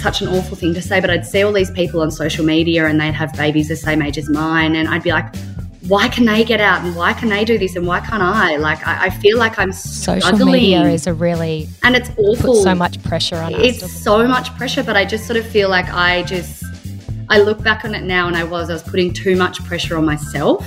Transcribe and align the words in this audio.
such 0.00 0.22
an 0.22 0.28
awful 0.28 0.56
thing 0.56 0.74
to 0.74 0.82
say, 0.82 1.00
but 1.00 1.10
I'd 1.10 1.26
see 1.26 1.42
all 1.42 1.52
these 1.52 1.70
people 1.70 2.00
on 2.00 2.10
social 2.10 2.44
media 2.44 2.86
and 2.86 3.00
they'd 3.00 3.12
have 3.12 3.32
babies 3.34 3.68
the 3.68 3.76
same 3.76 4.02
age 4.02 4.18
as 4.18 4.28
mine. 4.28 4.74
And 4.74 4.88
I'd 4.88 5.02
be 5.02 5.12
like, 5.12 5.34
why 5.88 6.08
can 6.08 6.24
they 6.24 6.44
get 6.44 6.60
out 6.60 6.84
and 6.84 6.96
why 6.96 7.12
can 7.12 7.28
they 7.28 7.44
do 7.44 7.58
this 7.58 7.76
and 7.76 7.86
why 7.86 8.00
can't 8.00 8.22
I? 8.22 8.56
Like, 8.56 8.86
I, 8.86 9.06
I 9.06 9.10
feel 9.10 9.38
like 9.38 9.58
I'm 9.58 9.72
Social 9.72 10.20
struggling. 10.20 10.52
media 10.52 10.84
is 10.84 11.06
a 11.06 11.12
really 11.14 11.68
and 11.82 11.96
it's 11.96 12.10
awful. 12.16 12.54
so 12.54 12.74
much 12.74 13.02
pressure 13.02 13.36
on 13.36 13.54
us. 13.54 13.60
It's 13.62 13.92
so 13.92 14.26
much 14.26 14.54
pressure, 14.56 14.82
but 14.82 14.96
I 14.96 15.04
just 15.04 15.26
sort 15.26 15.36
of 15.36 15.46
feel 15.46 15.68
like 15.68 15.88
I 15.92 16.22
just, 16.22 16.64
I 17.28 17.38
look 17.38 17.62
back 17.62 17.84
on 17.84 17.94
it 17.94 18.02
now 18.02 18.26
and 18.26 18.36
I 18.36 18.44
was, 18.44 18.70
I 18.70 18.74
was 18.74 18.82
putting 18.82 19.12
too 19.12 19.36
much 19.36 19.62
pressure 19.64 19.96
on 19.96 20.04
myself. 20.04 20.66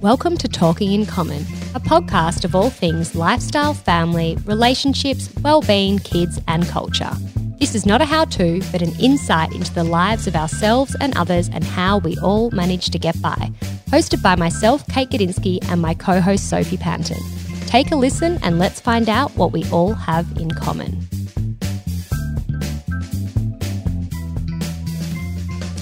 Welcome 0.00 0.36
to 0.38 0.48
Talking 0.48 0.92
in 0.92 1.06
Common, 1.06 1.42
a 1.74 1.80
podcast 1.80 2.44
of 2.44 2.54
all 2.54 2.70
things 2.70 3.14
lifestyle, 3.14 3.74
family, 3.74 4.36
relationships, 4.44 5.28
well-being, 5.42 5.98
kids, 5.98 6.40
and 6.46 6.66
culture. 6.68 7.10
This 7.58 7.74
is 7.74 7.84
not 7.84 8.00
a 8.00 8.04
how-to, 8.04 8.62
but 8.70 8.82
an 8.82 8.92
insight 9.00 9.52
into 9.52 9.74
the 9.74 9.82
lives 9.82 10.28
of 10.28 10.36
ourselves 10.36 10.94
and 11.00 11.16
others 11.18 11.50
and 11.52 11.64
how 11.64 11.98
we 11.98 12.16
all 12.18 12.52
manage 12.52 12.90
to 12.90 13.00
get 13.00 13.20
by. 13.20 13.50
Hosted 13.86 14.22
by 14.22 14.36
myself, 14.36 14.86
Kate 14.86 15.10
Gadinsky, 15.10 15.58
and 15.68 15.82
my 15.82 15.92
co-host 15.92 16.48
Sophie 16.48 16.76
Panton. 16.76 17.18
Take 17.66 17.90
a 17.90 17.96
listen 17.96 18.38
and 18.44 18.60
let's 18.60 18.80
find 18.80 19.08
out 19.08 19.34
what 19.34 19.50
we 19.50 19.68
all 19.70 19.94
have 19.94 20.24
in 20.38 20.52
common. 20.52 21.08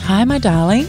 Hi, 0.05 0.25
my 0.25 0.39
darling. 0.39 0.87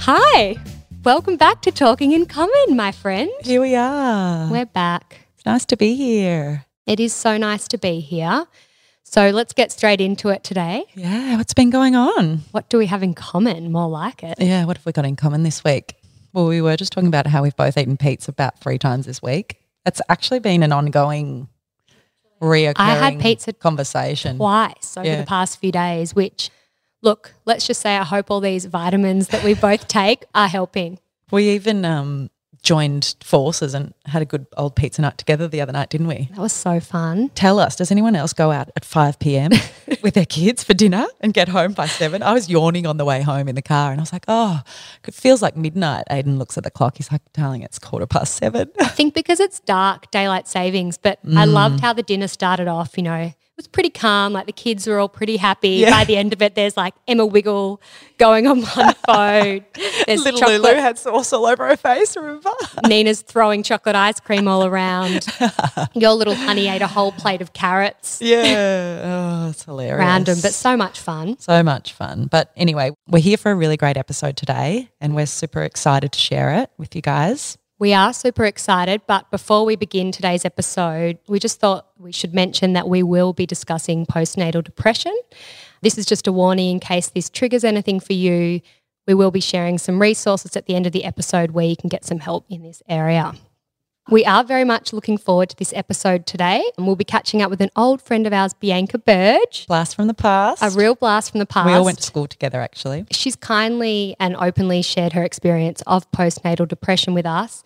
Hi, 0.00 0.56
welcome 1.04 1.36
back 1.36 1.62
to 1.62 1.70
Talking 1.70 2.10
in 2.10 2.26
Common, 2.26 2.74
my 2.74 2.90
friend. 2.90 3.30
Here 3.42 3.60
we 3.60 3.76
are. 3.76 4.50
We're 4.50 4.66
back. 4.66 5.20
It's 5.36 5.46
nice 5.46 5.64
to 5.66 5.76
be 5.76 5.94
here. 5.94 6.64
It 6.84 6.98
is 6.98 7.12
so 7.12 7.36
nice 7.36 7.68
to 7.68 7.78
be 7.78 8.00
here. 8.00 8.46
So 9.12 9.28
let's 9.28 9.52
get 9.52 9.70
straight 9.70 10.00
into 10.00 10.30
it 10.30 10.42
today. 10.42 10.84
Yeah, 10.94 11.36
what's 11.36 11.52
been 11.52 11.68
going 11.68 11.94
on? 11.94 12.38
What 12.52 12.70
do 12.70 12.78
we 12.78 12.86
have 12.86 13.02
in 13.02 13.12
common? 13.12 13.70
More 13.70 13.86
like 13.88 14.22
it. 14.22 14.38
Yeah, 14.40 14.64
what 14.64 14.78
have 14.78 14.86
we 14.86 14.92
got 14.92 15.04
in 15.04 15.16
common 15.16 15.42
this 15.42 15.62
week? 15.62 15.96
Well, 16.32 16.46
we 16.46 16.62
were 16.62 16.78
just 16.78 16.92
talking 16.92 17.08
about 17.08 17.26
how 17.26 17.42
we've 17.42 17.54
both 17.54 17.76
eaten 17.76 17.98
pizza 17.98 18.30
about 18.30 18.58
three 18.60 18.78
times 18.78 19.04
this 19.04 19.20
week. 19.20 19.58
It's 19.84 20.00
actually 20.08 20.38
been 20.38 20.62
an 20.62 20.72
ongoing, 20.72 21.48
reoccurring 22.40 22.74
I 22.78 22.94
had 23.10 23.20
pizza 23.20 23.52
conversation. 23.52 24.38
Twice 24.38 24.96
over 24.96 25.06
Yeah. 25.06 25.20
the 25.20 25.26
past 25.26 25.60
few 25.60 25.72
days, 25.72 26.14
which, 26.14 26.48
look, 27.02 27.34
let's 27.44 27.66
just 27.66 27.82
say 27.82 27.98
I 27.98 28.04
hope 28.04 28.30
all 28.30 28.40
these 28.40 28.64
vitamins 28.64 29.28
that 29.28 29.44
we 29.44 29.52
both 29.52 29.88
take 29.88 30.24
are 30.34 30.48
helping. 30.48 30.98
We 31.30 31.50
even 31.50 31.84
um, 31.84 32.30
joined 32.62 33.16
forces 33.22 33.74
and 33.74 33.92
had 34.06 34.22
a 34.22 34.24
good 34.24 34.46
old 34.56 34.76
pizza 34.76 35.02
night 35.02 35.18
together 35.18 35.48
the 35.48 35.60
other 35.60 35.72
night, 35.72 35.90
didn't 35.90 36.06
we? 36.06 36.28
That 36.30 36.40
was 36.40 36.52
so 36.52 36.78
fun. 36.78 37.30
Tell 37.30 37.58
us, 37.58 37.76
does 37.76 37.90
anyone 37.90 38.14
else 38.14 38.32
go 38.32 38.52
out 38.52 38.70
at 38.76 38.84
5 38.84 39.18
p.m. 39.18 39.50
with 40.02 40.14
their 40.14 40.26
kids 40.26 40.62
for 40.62 40.72
dinner 40.72 41.06
and 41.20 41.34
get 41.34 41.48
home 41.48 41.72
by 41.72 41.86
7? 41.86 42.22
I 42.22 42.32
was 42.32 42.48
yawning 42.48 42.86
on 42.86 42.98
the 42.98 43.04
way 43.04 43.22
home 43.22 43.48
in 43.48 43.56
the 43.56 43.62
car 43.62 43.90
and 43.90 44.00
I 44.00 44.02
was 44.02 44.12
like, 44.12 44.24
oh, 44.28 44.62
it 45.06 45.14
feels 45.14 45.42
like 45.42 45.56
midnight. 45.56 46.04
Aiden 46.10 46.38
looks 46.38 46.56
at 46.56 46.64
the 46.64 46.70
clock. 46.70 46.98
He's 46.98 47.10
like, 47.10 47.22
darling, 47.32 47.62
it's 47.62 47.78
quarter 47.78 48.06
past 48.06 48.36
7. 48.36 48.70
I 48.80 48.88
think 48.88 49.14
because 49.14 49.40
it's 49.40 49.58
dark, 49.60 50.10
daylight 50.10 50.46
savings, 50.46 50.96
but 50.96 51.18
I 51.24 51.46
mm. 51.46 51.52
loved 51.52 51.80
how 51.80 51.92
the 51.92 52.02
dinner 52.02 52.28
started 52.28 52.68
off, 52.68 52.96
you 52.96 53.02
know. 53.02 53.32
Was 53.62 53.68
pretty 53.68 53.90
calm. 53.90 54.32
Like 54.32 54.46
the 54.46 54.52
kids 54.52 54.88
were 54.88 54.98
all 54.98 55.08
pretty 55.08 55.36
happy. 55.36 55.68
Yeah. 55.70 55.90
By 55.90 56.02
the 56.02 56.16
end 56.16 56.32
of 56.32 56.42
it, 56.42 56.56
there's 56.56 56.76
like 56.76 56.94
Emma 57.06 57.24
Wiggle 57.24 57.80
going 58.18 58.48
on 58.48 58.62
one 58.62 58.94
phone. 59.06 59.64
There's 60.04 60.24
Little 60.24 60.40
chocolate. 60.40 60.62
Lulu 60.62 60.74
had 60.80 60.98
sauce 60.98 61.32
all 61.32 61.46
over 61.46 61.68
her 61.68 61.76
face, 61.76 62.16
remember? 62.16 62.50
Nina's 62.88 63.22
throwing 63.22 63.62
chocolate 63.62 63.94
ice 63.94 64.18
cream 64.18 64.48
all 64.48 64.64
around. 64.64 65.26
Your 65.94 66.10
little 66.14 66.34
honey 66.34 66.66
ate 66.66 66.82
a 66.82 66.88
whole 66.88 67.12
plate 67.12 67.40
of 67.40 67.52
carrots. 67.52 68.18
Yeah. 68.20 69.44
Oh, 69.46 69.50
it's 69.50 69.62
hilarious. 69.62 69.98
Random, 70.00 70.38
but 70.42 70.52
so 70.54 70.76
much 70.76 70.98
fun. 70.98 71.38
so 71.38 71.62
much 71.62 71.92
fun. 71.92 72.26
But 72.26 72.50
anyway, 72.56 72.90
we're 73.06 73.22
here 73.22 73.36
for 73.36 73.52
a 73.52 73.54
really 73.54 73.76
great 73.76 73.96
episode 73.96 74.36
today 74.36 74.90
and 75.00 75.14
we're 75.14 75.26
super 75.26 75.62
excited 75.62 76.10
to 76.10 76.18
share 76.18 76.52
it 76.54 76.70
with 76.78 76.96
you 76.96 77.02
guys. 77.02 77.58
We 77.82 77.94
are 77.94 78.12
super 78.12 78.44
excited, 78.44 79.02
but 79.08 79.28
before 79.32 79.64
we 79.64 79.74
begin 79.74 80.12
today's 80.12 80.44
episode, 80.44 81.18
we 81.26 81.40
just 81.40 81.58
thought 81.58 81.88
we 81.98 82.12
should 82.12 82.32
mention 82.32 82.74
that 82.74 82.88
we 82.88 83.02
will 83.02 83.32
be 83.32 83.44
discussing 83.44 84.06
postnatal 84.06 84.62
depression. 84.62 85.12
This 85.80 85.98
is 85.98 86.06
just 86.06 86.28
a 86.28 86.32
warning 86.32 86.70
in 86.70 86.78
case 86.78 87.08
this 87.08 87.28
triggers 87.28 87.64
anything 87.64 87.98
for 87.98 88.12
you. 88.12 88.60
We 89.08 89.14
will 89.14 89.32
be 89.32 89.40
sharing 89.40 89.78
some 89.78 90.00
resources 90.00 90.56
at 90.56 90.66
the 90.66 90.76
end 90.76 90.86
of 90.86 90.92
the 90.92 91.02
episode 91.02 91.50
where 91.50 91.66
you 91.66 91.74
can 91.74 91.88
get 91.88 92.04
some 92.04 92.20
help 92.20 92.46
in 92.48 92.62
this 92.62 92.84
area. 92.88 93.32
We 94.08 94.24
are 94.24 94.42
very 94.42 94.64
much 94.64 94.92
looking 94.92 95.16
forward 95.16 95.48
to 95.50 95.56
this 95.56 95.72
episode 95.74 96.26
today, 96.26 96.64
and 96.76 96.86
we'll 96.86 96.96
be 96.96 97.04
catching 97.04 97.40
up 97.40 97.50
with 97.50 97.60
an 97.60 97.70
old 97.76 98.02
friend 98.02 98.26
of 98.26 98.32
ours, 98.32 98.52
Bianca 98.52 98.98
Burge, 98.98 99.66
Blast 99.68 99.94
from 99.94 100.08
the 100.08 100.14
past. 100.14 100.62
a 100.62 100.70
real 100.70 100.96
blast 100.96 101.30
from 101.30 101.38
the 101.38 101.46
past. 101.46 101.66
we 101.66 101.72
all 101.72 101.84
went 101.84 101.98
to 101.98 102.04
school 102.04 102.26
together 102.26 102.60
actually. 102.60 103.06
She's 103.12 103.36
kindly 103.36 104.16
and 104.18 104.34
openly 104.36 104.82
shared 104.82 105.12
her 105.12 105.22
experience 105.22 105.82
of 105.86 106.10
postnatal 106.10 106.66
depression 106.66 107.14
with 107.14 107.26
us. 107.26 107.62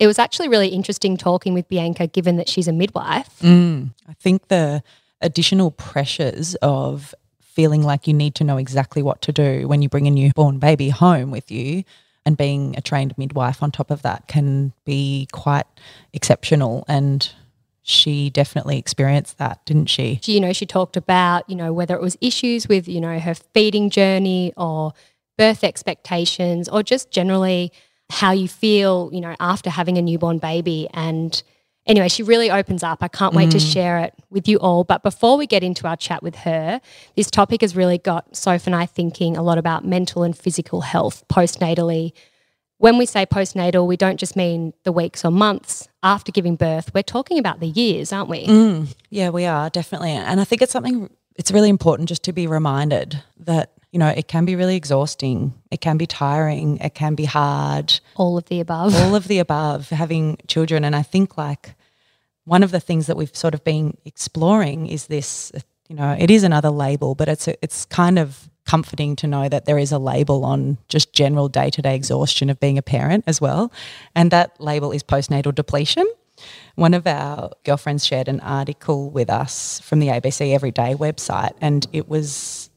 It 0.00 0.06
was 0.08 0.18
actually 0.18 0.48
really 0.48 0.68
interesting 0.68 1.16
talking 1.16 1.54
with 1.54 1.68
Bianca, 1.68 2.08
given 2.08 2.36
that 2.36 2.48
she's 2.48 2.66
a 2.66 2.72
midwife. 2.72 3.38
Mm, 3.40 3.94
I 4.08 4.14
think 4.14 4.48
the 4.48 4.82
additional 5.20 5.70
pressures 5.70 6.56
of 6.56 7.14
feeling 7.40 7.82
like 7.82 8.06
you 8.08 8.14
need 8.14 8.34
to 8.36 8.44
know 8.44 8.56
exactly 8.56 9.02
what 9.02 9.22
to 9.22 9.32
do 9.32 9.68
when 9.68 9.82
you 9.82 9.88
bring 9.88 10.06
a 10.06 10.10
newborn 10.10 10.58
baby 10.58 10.88
home 10.88 11.30
with 11.30 11.50
you 11.50 11.84
and 12.26 12.36
being 12.36 12.76
a 12.76 12.80
trained 12.80 13.16
midwife 13.16 13.62
on 13.62 13.70
top 13.70 13.90
of 13.90 14.02
that 14.02 14.28
can 14.28 14.72
be 14.84 15.26
quite 15.32 15.66
exceptional 16.12 16.84
and 16.88 17.32
she 17.82 18.30
definitely 18.30 18.78
experienced 18.78 19.38
that, 19.38 19.64
didn't 19.64 19.86
she? 19.86 20.20
You 20.24 20.40
know, 20.40 20.52
she 20.52 20.66
talked 20.66 20.96
about, 20.96 21.48
you 21.48 21.56
know, 21.56 21.72
whether 21.72 21.94
it 21.94 22.02
was 22.02 22.16
issues 22.20 22.68
with, 22.68 22.86
you 22.86 23.00
know, 23.00 23.18
her 23.18 23.34
feeding 23.34 23.90
journey 23.90 24.52
or 24.56 24.92
birth 25.38 25.64
expectations 25.64 26.68
or 26.68 26.82
just 26.82 27.10
generally 27.10 27.72
how 28.10 28.32
you 28.32 28.48
feel, 28.48 29.08
you 29.12 29.20
know, 29.20 29.34
after 29.40 29.70
having 29.70 29.96
a 29.96 30.02
newborn 30.02 30.38
baby. 30.38 30.88
And 30.92 31.42
anyway, 31.90 32.08
she 32.08 32.22
really 32.22 32.50
opens 32.50 32.82
up. 32.82 33.02
I 33.02 33.08
can't 33.08 33.34
wait 33.34 33.50
to 33.50 33.58
share 33.58 33.98
it 33.98 34.14
with 34.30 34.48
you 34.48 34.58
all. 34.58 34.84
But 34.84 35.02
before 35.02 35.36
we 35.36 35.46
get 35.46 35.62
into 35.62 35.86
our 35.86 35.96
chat 35.96 36.22
with 36.22 36.36
her, 36.36 36.80
this 37.16 37.30
topic 37.30 37.60
has 37.62 37.74
really 37.74 37.98
got 37.98 38.36
Soph 38.36 38.66
and 38.66 38.76
I 38.76 38.86
thinking 38.86 39.36
a 39.36 39.42
lot 39.42 39.58
about 39.58 39.84
mental 39.84 40.22
and 40.22 40.36
physical 40.36 40.82
health 40.82 41.24
postnatally. 41.28 42.12
When 42.78 42.96
we 42.96 43.04
say 43.04 43.26
postnatal, 43.26 43.86
we 43.86 43.96
don't 43.96 44.18
just 44.18 44.36
mean 44.36 44.72
the 44.84 44.92
weeks 44.92 45.24
or 45.24 45.30
months 45.30 45.88
after 46.02 46.32
giving 46.32 46.56
birth. 46.56 46.94
We're 46.94 47.02
talking 47.02 47.38
about 47.38 47.60
the 47.60 47.66
years, 47.66 48.12
aren't 48.12 48.30
we? 48.30 48.46
Mm, 48.46 48.94
yeah, 49.10 49.28
we 49.28 49.44
are 49.44 49.68
definitely. 49.68 50.12
And 50.12 50.40
I 50.40 50.44
think 50.44 50.62
it's 50.62 50.72
something, 50.72 51.10
it's 51.36 51.50
really 51.50 51.68
important 51.68 52.08
just 52.08 52.22
to 52.24 52.32
be 52.32 52.46
reminded 52.46 53.22
that, 53.40 53.72
you 53.90 53.98
know, 53.98 54.08
it 54.08 54.28
can 54.28 54.44
be 54.46 54.54
really 54.56 54.76
exhausting. 54.76 55.52
It 55.70 55.80
can 55.80 55.98
be 55.98 56.06
tiring. 56.06 56.78
It 56.78 56.94
can 56.94 57.16
be 57.16 57.24
hard. 57.24 58.00
All 58.14 58.38
of 58.38 58.46
the 58.46 58.60
above. 58.60 58.94
all 58.94 59.14
of 59.14 59.26
the 59.28 59.40
above, 59.40 59.90
having 59.90 60.38
children. 60.46 60.84
And 60.84 60.94
I 60.96 61.02
think 61.02 61.36
like 61.36 61.74
one 62.44 62.62
of 62.62 62.70
the 62.70 62.80
things 62.80 63.06
that 63.06 63.16
we've 63.16 63.34
sort 63.34 63.54
of 63.54 63.62
been 63.64 63.96
exploring 64.04 64.86
is 64.86 65.06
this, 65.06 65.52
you 65.88 65.96
know, 65.96 66.16
it 66.18 66.30
is 66.30 66.42
another 66.42 66.70
label, 66.70 67.14
but 67.14 67.28
it's 67.28 67.48
a, 67.48 67.62
it's 67.62 67.84
kind 67.84 68.18
of 68.18 68.48
comforting 68.64 69.16
to 69.16 69.26
know 69.26 69.48
that 69.48 69.64
there 69.64 69.78
is 69.78 69.90
a 69.90 69.98
label 69.98 70.44
on 70.44 70.78
just 70.88 71.12
general 71.12 71.48
day-to-day 71.48 71.94
exhaustion 71.94 72.48
of 72.50 72.60
being 72.60 72.78
a 72.78 72.82
parent 72.82 73.24
as 73.26 73.40
well. 73.40 73.72
And 74.14 74.30
that 74.30 74.60
label 74.60 74.92
is 74.92 75.02
postnatal 75.02 75.54
depletion. 75.54 76.06
One 76.76 76.94
of 76.94 77.06
our 77.06 77.50
girlfriends 77.64 78.06
shared 78.06 78.28
an 78.28 78.40
article 78.40 79.10
with 79.10 79.28
us 79.28 79.80
from 79.80 79.98
the 79.98 80.08
ABC 80.08 80.54
Everyday 80.54 80.94
website, 80.94 81.52
and 81.60 81.86
it 81.92 82.08
was 82.08 82.70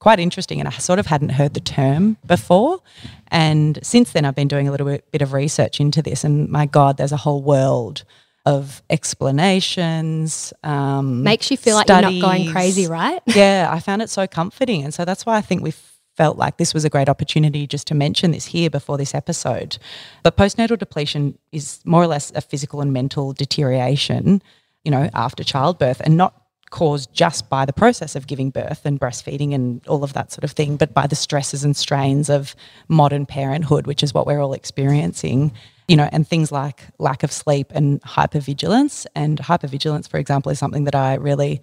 quite 0.00 0.18
interesting. 0.20 0.60
And 0.60 0.68
I 0.68 0.72
sort 0.72 0.98
of 0.98 1.06
hadn't 1.06 1.30
heard 1.30 1.54
the 1.54 1.60
term 1.60 2.16
before. 2.26 2.82
And 3.28 3.78
since 3.82 4.12
then, 4.12 4.24
I've 4.24 4.34
been 4.34 4.48
doing 4.48 4.68
a 4.68 4.70
little 4.70 4.86
bit, 4.86 5.10
bit 5.10 5.22
of 5.22 5.32
research 5.32 5.80
into 5.80 6.02
this, 6.02 6.24
and 6.24 6.48
my 6.48 6.66
God, 6.66 6.96
there's 6.96 7.12
a 7.12 7.16
whole 7.16 7.42
world 7.42 8.04
of 8.46 8.80
explanations. 8.88 10.52
Um, 10.62 11.24
Makes 11.24 11.50
you 11.50 11.56
feel 11.56 11.74
like 11.74 11.88
you're 11.88 12.00
not 12.00 12.20
going 12.20 12.50
crazy, 12.52 12.86
right? 12.86 13.20
yeah, 13.26 13.68
I 13.70 13.80
found 13.80 14.02
it 14.02 14.08
so 14.08 14.26
comforting. 14.26 14.84
And 14.84 14.94
so 14.94 15.04
that's 15.04 15.26
why 15.26 15.36
I 15.36 15.40
think 15.40 15.62
we 15.62 15.72
felt 16.16 16.38
like 16.38 16.56
this 16.56 16.72
was 16.72 16.84
a 16.84 16.88
great 16.88 17.08
opportunity 17.08 17.66
just 17.66 17.88
to 17.88 17.94
mention 17.94 18.30
this 18.30 18.46
here 18.46 18.70
before 18.70 18.96
this 18.96 19.14
episode. 19.14 19.78
But 20.22 20.36
postnatal 20.36 20.78
depletion 20.78 21.36
is 21.52 21.80
more 21.84 22.02
or 22.02 22.06
less 22.06 22.32
a 22.34 22.40
physical 22.40 22.80
and 22.80 22.92
mental 22.92 23.32
deterioration, 23.32 24.40
you 24.84 24.92
know, 24.92 25.10
after 25.12 25.44
childbirth 25.44 26.00
and 26.00 26.16
not 26.16 26.40
caused 26.70 27.12
just 27.12 27.50
by 27.50 27.64
the 27.64 27.72
process 27.72 28.16
of 28.16 28.26
giving 28.26 28.50
birth 28.50 28.86
and 28.86 29.00
breastfeeding 29.00 29.54
and 29.54 29.86
all 29.88 30.04
of 30.04 30.12
that 30.14 30.32
sort 30.32 30.44
of 30.44 30.52
thing, 30.52 30.76
but 30.76 30.94
by 30.94 31.06
the 31.06 31.16
stresses 31.16 31.64
and 31.64 31.76
strains 31.76 32.30
of 32.30 32.54
modern 32.88 33.26
parenthood, 33.26 33.86
which 33.86 34.02
is 34.02 34.14
what 34.14 34.26
we're 34.26 34.40
all 34.40 34.52
experiencing. 34.52 35.52
You 35.88 35.96
know, 35.96 36.08
and 36.10 36.26
things 36.26 36.50
like 36.50 36.82
lack 36.98 37.22
of 37.22 37.30
sleep 37.30 37.68
and 37.74 38.02
hypervigilance. 38.02 39.06
And 39.14 39.38
hypervigilance, 39.38 40.08
for 40.08 40.18
example, 40.18 40.50
is 40.50 40.58
something 40.58 40.84
that 40.84 40.94
I 40.96 41.14
really 41.14 41.60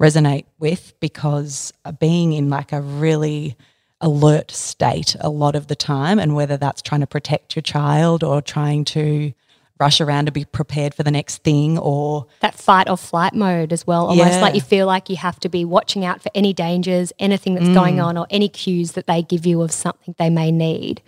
resonate 0.00 0.44
with 0.58 0.92
because 1.00 1.72
being 1.98 2.32
in 2.32 2.50
like 2.50 2.72
a 2.72 2.80
really 2.82 3.56
alert 4.00 4.50
state 4.50 5.14
a 5.20 5.30
lot 5.30 5.54
of 5.54 5.68
the 5.68 5.76
time, 5.76 6.18
and 6.18 6.34
whether 6.34 6.56
that's 6.56 6.82
trying 6.82 7.00
to 7.02 7.06
protect 7.06 7.54
your 7.56 7.62
child 7.62 8.22
or 8.24 8.42
trying 8.42 8.84
to 8.84 9.32
rush 9.80 10.00
around 10.00 10.26
to 10.26 10.32
be 10.32 10.44
prepared 10.44 10.92
for 10.94 11.02
the 11.02 11.10
next 11.10 11.42
thing 11.42 11.78
or 11.78 12.26
that 12.40 12.54
fight 12.54 12.88
or 12.90 12.96
flight 12.96 13.32
mode 13.34 13.72
as 13.72 13.86
well. 13.86 14.06
Almost 14.06 14.32
Yeah. 14.32 14.40
like 14.40 14.54
you 14.54 14.60
feel 14.60 14.86
like 14.86 15.08
you 15.08 15.16
have 15.16 15.40
to 15.40 15.48
be 15.48 15.64
watching 15.64 16.04
out 16.04 16.20
for 16.22 16.30
any 16.34 16.52
dangers, 16.52 17.12
anything 17.18 17.54
that's 17.54 17.68
going 17.70 17.96
Mm. 17.96 18.04
on, 18.04 18.18
or 18.18 18.26
any 18.30 18.48
cues 18.48 18.92
that 18.92 19.06
they 19.06 19.22
give 19.22 19.44
you 19.46 19.62
of 19.62 19.72
something 19.72 20.14
they 20.18 20.30
may 20.30 20.50
need. 20.52 21.00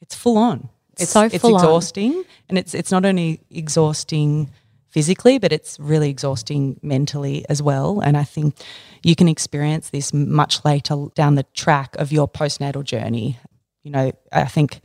it's 0.00 0.14
full 0.14 0.38
on. 0.38 0.68
It's 1.00 1.10
So 1.10 1.22
it's 1.22 1.38
full 1.38 1.56
on. 1.56 1.60
exhausting, 1.60 2.24
and 2.48 2.58
it's 2.58 2.74
it's 2.74 2.90
not 2.90 3.04
only 3.04 3.40
exhausting 3.50 4.50
physically, 4.88 5.38
but 5.38 5.52
it's 5.52 5.78
really 5.78 6.10
exhausting 6.10 6.78
mentally 6.82 7.44
as 7.48 7.62
well. 7.62 8.00
And 8.00 8.16
I 8.16 8.24
think 8.24 8.56
you 9.02 9.14
can 9.14 9.28
experience 9.28 9.90
this 9.90 10.12
much 10.12 10.64
later 10.64 11.06
down 11.14 11.36
the 11.36 11.44
track 11.54 11.94
of 11.96 12.12
your 12.12 12.28
postnatal 12.28 12.84
journey. 12.84 13.38
You 13.84 13.92
know, 13.92 14.12
I 14.32 14.44
think 14.44 14.80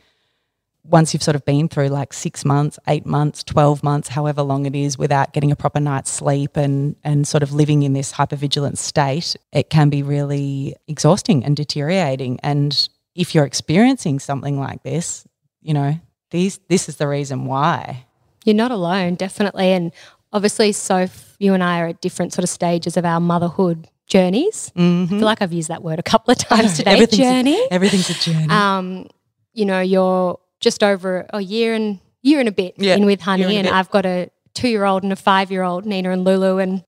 once 0.87 1.13
you've 1.13 1.23
sort 1.23 1.35
of 1.35 1.43
been 1.45 1.67
through 1.67 1.87
like 1.87 2.13
six 2.13 2.45
months, 2.45 2.77
eight 2.87 3.05
months, 3.05 3.43
12 3.43 3.83
months, 3.83 4.09
however 4.09 4.43
long 4.43 4.65
it 4.65 4.75
is, 4.75 4.97
without 4.97 5.33
getting 5.33 5.51
a 5.51 5.55
proper 5.55 5.79
night's 5.79 6.11
sleep 6.11 6.55
and, 6.55 6.95
and 7.03 7.27
sort 7.27 7.43
of 7.43 7.53
living 7.53 7.83
in 7.83 7.93
this 7.93 8.13
hypervigilant 8.13 8.77
state, 8.77 9.35
it 9.51 9.69
can 9.69 9.89
be 9.89 10.03
really 10.03 10.75
exhausting 10.87 11.43
and 11.43 11.55
deteriorating. 11.57 12.39
And 12.43 12.87
if 13.15 13.33
you're 13.33 13.45
experiencing 13.45 14.19
something 14.19 14.59
like 14.59 14.83
this, 14.83 15.25
you 15.65 15.73
know, 15.73 15.99
these, 16.31 16.59
this 16.69 16.87
is 16.87 16.97
the 16.97 17.07
reason 17.07 17.45
why. 17.45 18.05
You're 18.45 18.55
not 18.55 18.71
alone, 18.71 19.15
definitely. 19.15 19.71
And 19.71 19.91
obviously, 20.31 20.71
so 20.71 21.07
you 21.39 21.53
and 21.53 21.63
I 21.63 21.79
are 21.81 21.87
at 21.87 22.01
different 22.01 22.33
sort 22.33 22.43
of 22.43 22.49
stages 22.49 22.95
of 22.97 23.05
our 23.05 23.19
motherhood 23.19 23.87
journeys. 24.07 24.71
I 24.75 25.07
feel 25.09 25.19
like 25.21 25.41
I've 25.41 25.51
used 25.53 25.69
that 25.69 25.81
word 25.83 25.97
a 25.97 26.03
couple 26.03 26.31
of 26.31 26.37
times 26.37 26.77
today. 26.77 26.91
Mm-hmm. 26.91 27.03
Everything's 27.03 27.19
a- 27.19 27.23
Journey. 27.23 27.67
everything's 27.71 28.09
a 28.09 28.13
journey. 28.13 28.49
um, 28.53 29.07
you 29.53 29.65
know, 29.65 29.79
you're 29.81 30.39
just 30.59 30.83
over 30.83 31.25
a 31.33 31.41
year 31.41 31.73
and 31.73 31.99
year 32.21 32.39
and 32.39 32.47
a 32.49 32.51
bit 32.51 32.75
Yeah, 32.77 32.95
in 32.95 33.05
with 33.05 33.21
Honey, 33.21 33.43
and 33.57 33.67
and. 33.67 33.75
I've 33.75 33.89
got 33.89 34.05
a 34.05 34.29
two 34.53 34.67
year 34.69 34.85
old 34.85 35.03
and 35.03 35.11
a 35.11 35.15
five 35.15 35.51
year 35.51 35.63
old, 35.63 35.85
Nina 35.85 36.11
and 36.11 36.23
Lulu, 36.23 36.57
and 36.59 36.83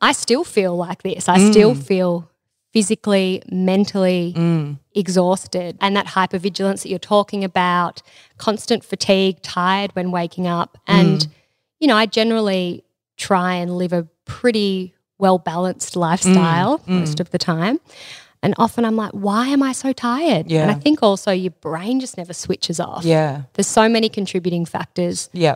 I 0.00 0.12
still 0.12 0.44
feel 0.44 0.76
like 0.76 1.02
this. 1.02 1.28
I 1.28 1.38
Mm. 1.38 1.50
still 1.50 1.74
feel 1.74 2.30
physically, 2.74 3.40
mentally 3.50 4.34
Mm. 4.36 4.78
exhausted, 4.94 5.76
and 5.80 5.96
that 5.96 6.06
hypervigilance 6.08 6.82
that 6.82 6.88
you're 6.90 6.98
talking 7.16 7.44
about, 7.44 8.02
constant 8.36 8.84
fatigue, 8.84 9.36
tired 9.42 9.90
when 9.94 10.10
waking 10.10 10.46
up, 10.46 10.76
Mm. 10.88 10.94
and 11.00 11.28
you 11.80 11.86
know, 11.88 11.96
I 11.96 12.06
generally 12.06 12.82
try 13.16 13.54
and 13.54 13.76
live 13.78 13.92
a 13.92 14.06
pretty 14.24 14.94
well 15.18 15.38
balanced 15.38 15.94
lifestyle 15.96 16.78
Mm. 16.80 17.00
most 17.00 17.20
of 17.20 17.30
the 17.30 17.38
time. 17.38 17.78
And 18.42 18.54
often 18.58 18.84
I'm 18.84 18.96
like, 18.96 19.12
why 19.12 19.48
am 19.48 19.62
I 19.62 19.72
so 19.72 19.92
tired? 19.92 20.50
And 20.50 20.70
I 20.70 20.74
think 20.74 21.02
also 21.02 21.30
your 21.30 21.52
brain 21.60 22.00
just 22.00 22.16
never 22.16 22.32
switches 22.34 22.78
off. 22.80 23.04
yeah. 23.04 23.42
There's 23.54 23.66
so 23.80 23.88
many 23.88 24.08
contributing 24.08 24.64
factors. 24.66 25.28
Yeah. 25.32 25.54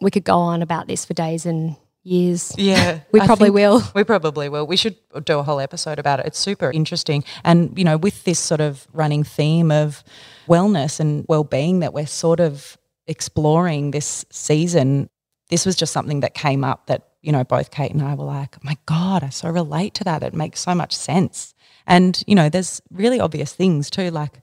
We 0.00 0.10
could 0.10 0.24
go 0.24 0.38
on 0.38 0.62
about 0.62 0.86
this 0.88 1.04
for 1.04 1.14
days 1.14 1.46
and 1.46 1.76
years. 2.02 2.52
Yeah. 2.56 3.00
We 3.12 3.20
probably 3.20 3.50
will. 3.50 3.82
We 3.94 4.04
probably 4.04 4.48
will. 4.48 4.66
We 4.66 4.76
should 4.76 4.96
do 5.24 5.38
a 5.38 5.42
whole 5.42 5.60
episode 5.60 5.98
about 5.98 6.20
it. 6.20 6.26
It's 6.26 6.38
super 6.38 6.70
interesting. 6.70 7.24
And, 7.44 7.76
you 7.76 7.84
know, 7.84 7.96
with 7.96 8.24
this 8.24 8.38
sort 8.38 8.60
of 8.60 8.86
running 8.92 9.24
theme 9.24 9.70
of 9.70 10.04
wellness 10.48 11.00
and 11.00 11.24
well 11.28 11.44
being 11.44 11.80
that 11.80 11.92
we're 11.92 12.06
sort 12.06 12.40
of 12.40 12.78
exploring 13.06 13.90
this 13.90 14.24
season, 14.30 15.10
this 15.50 15.66
was 15.66 15.76
just 15.76 15.92
something 15.92 16.20
that 16.20 16.34
came 16.34 16.64
up 16.64 16.86
that, 16.86 17.08
you 17.22 17.32
know, 17.32 17.44
both 17.44 17.70
Kate 17.70 17.90
and 17.90 18.02
I 18.02 18.14
were 18.14 18.24
like, 18.24 18.56
oh 18.56 18.62
my 18.62 18.76
God, 18.86 19.24
I 19.24 19.28
so 19.30 19.50
relate 19.50 19.94
to 19.94 20.04
that. 20.04 20.22
It 20.22 20.34
makes 20.34 20.60
so 20.60 20.74
much 20.74 20.96
sense. 20.96 21.54
And, 21.86 22.22
you 22.26 22.34
know, 22.34 22.48
there's 22.48 22.80
really 22.90 23.20
obvious 23.20 23.52
things 23.52 23.90
too, 23.90 24.10
like, 24.10 24.40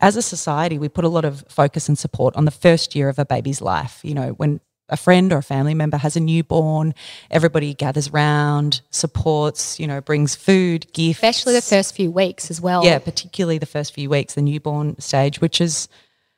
as 0.00 0.16
a 0.16 0.22
society, 0.22 0.78
we 0.78 0.88
put 0.88 1.04
a 1.04 1.08
lot 1.08 1.24
of 1.24 1.44
focus 1.48 1.88
and 1.88 1.98
support 1.98 2.34
on 2.36 2.44
the 2.44 2.50
first 2.50 2.94
year 2.94 3.08
of 3.08 3.18
a 3.18 3.24
baby's 3.24 3.60
life. 3.60 4.00
You 4.02 4.14
know, 4.14 4.28
when 4.30 4.60
a 4.88 4.96
friend 4.96 5.32
or 5.32 5.38
a 5.38 5.42
family 5.42 5.74
member 5.74 5.96
has 5.96 6.16
a 6.16 6.20
newborn, 6.20 6.94
everybody 7.30 7.74
gathers 7.74 8.12
round, 8.12 8.82
supports, 8.90 9.80
you 9.80 9.86
know, 9.86 10.00
brings 10.00 10.34
food, 10.34 10.86
gifts. 10.92 11.18
Especially 11.18 11.54
the 11.54 11.62
first 11.62 11.94
few 11.94 12.10
weeks 12.10 12.50
as 12.50 12.60
well. 12.60 12.84
Yeah, 12.84 12.98
particularly 12.98 13.58
the 13.58 13.66
first 13.66 13.94
few 13.94 14.10
weeks, 14.10 14.34
the 14.34 14.42
newborn 14.42 14.98
stage, 15.00 15.40
which 15.40 15.60
is 15.60 15.88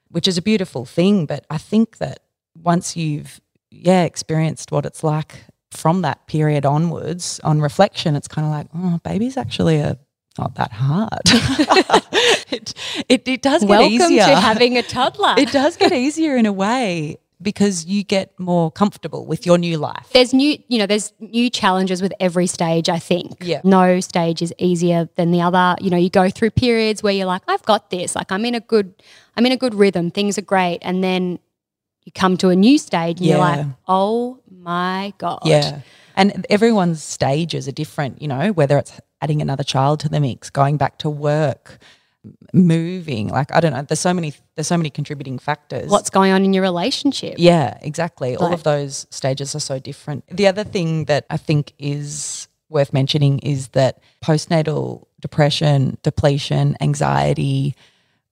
which 0.08 0.28
is 0.28 0.38
a 0.38 0.42
beautiful 0.42 0.84
thing. 0.84 1.26
But 1.26 1.44
I 1.50 1.58
think 1.58 1.98
that 1.98 2.20
once 2.62 2.96
you've 2.96 3.40
yeah 3.70 4.04
experienced 4.04 4.70
what 4.70 4.86
it's 4.86 5.02
like 5.02 5.44
from 5.72 6.02
that 6.02 6.26
period 6.26 6.64
onwards, 6.64 7.40
on 7.42 7.60
reflection, 7.60 8.14
it's 8.14 8.28
kind 8.28 8.46
of 8.46 8.52
like, 8.52 8.66
oh, 8.74 9.00
baby's 9.02 9.36
actually 9.36 9.78
a 9.78 9.98
not 10.38 10.54
that 10.54 10.70
hard. 10.72 11.22
it, 12.52 12.74
it 13.08 13.26
it 13.26 13.42
does 13.42 13.62
get 13.62 13.70
Welcome 13.70 13.92
easier. 13.92 14.24
to 14.24 14.36
having 14.36 14.78
a 14.78 14.82
toddler. 14.82 15.34
it 15.38 15.50
does 15.50 15.76
get 15.76 15.92
easier 15.92 16.36
in 16.36 16.46
a 16.46 16.52
way 16.52 17.18
because 17.40 17.84
you 17.84 18.02
get 18.02 18.38
more 18.38 18.70
comfortable 18.70 19.26
with 19.26 19.44
your 19.44 19.58
new 19.58 19.76
life. 19.76 20.08
there's 20.12 20.32
new 20.32 20.58
you 20.68 20.78
know 20.78 20.86
there's 20.86 21.12
new 21.20 21.50
challenges 21.50 22.00
with 22.00 22.12
every 22.18 22.46
stage 22.46 22.88
i 22.88 22.98
think. 22.98 23.36
Yeah. 23.40 23.60
no 23.64 24.00
stage 24.00 24.40
is 24.42 24.54
easier 24.58 25.08
than 25.16 25.32
the 25.32 25.42
other. 25.42 25.76
You 25.80 25.90
know 25.90 25.96
you 25.96 26.10
go 26.10 26.30
through 26.30 26.50
periods 26.50 27.02
where 27.02 27.12
you're 27.12 27.26
like 27.26 27.42
i've 27.48 27.64
got 27.64 27.90
this. 27.90 28.16
Like 28.16 28.32
i'm 28.32 28.44
in 28.44 28.54
a 28.54 28.60
good 28.60 28.94
i'm 29.36 29.44
in 29.44 29.52
a 29.52 29.56
good 29.56 29.74
rhythm. 29.74 30.10
Things 30.10 30.38
are 30.38 30.42
great. 30.42 30.78
And 30.82 31.04
then 31.04 31.38
you 32.04 32.12
come 32.12 32.36
to 32.38 32.48
a 32.48 32.56
new 32.56 32.78
stage 32.78 33.18
and 33.18 33.26
you're 33.26 33.38
like 33.38 33.66
oh 33.86 34.40
my 34.50 35.12
god. 35.18 35.40
Yeah. 35.44 35.80
And 36.18 36.46
everyone's 36.48 37.02
stages 37.02 37.68
are 37.68 37.72
different, 37.72 38.22
you 38.22 38.28
know, 38.28 38.50
whether 38.52 38.78
it's 38.78 38.98
adding 39.20 39.42
another 39.42 39.62
child 39.62 40.00
to 40.00 40.08
the 40.08 40.18
mix, 40.20 40.48
going 40.48 40.78
back 40.78 40.96
to 40.98 41.10
work, 41.10 41.78
moving, 42.52 43.28
like 43.28 43.54
I 43.54 43.60
don't 43.60 43.72
know, 43.72 43.82
there's 43.82 44.00
so 44.00 44.14
many 44.14 44.32
there's 44.54 44.66
so 44.66 44.76
many 44.76 44.90
contributing 44.90 45.38
factors. 45.38 45.90
what's 45.90 46.10
going 46.10 46.32
on 46.32 46.44
in 46.44 46.52
your 46.52 46.62
relationship 46.62 47.34
Yeah, 47.38 47.78
exactly. 47.82 48.36
All 48.36 48.52
of 48.52 48.62
those 48.62 49.06
stages 49.10 49.54
are 49.54 49.60
so 49.60 49.78
different. 49.78 50.24
The 50.28 50.46
other 50.46 50.64
thing 50.64 51.06
that 51.06 51.26
I 51.30 51.36
think 51.36 51.72
is 51.78 52.48
worth 52.68 52.92
mentioning 52.92 53.38
is 53.40 53.68
that 53.68 54.00
postnatal 54.24 55.04
depression, 55.20 55.98
depletion, 56.02 56.76
anxiety, 56.80 57.74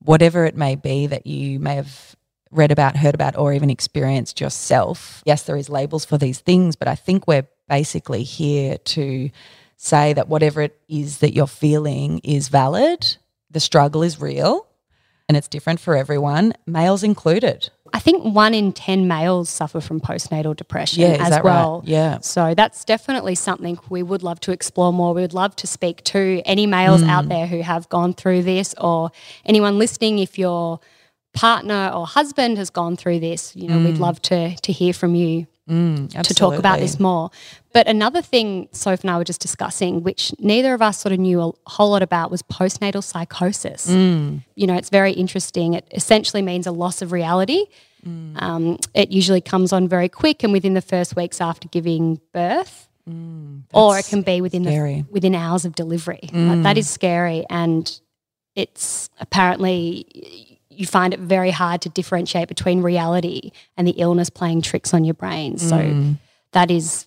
whatever 0.01 0.45
it 0.45 0.57
may 0.57 0.75
be 0.75 1.07
that 1.07 1.27
you 1.27 1.59
may 1.59 1.77
have 1.77 2.17
read 2.51 2.71
about, 2.71 2.97
heard 2.97 3.15
about, 3.15 3.37
or 3.37 3.53
even 3.53 3.71
experienced 3.71 4.41
yourself. 4.41 5.23
Yes, 5.25 5.43
there 5.43 5.57
is 5.57 5.69
labels 5.69 6.05
for 6.05 6.19
these 6.19 6.41
things, 6.41 6.77
but 6.77 6.89
I 6.89 6.95
think 6.95 7.27
we're 7.27 7.47
basically 7.69 8.23
here 8.23 8.79
to 8.79 9.31
say 9.77 10.13
that 10.13 10.29
whatever 10.29 10.63
it 10.63 10.79
is 10.89 11.19
that 11.19 11.35
you're 11.35 11.47
feeling 11.47 12.21
is 12.23 12.49
valid. 12.49 13.17
The 13.55 13.61
struggle 13.61 14.03
is 14.03 14.21
real 14.21 14.67
and 15.29 15.37
it's 15.39 15.49
different 15.49 15.81
for 15.81 15.97
everyone, 15.97 16.53
males 16.67 17.03
included. 17.03 17.71
i 17.95 18.01
think 18.01 18.23
one 18.25 18.53
in 18.53 18.73
10 18.73 19.07
males 19.09 19.49
suffer 19.49 19.81
from 19.81 20.01
postnatal 20.01 20.55
depression 20.55 21.03
Yeah, 21.03 21.17
as 21.25 21.31
that 21.31 21.45
right? 21.45 21.55
well 21.55 21.83
Yeah. 21.87 22.19
So 22.21 22.53
that's 22.55 22.85
definitely 22.85 23.37
something 23.37 23.79
we 23.89 24.03
would 24.03 24.23
love 24.25 24.39
to 24.41 24.51
explore 24.53 24.93
more. 24.93 25.15
We 25.15 25.23
would 25.23 25.33
love 25.33 25.55
to 25.63 25.67
speak 25.67 26.03
to 26.15 26.43
any 26.45 26.67
males 26.67 27.03
Mm. 27.03 27.09
out 27.15 27.29
there 27.29 27.47
who 27.47 27.61
have 27.63 27.89
gone 27.89 28.13
through 28.13 28.43
this 28.43 28.75
or 28.89 29.11
anyone 29.47 29.79
listening 29.79 30.19
if 30.19 30.37
your 30.39 30.81
partner 31.33 31.91
or 31.95 32.07
husband 32.07 32.59
has 32.59 32.71
gone 32.71 32.97
through 32.97 33.21
this, 33.21 33.55
you 33.57 33.67
know, 33.69 33.79
we'd 33.79 33.99
love 34.09 34.21
to 34.31 34.39
to 34.67 34.73
hear 34.73 34.93
from 34.93 35.15
you 35.15 35.47
to 35.69 36.35
talk 36.35 36.55
about 36.59 36.79
this 36.81 36.99
more. 37.01 37.31
But 37.75 37.89
another 37.89 38.23
thing 38.23 38.69
Soph 38.71 39.03
and 39.03 39.11
I 39.11 39.19
were 39.19 39.25
just 39.25 39.41
discussing, 39.41 40.05
which 40.05 40.33
neither 40.39 40.75
of 40.75 40.81
us 40.81 40.97
sort 40.97 41.13
of 41.13 41.19
knew 41.19 41.43
a 41.43 41.51
whole 41.67 41.91
lot 41.91 42.03
about, 42.03 42.31
was 42.31 42.41
postnatal 42.41 43.03
psychosis. 43.03 43.91
Mm. 43.91 44.45
You 44.55 44.69
know, 44.69 44.77
it's 44.77 44.91
very 44.91 45.11
interesting. 45.13 45.75
It 45.75 45.87
essentially 45.91 46.41
means 46.41 46.69
a 46.69 46.73
loss 46.73 47.03
of 47.03 47.11
reality. 47.11 47.65
Mm. 48.07 48.41
Um, 48.41 48.79
it 48.95 49.11
usually 49.11 49.41
comes 49.41 49.73
on 49.73 49.89
very 49.89 50.09
quick 50.09 50.45
and 50.45 50.53
within 50.53 50.75
the 50.75 50.83
first 50.83 51.17
weeks 51.17 51.41
after 51.41 51.67
giving 51.67 52.21
birth, 52.33 52.89
mm, 53.11 53.63
or 53.73 53.99
it 53.99 54.07
can 54.07 54.23
be 54.23 54.41
within 54.41 54.63
scary. 54.63 55.03
the 55.03 55.13
within 55.13 55.35
hours 55.35 55.65
of 55.65 55.75
delivery. 55.75 56.31
Like, 56.33 56.63
that 56.63 56.79
is 56.79 56.89
scary, 56.89 57.45
and 57.51 58.01
it's 58.55 59.11
apparently 59.19 60.61
you 60.71 60.87
find 60.87 61.13
it 61.13 61.19
very 61.19 61.51
hard 61.51 61.81
to 61.83 61.89
differentiate 61.89 62.47
between 62.47 62.83
reality 62.83 63.51
and 63.77 63.89
the 63.89 63.93
illness 63.93 64.31
playing 64.31 64.63
tricks 64.63 64.95
on 64.95 65.05
your 65.05 65.15
brain. 65.15 65.59
So 65.59 66.15
that 66.53 66.71
is 66.71 67.07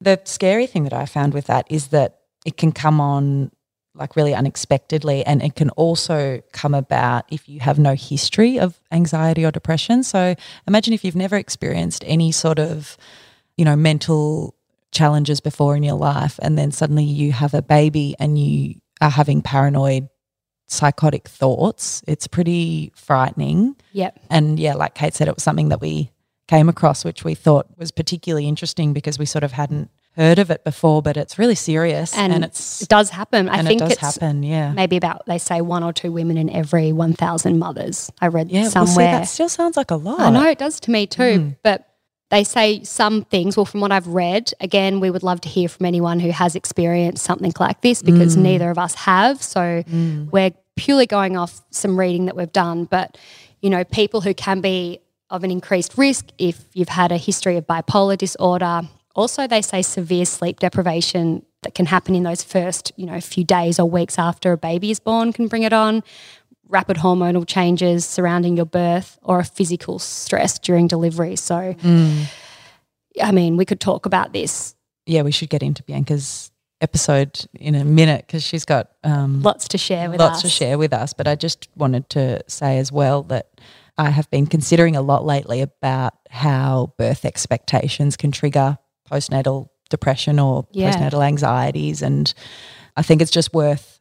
The 0.00 0.20
scary 0.24 0.66
thing 0.66 0.84
that 0.84 0.92
I 0.92 1.06
found 1.06 1.34
with 1.34 1.46
that 1.46 1.66
is 1.70 1.88
that 1.88 2.18
it 2.44 2.56
can 2.56 2.72
come 2.72 3.00
on 3.00 3.50
like 3.94 4.14
really 4.14 4.34
unexpectedly 4.34 5.24
and 5.24 5.42
it 5.42 5.56
can 5.56 5.70
also 5.70 6.42
come 6.52 6.74
about 6.74 7.24
if 7.30 7.48
you 7.48 7.60
have 7.60 7.78
no 7.78 7.94
history 7.94 8.58
of 8.58 8.78
anxiety 8.92 9.44
or 9.44 9.50
depression. 9.50 10.02
So 10.02 10.34
imagine 10.66 10.92
if 10.92 11.04
you've 11.04 11.16
never 11.16 11.36
experienced 11.36 12.04
any 12.06 12.30
sort 12.30 12.58
of, 12.58 12.96
you 13.56 13.64
know, 13.64 13.74
mental 13.76 14.54
challenges 14.92 15.40
before 15.40 15.76
in 15.76 15.82
your 15.82 15.96
life 15.96 16.38
and 16.42 16.56
then 16.58 16.72
suddenly 16.72 17.04
you 17.04 17.32
have 17.32 17.54
a 17.54 17.62
baby 17.62 18.14
and 18.18 18.38
you 18.38 18.74
are 19.00 19.10
having 19.10 19.42
paranoid 19.42 20.08
psychotic 20.68 21.28
thoughts. 21.28 22.02
It's 22.06 22.26
pretty 22.26 22.92
frightening. 22.94 23.76
yep. 23.92 24.18
And 24.30 24.58
yeah, 24.58 24.74
like 24.74 24.94
Kate 24.94 25.14
said, 25.14 25.28
it 25.28 25.34
was 25.34 25.44
something 25.44 25.68
that 25.68 25.80
we 25.80 26.10
came 26.48 26.68
across, 26.68 27.04
which 27.04 27.24
we 27.24 27.34
thought 27.34 27.66
was 27.76 27.90
particularly 27.90 28.46
interesting 28.46 28.92
because 28.92 29.18
we 29.18 29.26
sort 29.26 29.44
of 29.44 29.52
hadn't 29.52 29.90
heard 30.16 30.38
of 30.38 30.50
it 30.50 30.64
before, 30.64 31.02
but 31.02 31.16
it's 31.16 31.38
really 31.38 31.54
serious 31.54 32.16
And, 32.16 32.32
and, 32.32 32.44
it's 32.44 32.80
it 32.82 32.88
does 32.88 33.10
happen. 33.10 33.48
I 33.48 33.58
and 33.58 33.68
think 33.68 33.82
it 33.82 33.84
does 33.84 33.92
it's 33.92 34.00
happen. 34.00 34.42
Yeah, 34.42 34.72
maybe 34.72 34.96
about 34.96 35.26
they 35.26 35.38
say 35.38 35.60
one 35.60 35.82
or 35.82 35.92
two 35.92 36.10
women 36.10 36.38
in 36.38 36.48
every 36.48 36.92
one 36.92 37.12
thousand 37.12 37.58
mothers. 37.58 38.10
I 38.20 38.28
read 38.28 38.50
yeah. 38.50 38.62
Well, 38.62 38.70
see, 38.70 38.72
somewhere. 38.72 39.12
that 39.12 39.24
still 39.24 39.48
sounds 39.48 39.76
like 39.76 39.90
a 39.90 39.96
lot. 39.96 40.20
I 40.20 40.30
know 40.30 40.48
it 40.48 40.58
does 40.58 40.80
to 40.80 40.90
me 40.90 41.06
too, 41.06 41.22
Mm. 41.22 41.56
but 41.62 41.86
they 42.30 42.42
say 42.42 42.82
some 42.82 43.22
things, 43.24 43.56
well, 43.56 43.66
from 43.66 43.80
what 43.80 43.92
I've 43.92 44.08
read, 44.08 44.52
again, 44.60 44.98
we 45.00 45.10
would 45.10 45.22
love 45.22 45.40
to 45.42 45.48
hear 45.48 45.68
from 45.68 45.86
anyone 45.86 46.18
who 46.18 46.30
has 46.30 46.56
experienced 46.56 47.22
something 47.24 47.52
like 47.60 47.82
this 47.82 48.02
because 48.02 48.36
mm. 48.36 48.42
neither 48.42 48.70
of 48.70 48.78
us 48.78 48.94
have. 48.94 49.40
So 49.42 49.60
mm. 49.60 50.30
we're 50.32 50.50
purely 50.74 51.06
going 51.06 51.36
off 51.36 51.62
some 51.70 51.98
reading 51.98 52.26
that 52.26 52.36
we've 52.36 52.50
done. 52.52 52.84
But, 52.84 53.16
you 53.60 53.70
know, 53.70 53.84
people 53.84 54.22
who 54.22 54.34
can 54.34 54.60
be 54.60 55.00
of 55.30 55.44
an 55.44 55.50
increased 55.50 55.96
risk 55.96 56.26
if 56.38 56.64
you've 56.74 56.88
had 56.88 57.12
a 57.12 57.16
history 57.16 57.56
of 57.56 57.66
bipolar 57.66 58.16
disorder. 58.16 58.82
Also, 59.14 59.46
they 59.46 59.62
say 59.62 59.82
severe 59.82 60.24
sleep 60.24 60.60
deprivation 60.60 61.44
that 61.62 61.74
can 61.74 61.86
happen 61.86 62.14
in 62.14 62.22
those 62.22 62.42
first, 62.42 62.92
you 62.96 63.06
know, 63.06 63.20
few 63.20 63.44
days 63.44 63.80
or 63.80 63.88
weeks 63.88 64.18
after 64.18 64.52
a 64.52 64.56
baby 64.56 64.90
is 64.90 65.00
born 65.00 65.32
can 65.32 65.48
bring 65.48 65.62
it 65.62 65.72
on. 65.72 66.02
Rapid 66.68 66.98
hormonal 66.98 67.46
changes 67.46 68.04
surrounding 68.04 68.56
your 68.56 68.66
birth 68.66 69.18
or 69.22 69.40
a 69.40 69.44
physical 69.44 69.98
stress 69.98 70.58
during 70.58 70.86
delivery. 70.86 71.36
So, 71.36 71.74
mm. 71.74 72.24
I 73.22 73.32
mean, 73.32 73.56
we 73.56 73.64
could 73.64 73.80
talk 73.80 74.04
about 74.06 74.32
this. 74.32 74.74
Yeah, 75.06 75.22
we 75.22 75.32
should 75.32 75.48
get 75.48 75.62
into 75.62 75.82
Bianca's 75.84 76.50
episode 76.80 77.46
in 77.54 77.74
a 77.74 77.84
minute 77.84 78.26
because 78.26 78.42
she's 78.42 78.64
got 78.64 78.90
um, 79.02 79.42
lots 79.42 79.68
to 79.68 79.78
share 79.78 80.10
with 80.10 80.20
lots 80.20 80.38
us. 80.38 80.42
to 80.42 80.48
share 80.48 80.78
with 80.78 80.92
us. 80.92 81.12
But 81.12 81.26
I 81.26 81.34
just 81.34 81.68
wanted 81.76 82.10
to 82.10 82.42
say 82.48 82.78
as 82.78 82.92
well 82.92 83.22
that 83.24 83.60
I 83.98 84.10
have 84.10 84.30
been 84.30 84.46
considering 84.46 84.96
a 84.96 85.02
lot 85.02 85.24
lately 85.24 85.62
about 85.62 86.14
how 86.30 86.92
birth 86.98 87.24
expectations 87.24 88.16
can 88.16 88.30
trigger 88.30 88.78
postnatal 89.10 89.68
depression 89.88 90.38
or 90.38 90.66
yeah. 90.72 90.92
postnatal 90.92 91.26
anxieties. 91.26 92.02
And 92.02 92.32
I 92.96 93.02
think 93.02 93.22
it's 93.22 93.30
just 93.30 93.54
worth 93.54 94.00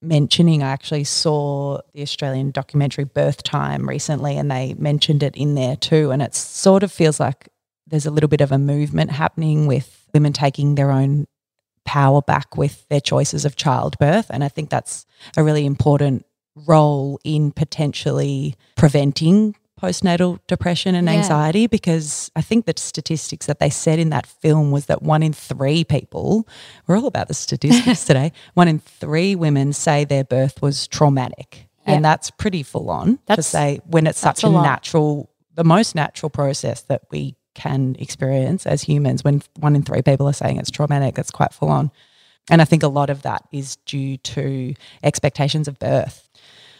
mentioning. 0.00 0.62
I 0.62 0.68
actually 0.68 1.04
saw 1.04 1.80
the 1.94 2.02
Australian 2.02 2.50
documentary 2.50 3.04
Birth 3.04 3.42
Time 3.42 3.88
recently, 3.88 4.36
and 4.36 4.50
they 4.50 4.74
mentioned 4.74 5.22
it 5.22 5.36
in 5.36 5.54
there 5.54 5.76
too. 5.76 6.10
And 6.10 6.22
it 6.22 6.34
sort 6.34 6.82
of 6.82 6.92
feels 6.92 7.20
like 7.20 7.48
there's 7.86 8.06
a 8.06 8.10
little 8.10 8.28
bit 8.28 8.40
of 8.40 8.52
a 8.52 8.58
movement 8.58 9.10
happening 9.10 9.66
with 9.66 10.08
women 10.14 10.32
taking 10.32 10.74
their 10.74 10.90
own 10.90 11.26
power 11.84 12.20
back 12.20 12.56
with 12.56 12.86
their 12.88 13.00
choices 13.00 13.44
of 13.44 13.56
childbirth. 13.56 14.26
And 14.30 14.42
I 14.42 14.48
think 14.48 14.70
that's 14.70 15.06
a 15.36 15.44
really 15.44 15.66
important 15.66 16.24
role 16.66 17.20
in 17.24 17.52
potentially 17.52 18.54
preventing 18.76 19.54
postnatal 19.80 20.38
depression 20.46 20.94
and 20.94 21.06
yeah. 21.06 21.14
anxiety 21.14 21.66
because 21.66 22.30
I 22.34 22.40
think 22.40 22.64
the 22.64 22.74
statistics 22.76 23.46
that 23.46 23.58
they 23.58 23.68
said 23.68 23.98
in 23.98 24.08
that 24.10 24.26
film 24.26 24.70
was 24.70 24.86
that 24.86 25.02
one 25.02 25.22
in 25.22 25.32
three 25.32 25.84
people, 25.84 26.48
we're 26.86 26.96
all 26.96 27.06
about 27.06 27.28
the 27.28 27.34
statistics 27.34 28.04
today, 28.06 28.32
one 28.54 28.68
in 28.68 28.78
three 28.78 29.34
women 29.34 29.72
say 29.72 30.04
their 30.04 30.24
birth 30.24 30.62
was 30.62 30.86
traumatic. 30.88 31.68
Yeah. 31.86 31.94
And 31.94 32.04
that's 32.04 32.30
pretty 32.30 32.62
full 32.62 32.90
on 32.90 33.18
that's, 33.26 33.36
to 33.36 33.42
say 33.42 33.80
when 33.86 34.06
it's 34.06 34.18
such 34.18 34.42
a, 34.42 34.48
a 34.48 34.50
natural, 34.50 35.30
the 35.54 35.64
most 35.64 35.94
natural 35.94 36.30
process 36.30 36.82
that 36.82 37.02
we 37.10 37.36
can 37.54 37.96
experience 37.98 38.66
as 38.66 38.82
humans. 38.82 39.24
When 39.24 39.42
one 39.58 39.76
in 39.76 39.82
three 39.82 40.02
people 40.02 40.26
are 40.26 40.32
saying 40.32 40.56
it's 40.56 40.70
traumatic, 40.70 41.18
it's 41.18 41.30
quite 41.30 41.52
full 41.52 41.68
on. 41.68 41.90
And 42.50 42.62
I 42.62 42.64
think 42.64 42.82
a 42.82 42.88
lot 42.88 43.10
of 43.10 43.22
that 43.22 43.42
is 43.52 43.76
due 43.86 44.18
to 44.18 44.74
expectations 45.02 45.66
of 45.68 45.78
birth 45.78 46.25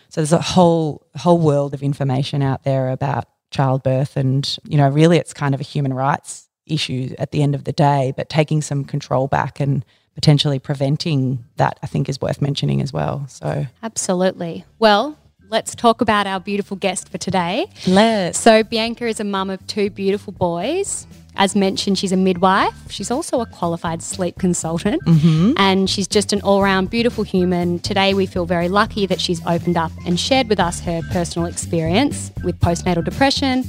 so 0.08 0.20
there's 0.20 0.32
a 0.32 0.40
whole 0.40 1.06
whole 1.16 1.38
world 1.38 1.74
of 1.74 1.82
information 1.82 2.42
out 2.42 2.64
there 2.64 2.90
about 2.90 3.28
childbirth, 3.50 4.16
and 4.16 4.56
you 4.64 4.76
know, 4.76 4.88
really, 4.88 5.18
it's 5.18 5.32
kind 5.32 5.54
of 5.54 5.60
a 5.60 5.64
human 5.64 5.94
rights 5.94 6.48
issue 6.66 7.14
at 7.18 7.30
the 7.30 7.42
end 7.42 7.54
of 7.54 7.64
the 7.64 7.72
day. 7.72 8.12
But 8.16 8.28
taking 8.28 8.62
some 8.62 8.84
control 8.84 9.28
back 9.28 9.60
and 9.60 9.84
potentially 10.14 10.58
preventing 10.58 11.44
that, 11.56 11.78
I 11.82 11.86
think, 11.86 12.08
is 12.08 12.20
worth 12.20 12.40
mentioning 12.40 12.80
as 12.80 12.92
well. 12.92 13.26
So 13.28 13.66
absolutely. 13.82 14.64
Well, 14.78 15.18
let's 15.50 15.74
talk 15.74 16.00
about 16.00 16.26
our 16.26 16.40
beautiful 16.40 16.76
guest 16.76 17.08
for 17.08 17.18
today. 17.18 17.66
Let's. 17.86 18.38
So 18.38 18.62
Bianca 18.62 19.06
is 19.06 19.20
a 19.20 19.24
mum 19.24 19.50
of 19.50 19.64
two 19.66 19.90
beautiful 19.90 20.32
boys. 20.32 21.06
As 21.36 21.54
mentioned, 21.54 21.98
she's 21.98 22.12
a 22.12 22.16
midwife. 22.16 22.74
She's 22.90 23.10
also 23.10 23.40
a 23.40 23.46
qualified 23.46 24.02
sleep 24.02 24.38
consultant. 24.38 25.02
Mm-hmm. 25.04 25.52
And 25.56 25.88
she's 25.88 26.08
just 26.08 26.32
an 26.32 26.40
all 26.42 26.62
round 26.62 26.90
beautiful 26.90 27.24
human. 27.24 27.78
Today, 27.80 28.14
we 28.14 28.26
feel 28.26 28.46
very 28.46 28.68
lucky 28.68 29.06
that 29.06 29.20
she's 29.20 29.44
opened 29.46 29.76
up 29.76 29.92
and 30.06 30.18
shared 30.18 30.48
with 30.48 30.58
us 30.60 30.80
her 30.80 31.02
personal 31.12 31.46
experience 31.46 32.32
with 32.42 32.58
postnatal 32.60 33.04
depression. 33.04 33.64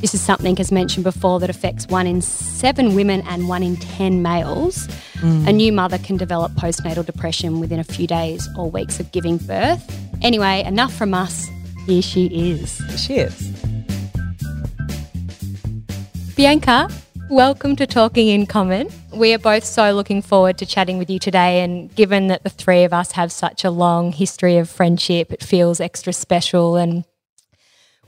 This 0.00 0.12
is 0.12 0.20
something, 0.20 0.58
as 0.58 0.70
mentioned 0.70 1.04
before, 1.04 1.40
that 1.40 1.48
affects 1.48 1.86
one 1.86 2.06
in 2.06 2.20
seven 2.20 2.94
women 2.94 3.22
and 3.22 3.48
one 3.48 3.62
in 3.62 3.76
10 3.76 4.20
males. 4.20 4.86
Mm. 5.20 5.48
A 5.48 5.52
new 5.52 5.72
mother 5.72 5.98
can 5.98 6.16
develop 6.16 6.52
postnatal 6.52 7.06
depression 7.06 7.60
within 7.60 7.78
a 7.78 7.84
few 7.84 8.06
days 8.06 8.46
or 8.58 8.70
weeks 8.70 9.00
of 9.00 9.10
giving 9.12 9.38
birth. 9.38 9.82
Anyway, 10.20 10.62
enough 10.66 10.92
from 10.92 11.14
us. 11.14 11.48
Here 11.86 12.02
she 12.02 12.26
is. 12.26 12.82
She 12.98 13.14
is. 13.14 13.50
Bianca, 16.36 16.88
Welcome 17.30 17.74
to 17.76 17.86
Talking 17.86 18.28
in 18.28 18.44
Common. 18.44 18.90
We 19.10 19.32
are 19.32 19.38
both 19.38 19.64
so 19.64 19.92
looking 19.92 20.20
forward 20.20 20.58
to 20.58 20.66
chatting 20.66 20.98
with 20.98 21.08
you 21.08 21.18
today, 21.18 21.62
and 21.62 21.92
given 21.94 22.28
that 22.28 22.44
the 22.44 22.50
three 22.50 22.84
of 22.84 22.92
us 22.92 23.12
have 23.12 23.32
such 23.32 23.64
a 23.64 23.70
long 23.70 24.12
history 24.12 24.58
of 24.58 24.68
friendship, 24.68 25.32
it 25.32 25.42
feels 25.42 25.80
extra 25.80 26.12
special. 26.12 26.76
And 26.76 27.04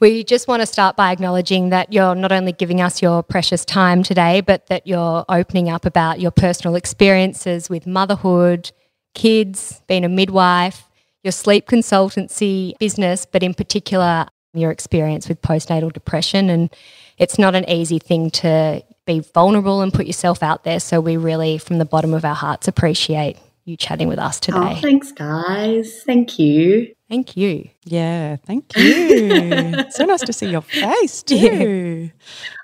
we 0.01 0.23
just 0.23 0.49
want 0.49 0.61
to 0.61 0.67
start 0.67 0.97
by 0.97 1.13
acknowledging 1.13 1.71
that 1.71 1.95
you're 1.95 2.15
not 2.15 2.31
only 2.31 2.53
giving 2.53 2.83
us 2.83 3.01
your 3.01 3.23
precious 3.23 3.65
time 3.65 4.03
today, 4.03 4.43
but 4.43 4.67
that 4.67 4.87
you're 4.87 5.25
opening 5.31 5.71
up 5.71 5.87
about 5.87 6.21
your 6.21 6.31
personal 6.31 6.77
experiences 6.77 7.71
with 7.71 7.87
motherhood, 7.87 8.71
kids, 9.15 9.81
being 9.89 10.05
a 10.05 10.11
midwife, 10.11 10.91
your 11.25 11.33
sleep 11.33 11.67
consultancy 11.67 12.79
business, 12.79 13.25
but 13.25 13.43
in 13.43 13.55
particular, 13.55 14.27
your 14.53 14.71
experience 14.71 15.27
with 15.27 15.41
postnatal 15.41 15.93
depression. 15.93 16.51
And 16.51 16.71
it's 17.17 17.39
not 17.39 17.55
an 17.55 17.69
easy 17.69 17.99
thing 17.99 18.31
to 18.31 18.85
be 19.07 19.21
vulnerable 19.21 19.81
and 19.81 19.93
put 19.93 20.07
yourself 20.07 20.43
out 20.43 20.65
there. 20.65 20.81
So 20.81 21.01
we 21.01 21.17
really, 21.17 21.59
from 21.59 21.79
the 21.79 21.85
bottom 21.85 22.13
of 22.13 22.25
our 22.25 22.35
hearts, 22.35 22.69
appreciate 22.69 23.39
you 23.65 23.77
chatting 23.77 24.07
with 24.09 24.19
us 24.19 24.39
today. 24.39 24.59
Oh, 24.61 24.75
thanks, 24.81 25.11
guys. 25.11 26.03
Thank 26.05 26.39
you. 26.39 26.95
Thank 27.09 27.37
you. 27.37 27.69
Yeah, 27.85 28.37
thank 28.37 28.77
you. 28.77 29.75
so 29.91 30.05
nice 30.05 30.23
to 30.23 30.33
see 30.33 30.51
your 30.51 30.61
face 30.61 31.23
too. 31.23 32.11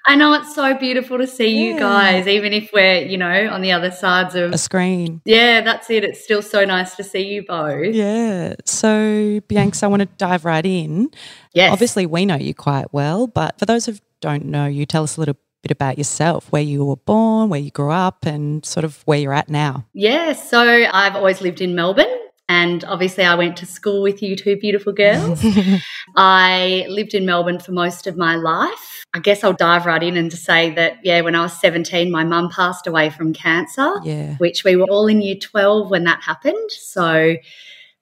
I 0.06 0.16
know 0.16 0.32
it's 0.34 0.52
so 0.54 0.76
beautiful 0.76 1.18
to 1.18 1.26
see 1.28 1.48
yeah. 1.48 1.72
you 1.74 1.78
guys, 1.78 2.26
even 2.26 2.52
if 2.52 2.70
we're, 2.72 3.02
you 3.02 3.18
know, 3.18 3.48
on 3.48 3.62
the 3.62 3.70
other 3.70 3.90
sides 3.90 4.34
of 4.34 4.52
a 4.52 4.58
screen. 4.58 5.20
Yeah, 5.24 5.60
that's 5.60 5.90
it. 5.90 6.02
It's 6.02 6.22
still 6.22 6.42
so 6.42 6.64
nice 6.64 6.96
to 6.96 7.04
see 7.04 7.22
you 7.22 7.44
both. 7.44 7.94
Yeah. 7.94 8.54
So, 8.64 9.40
Bianca, 9.46 9.78
I 9.84 9.88
want 9.88 10.00
to 10.00 10.08
dive 10.18 10.44
right 10.44 10.66
in. 10.66 11.10
Yes. 11.54 11.72
Obviously, 11.72 12.06
we 12.06 12.26
know 12.26 12.36
you 12.36 12.54
quite 12.54 12.92
well, 12.92 13.28
but 13.28 13.58
for 13.60 13.66
those 13.66 13.86
who 13.86 13.94
don't 14.20 14.46
know 14.46 14.66
you, 14.66 14.86
tell 14.86 15.04
us 15.04 15.16
a 15.16 15.20
little 15.20 15.36
bit 15.62 15.70
about 15.70 15.98
yourself, 15.98 16.50
where 16.50 16.62
you 16.62 16.84
were 16.84 16.96
born, 16.96 17.48
where 17.48 17.60
you 17.60 17.70
grew 17.70 17.90
up, 17.90 18.26
and 18.26 18.64
sort 18.64 18.84
of 18.84 19.02
where 19.06 19.18
you're 19.18 19.32
at 19.32 19.48
now. 19.48 19.86
Yeah, 19.92 20.32
so 20.32 20.60
I've 20.60 21.16
always 21.16 21.40
lived 21.40 21.60
in 21.60 21.74
Melbourne. 21.74 22.18
And 22.48 22.84
obviously, 22.84 23.24
I 23.24 23.34
went 23.34 23.56
to 23.58 23.66
school 23.66 24.02
with 24.02 24.22
you 24.22 24.36
two 24.36 24.56
beautiful 24.56 24.92
girls. 24.92 25.42
I 26.16 26.84
lived 26.88 27.14
in 27.14 27.24
Melbourne 27.24 27.60
for 27.60 27.72
most 27.72 28.06
of 28.06 28.16
my 28.16 28.36
life. 28.36 29.06
I 29.14 29.20
guess 29.20 29.44
I'll 29.44 29.52
dive 29.52 29.86
right 29.86 30.02
in 30.02 30.16
and 30.16 30.30
to 30.30 30.36
say 30.36 30.70
that, 30.74 30.98
yeah, 31.04 31.20
when 31.20 31.34
I 31.34 31.42
was 31.42 31.58
17, 31.60 32.10
my 32.10 32.24
mum 32.24 32.50
passed 32.50 32.86
away 32.86 33.10
from 33.10 33.32
cancer, 33.32 33.94
yeah. 34.04 34.36
which 34.36 34.64
we 34.64 34.76
were 34.76 34.86
all 34.90 35.06
in 35.06 35.22
year 35.22 35.36
12 35.36 35.90
when 35.90 36.04
that 36.04 36.22
happened. 36.22 36.70
So 36.70 37.36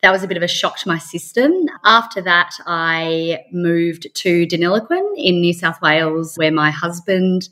that 0.02 0.12
was 0.12 0.22
a 0.22 0.28
bit 0.28 0.36
of 0.36 0.42
a 0.42 0.48
shock 0.48 0.78
to 0.78 0.88
my 0.88 0.98
system. 0.98 1.52
After 1.84 2.22
that, 2.22 2.54
I 2.66 3.44
moved 3.52 4.06
to 4.14 4.46
Deniliquin 4.46 5.12
in 5.16 5.40
New 5.40 5.52
South 5.52 5.80
Wales, 5.82 6.36
where 6.36 6.52
my 6.52 6.70
husband 6.70 7.48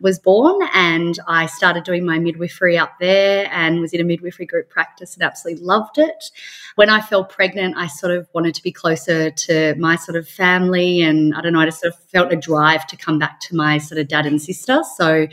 was 0.00 0.18
born 0.18 0.56
and 0.74 1.18
I 1.26 1.46
started 1.46 1.82
doing 1.82 2.06
my 2.06 2.18
midwifery 2.18 2.78
up 2.78 2.92
there 3.00 3.48
and 3.50 3.80
was 3.80 3.92
in 3.92 4.00
a 4.00 4.04
midwifery 4.04 4.46
group 4.46 4.70
practice 4.70 5.14
and 5.14 5.24
absolutely 5.24 5.64
loved 5.64 5.98
it. 5.98 6.30
When 6.76 6.88
I 6.88 7.00
fell 7.00 7.24
pregnant, 7.24 7.76
I 7.76 7.88
sort 7.88 8.12
of 8.16 8.28
wanted 8.32 8.54
to 8.54 8.62
be 8.62 8.70
closer 8.70 9.30
to 9.30 9.74
my 9.76 9.96
sort 9.96 10.16
of 10.16 10.28
family 10.28 11.02
and 11.02 11.34
I 11.34 11.40
don't 11.40 11.52
know, 11.52 11.60
I 11.60 11.64
just 11.64 11.80
sort 11.80 11.92
of 11.92 12.00
felt 12.10 12.32
a 12.32 12.36
drive 12.36 12.86
to 12.88 12.96
come 12.96 13.18
back 13.18 13.40
to 13.40 13.56
my 13.56 13.78
sort 13.78 14.00
of 14.00 14.06
dad 14.06 14.26
and 14.26 14.40
sister. 14.40 14.82
So 14.96 15.26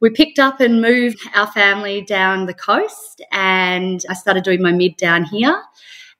we 0.00 0.10
picked 0.10 0.38
up 0.38 0.60
and 0.60 0.80
moved 0.80 1.18
our 1.34 1.46
family 1.48 2.02
down 2.02 2.46
the 2.46 2.54
coast 2.54 3.20
and 3.32 4.04
I 4.08 4.14
started 4.14 4.44
doing 4.44 4.62
my 4.62 4.72
mid 4.72 4.96
down 4.96 5.24
here 5.24 5.62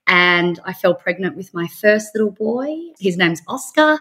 and 0.07 0.59
I 0.65 0.73
fell 0.73 0.95
pregnant 0.95 1.37
with 1.37 1.53
my 1.53 1.67
first 1.67 2.09
little 2.13 2.31
boy. 2.31 2.75
His 2.99 3.15
name's 3.15 3.41
Oscar. 3.47 3.99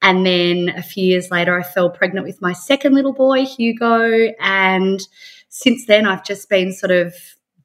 And 0.00 0.26
then 0.26 0.70
a 0.70 0.82
few 0.82 1.04
years 1.04 1.30
later, 1.30 1.56
I 1.56 1.62
fell 1.62 1.88
pregnant 1.88 2.26
with 2.26 2.40
my 2.42 2.52
second 2.52 2.94
little 2.94 3.12
boy, 3.12 3.44
Hugo. 3.44 4.32
And 4.40 5.00
since 5.48 5.86
then, 5.86 6.06
I've 6.06 6.24
just 6.24 6.48
been 6.48 6.72
sort 6.72 6.90
of 6.90 7.14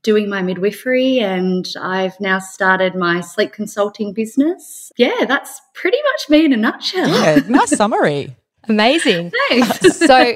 doing 0.04 0.30
my 0.30 0.42
midwifery 0.42 1.20
and 1.20 1.68
I've 1.82 2.20
now 2.20 2.40
started 2.40 2.94
my 2.94 3.22
sleep 3.22 3.52
consulting 3.52 4.14
business. 4.14 4.92
Yeah, 4.98 5.26
that's 5.28 5.60
pretty 5.74 5.98
much 6.14 6.30
me 6.30 6.46
in 6.46 6.54
a 6.54 6.58
nutshell. 6.58 7.10
Yeah, 7.10 7.40
nice 7.48 7.76
summary. 7.76 8.36
Amazing. 8.68 9.32
Thanks. 9.50 9.98
so, 9.98 10.36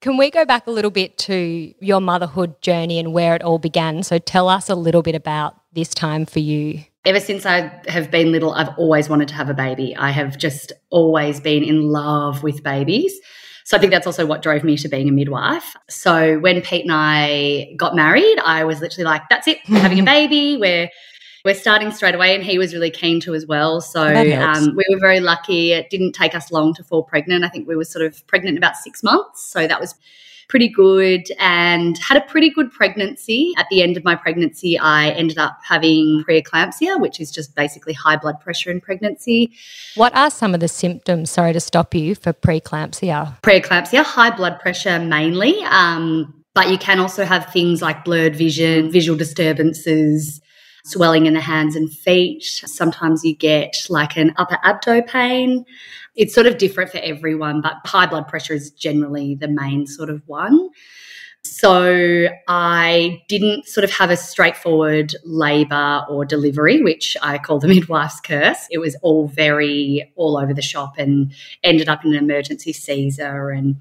can 0.00 0.16
we 0.16 0.30
go 0.30 0.44
back 0.44 0.66
a 0.66 0.70
little 0.70 0.90
bit 0.90 1.18
to 1.18 1.74
your 1.80 2.00
motherhood 2.00 2.60
journey 2.62 2.98
and 2.98 3.12
where 3.12 3.34
it 3.34 3.42
all 3.42 3.58
began? 3.58 4.02
So, 4.02 4.18
tell 4.18 4.48
us 4.48 4.68
a 4.68 4.74
little 4.74 5.02
bit 5.02 5.14
about 5.14 5.56
this 5.72 5.94
time 5.94 6.26
for 6.26 6.40
you. 6.40 6.84
Ever 7.04 7.20
since 7.20 7.46
I 7.46 7.72
have 7.88 8.10
been 8.10 8.30
little, 8.32 8.52
I've 8.52 8.76
always 8.76 9.08
wanted 9.08 9.28
to 9.28 9.34
have 9.34 9.48
a 9.48 9.54
baby. 9.54 9.96
I 9.96 10.10
have 10.10 10.36
just 10.36 10.72
always 10.90 11.40
been 11.40 11.64
in 11.64 11.82
love 11.82 12.42
with 12.42 12.62
babies. 12.62 13.18
So 13.64 13.76
I 13.76 13.80
think 13.80 13.92
that's 13.92 14.06
also 14.06 14.26
what 14.26 14.42
drove 14.42 14.64
me 14.64 14.76
to 14.78 14.88
being 14.88 15.08
a 15.08 15.12
midwife. 15.12 15.76
So 15.88 16.38
when 16.40 16.60
Pete 16.60 16.82
and 16.82 16.92
I 16.92 17.72
got 17.76 17.94
married, 17.94 18.38
I 18.44 18.64
was 18.64 18.80
literally 18.80 19.04
like, 19.04 19.22
that's 19.30 19.46
it, 19.46 19.58
we're 19.68 19.78
having 19.78 20.00
a 20.00 20.04
baby, 20.16 20.56
we're 20.56 20.90
we're 21.44 21.54
starting 21.54 21.90
straight 21.90 22.14
away 22.14 22.34
and 22.34 22.44
he 22.44 22.58
was 22.58 22.74
really 22.74 22.90
keen 22.90 23.20
to 23.20 23.34
as 23.34 23.46
well 23.46 23.80
so 23.80 24.02
um, 24.02 24.74
we 24.76 24.84
were 24.90 24.98
very 24.98 25.20
lucky 25.20 25.72
it 25.72 25.90
didn't 25.90 26.12
take 26.12 26.34
us 26.34 26.50
long 26.50 26.74
to 26.74 26.84
fall 26.84 27.02
pregnant 27.02 27.44
i 27.44 27.48
think 27.48 27.66
we 27.66 27.76
were 27.76 27.84
sort 27.84 28.04
of 28.04 28.26
pregnant 28.26 28.56
about 28.58 28.76
six 28.76 29.02
months 29.02 29.42
so 29.42 29.66
that 29.66 29.80
was 29.80 29.94
pretty 30.50 30.68
good 30.68 31.22
and 31.38 31.96
had 31.98 32.18
a 32.18 32.20
pretty 32.22 32.50
good 32.50 32.70
pregnancy. 32.72 33.54
At 33.56 33.66
the 33.70 33.82
end 33.82 33.96
of 33.96 34.04
my 34.04 34.16
pregnancy, 34.16 34.78
I 34.78 35.10
ended 35.10 35.38
up 35.38 35.58
having 35.62 36.24
preeclampsia, 36.28 37.00
which 37.00 37.20
is 37.20 37.30
just 37.30 37.54
basically 37.54 37.92
high 37.92 38.16
blood 38.16 38.40
pressure 38.40 38.70
in 38.70 38.80
pregnancy. 38.80 39.52
What 39.94 40.14
are 40.14 40.28
some 40.28 40.52
of 40.52 40.60
the 40.60 40.68
symptoms, 40.68 41.30
sorry 41.30 41.52
to 41.52 41.60
stop 41.60 41.94
you, 41.94 42.16
for 42.16 42.32
preeclampsia? 42.32 43.40
Preeclampsia, 43.42 44.04
high 44.04 44.36
blood 44.36 44.58
pressure 44.58 44.98
mainly. 44.98 45.54
Um, 45.62 46.34
but 46.52 46.68
you 46.68 46.78
can 46.78 46.98
also 46.98 47.24
have 47.24 47.52
things 47.52 47.80
like 47.80 48.04
blurred 48.04 48.34
vision, 48.34 48.90
visual 48.90 49.16
disturbances, 49.16 50.40
swelling 50.84 51.26
in 51.26 51.34
the 51.34 51.40
hands 51.40 51.76
and 51.76 51.90
feet. 51.90 52.42
Sometimes 52.44 53.24
you 53.24 53.34
get 53.34 53.74
like 53.88 54.16
an 54.16 54.32
upper 54.36 54.58
abdo 54.64 55.06
pain. 55.06 55.64
It's 56.16 56.34
sort 56.34 56.46
of 56.46 56.58
different 56.58 56.90
for 56.90 56.98
everyone, 56.98 57.60
but 57.60 57.76
high 57.84 58.06
blood 58.06 58.28
pressure 58.28 58.54
is 58.54 58.70
generally 58.70 59.34
the 59.34 59.48
main 59.48 59.86
sort 59.86 60.10
of 60.10 60.22
one. 60.26 60.70
So 61.42 62.28
I 62.48 63.22
didn't 63.28 63.66
sort 63.66 63.84
of 63.84 63.90
have 63.92 64.10
a 64.10 64.16
straightforward 64.16 65.14
labour 65.24 66.04
or 66.08 66.24
delivery, 66.26 66.82
which 66.82 67.16
I 67.22 67.38
call 67.38 67.58
the 67.58 67.68
midwife's 67.74 68.20
curse. 68.20 68.66
It 68.70 68.78
was 68.78 68.96
all 69.02 69.28
very 69.28 70.12
all 70.16 70.36
over 70.36 70.52
the 70.52 70.62
shop 70.62 70.94
and 70.98 71.32
ended 71.62 71.88
up 71.88 72.04
in 72.04 72.14
an 72.14 72.22
emergency 72.22 72.72
Caesar 72.72 73.50
and 73.50 73.76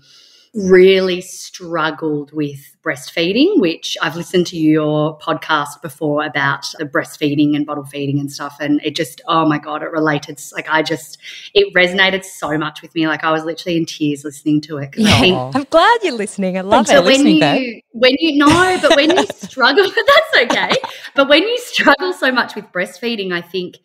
really 0.53 1.21
struggled 1.21 2.31
with 2.31 2.59
breastfeeding, 2.83 3.59
which 3.59 3.97
I've 4.01 4.15
listened 4.15 4.47
to 4.47 4.57
your 4.57 5.17
podcast 5.19 5.81
before 5.81 6.25
about 6.25 6.65
the 6.77 6.85
breastfeeding 6.85 7.55
and 7.55 7.65
bottle 7.65 7.85
feeding 7.85 8.19
and 8.19 8.31
stuff. 8.31 8.57
And 8.59 8.81
it 8.83 8.95
just, 8.95 9.21
oh 9.27 9.45
my 9.45 9.59
God, 9.59 9.83
it 9.83 9.91
related. 9.91 10.41
Like, 10.53 10.67
I 10.69 10.81
just, 10.81 11.19
it 11.53 11.73
resonated 11.75 12.23
so 12.25 12.57
much 12.57 12.81
with 12.81 12.95
me. 12.95 13.07
Like, 13.07 13.23
I 13.23 13.31
was 13.31 13.43
literally 13.43 13.77
in 13.77 13.85
tears 13.85 14.23
listening 14.23 14.61
to 14.61 14.77
it. 14.77 14.95
Yeah. 14.97 15.09
I 15.09 15.51
I'm 15.53 15.65
glad 15.65 15.99
you're 16.03 16.13
listening. 16.13 16.57
I 16.57 16.61
love 16.61 16.87
so 16.87 16.97
it. 16.97 17.05
When 17.05 17.27
you, 17.27 17.81
when 17.91 18.15
you, 18.19 18.37
know, 18.37 18.79
but 18.81 18.95
when 18.95 19.15
you 19.15 19.25
struggle, 19.35 19.83
that's 19.95 20.51
okay. 20.51 20.71
But 21.15 21.29
when 21.29 21.43
you 21.43 21.57
struggle 21.59 22.13
so 22.13 22.31
much 22.31 22.55
with 22.55 22.65
breastfeeding, 22.71 23.33
I 23.33 23.41
think, 23.41 23.77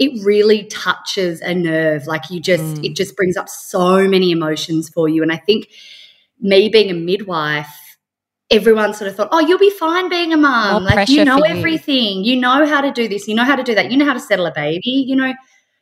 it 0.00 0.24
really 0.24 0.64
touches 0.64 1.42
a 1.42 1.54
nerve 1.54 2.06
like 2.06 2.30
you 2.30 2.40
just 2.40 2.64
mm. 2.64 2.84
it 2.86 2.96
just 2.96 3.14
brings 3.16 3.36
up 3.36 3.50
so 3.50 4.08
many 4.08 4.30
emotions 4.30 4.88
for 4.88 5.10
you 5.10 5.22
and 5.22 5.30
i 5.30 5.36
think 5.36 5.68
me 6.40 6.68
being 6.68 6.90
a 6.90 6.94
midwife, 6.94 7.90
everyone 8.50 8.94
sort 8.94 9.08
of 9.08 9.16
thought, 9.16 9.28
oh, 9.30 9.40
you'll 9.40 9.58
be 9.58 9.70
fine 9.70 10.08
being 10.08 10.32
a 10.32 10.36
mum. 10.36 10.84
like, 10.84 11.08
you 11.08 11.24
know 11.24 11.40
everything. 11.40 12.24
You. 12.24 12.34
you 12.34 12.40
know 12.40 12.66
how 12.66 12.80
to 12.80 12.90
do 12.90 13.08
this. 13.08 13.28
You 13.28 13.34
know 13.34 13.44
how 13.44 13.56
to 13.56 13.62
do 13.62 13.74
that. 13.74 13.90
You 13.90 13.96
know 13.96 14.04
how 14.04 14.14
to 14.14 14.20
settle 14.20 14.46
a 14.46 14.52
baby. 14.52 15.04
You 15.06 15.16
know, 15.16 15.32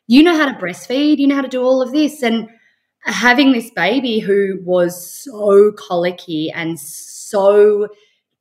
you 0.07 0.23
know 0.23 0.37
how 0.37 0.51
to 0.51 0.59
breastfeed. 0.59 1.19
You 1.19 1.27
know 1.27 1.37
how 1.37 1.43
to 1.43 1.49
do 1.49 1.63
all 1.63 1.81
of 1.81 1.93
this. 1.93 2.23
And 2.23 2.49
having 3.03 3.53
this 3.53 3.71
baby 3.71 4.19
who 4.19 4.61
was 4.65 5.23
so 5.23 5.73
colicky 5.73 6.51
and 6.51 6.79
so 6.79 7.89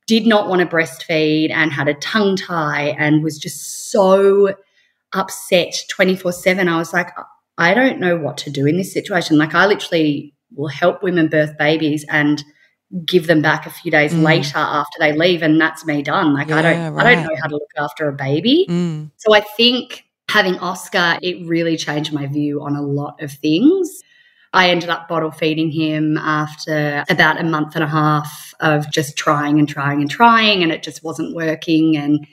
did 0.06 0.26
not 0.26 0.48
want 0.48 0.60
to 0.60 0.66
breastfeed 0.66 1.50
and 1.50 1.72
had 1.72 1.88
a 1.88 1.94
tongue 1.94 2.36
tie 2.36 2.96
and 2.98 3.22
was 3.22 3.38
just 3.38 3.90
so 3.90 4.54
upset 5.12 5.74
24 5.88 6.32
7. 6.32 6.68
I 6.68 6.76
was 6.76 6.92
like, 6.92 7.10
I 7.56 7.74
don't 7.74 7.98
know 7.98 8.16
what 8.16 8.36
to 8.38 8.50
do 8.50 8.66
in 8.66 8.76
this 8.76 8.92
situation. 8.92 9.38
Like, 9.38 9.54
I 9.54 9.66
literally 9.66 10.34
will 10.54 10.68
help 10.68 11.02
women 11.02 11.28
birth 11.28 11.56
babies 11.58 12.04
and 12.08 12.42
give 13.04 13.26
them 13.26 13.42
back 13.42 13.66
a 13.66 13.70
few 13.70 13.90
days 13.90 14.14
mm. 14.14 14.22
later 14.22 14.56
after 14.56 14.98
they 14.98 15.12
leave 15.12 15.42
and 15.42 15.60
that's 15.60 15.84
me 15.84 16.02
done 16.02 16.32
like 16.32 16.48
yeah, 16.48 16.56
i 16.56 16.62
don't 16.62 16.94
right. 16.94 17.06
i 17.06 17.14
don't 17.14 17.24
know 17.24 17.36
how 17.40 17.46
to 17.46 17.54
look 17.54 17.70
after 17.76 18.08
a 18.08 18.12
baby 18.12 18.66
mm. 18.68 19.10
so 19.16 19.34
i 19.34 19.40
think 19.40 20.04
having 20.30 20.58
oscar 20.60 21.18
it 21.22 21.46
really 21.46 21.76
changed 21.76 22.12
my 22.12 22.26
view 22.26 22.62
on 22.62 22.74
a 22.74 22.80
lot 22.80 23.22
of 23.22 23.30
things 23.30 24.00
i 24.54 24.70
ended 24.70 24.88
up 24.88 25.06
bottle 25.06 25.30
feeding 25.30 25.70
him 25.70 26.16
after 26.16 27.04
about 27.10 27.38
a 27.38 27.44
month 27.44 27.74
and 27.74 27.84
a 27.84 27.88
half 27.88 28.54
of 28.60 28.90
just 28.90 29.18
trying 29.18 29.58
and 29.58 29.68
trying 29.68 30.00
and 30.00 30.10
trying 30.10 30.62
and 30.62 30.72
it 30.72 30.82
just 30.82 31.04
wasn't 31.04 31.34
working 31.34 31.94
and 31.94 32.26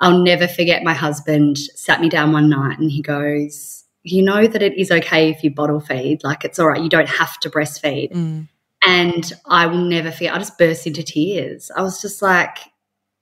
i'll 0.00 0.18
never 0.18 0.48
forget 0.48 0.82
my 0.82 0.94
husband 0.94 1.56
sat 1.58 2.00
me 2.00 2.08
down 2.08 2.32
one 2.32 2.50
night 2.50 2.78
and 2.80 2.90
he 2.90 3.00
goes 3.00 3.75
you 4.06 4.22
know 4.22 4.46
that 4.46 4.62
it 4.62 4.78
is 4.78 4.90
okay 4.90 5.30
if 5.30 5.42
you 5.42 5.50
bottle 5.50 5.80
feed. 5.80 6.22
Like 6.22 6.44
it's 6.44 6.58
all 6.58 6.68
right. 6.68 6.82
You 6.82 6.88
don't 6.88 7.08
have 7.08 7.38
to 7.40 7.50
breastfeed. 7.50 8.12
Mm. 8.12 8.48
And 8.86 9.32
I 9.46 9.66
will 9.66 9.84
never 9.84 10.12
feel, 10.12 10.32
I 10.32 10.38
just 10.38 10.58
burst 10.58 10.86
into 10.86 11.02
tears. 11.02 11.70
I 11.76 11.82
was 11.82 12.00
just 12.00 12.22
like, 12.22 12.58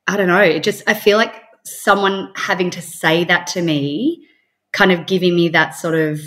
I 0.07 0.19
don't 0.19 0.29
know. 0.29 0.41
It 0.41 0.63
just, 0.63 0.83
I 0.87 0.93
feel 0.93 1.17
like 1.17 1.35
someone 1.65 2.31
having 2.37 2.69
to 2.71 2.83
say 2.83 3.25
that 3.25 3.47
to 3.49 3.63
me, 3.63 4.29
kind 4.73 4.93
of 4.93 5.07
giving 5.07 5.35
me 5.35 5.49
that 5.51 5.71
sort 5.71 5.95
of 5.95 6.21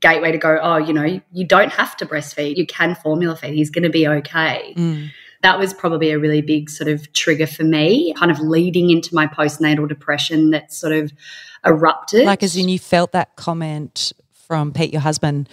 gateway 0.00 0.32
to 0.32 0.38
go, 0.38 0.58
oh, 0.62 0.78
you 0.78 0.94
know, 0.94 1.20
you 1.32 1.46
don't 1.46 1.72
have 1.72 1.96
to 1.98 2.06
breastfeed. 2.06 2.56
You 2.56 2.66
can 2.66 2.94
formula 2.94 3.36
feed. 3.36 3.54
He's 3.54 3.70
going 3.70 3.84
to 3.84 3.90
be 3.90 4.08
okay. 4.08 4.72
Mm. 4.74 5.10
That 5.42 5.58
was 5.58 5.72
probably 5.72 6.10
a 6.10 6.18
really 6.18 6.42
big 6.42 6.68
sort 6.68 6.88
of 6.88 7.12
trigger 7.12 7.46
for 7.46 7.64
me, 7.64 8.12
kind 8.14 8.30
of 8.30 8.40
leading 8.40 8.90
into 8.90 9.14
my 9.14 9.26
postnatal 9.26 9.88
depression 9.88 10.50
that 10.50 10.72
sort 10.72 10.92
of 10.92 11.12
erupted. 11.64 12.24
Like, 12.24 12.42
as 12.42 12.56
in, 12.56 12.68
you 12.68 12.78
felt 12.78 13.12
that 13.12 13.36
comment 13.36 14.12
from 14.32 14.72
Pete, 14.72 14.92
your 14.92 15.02
husband, 15.02 15.48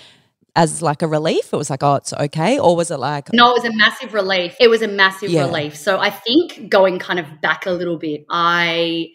as 0.55 0.81
like 0.81 1.01
a 1.01 1.07
relief? 1.07 1.53
It 1.53 1.57
was 1.57 1.69
like, 1.69 1.83
oh, 1.83 1.95
it's 1.95 2.13
okay. 2.13 2.57
Or 2.59 2.75
was 2.75 2.91
it 2.91 2.97
like. 2.97 3.31
No, 3.33 3.51
it 3.51 3.63
was 3.63 3.65
a 3.65 3.75
massive 3.75 4.13
relief. 4.13 4.55
It 4.59 4.69
was 4.69 4.81
a 4.81 4.87
massive 4.87 5.29
yeah. 5.29 5.45
relief. 5.45 5.75
So 5.75 5.99
I 5.99 6.09
think 6.09 6.69
going 6.69 6.99
kind 6.99 7.19
of 7.19 7.41
back 7.41 7.65
a 7.65 7.71
little 7.71 7.97
bit, 7.97 8.25
I 8.29 9.09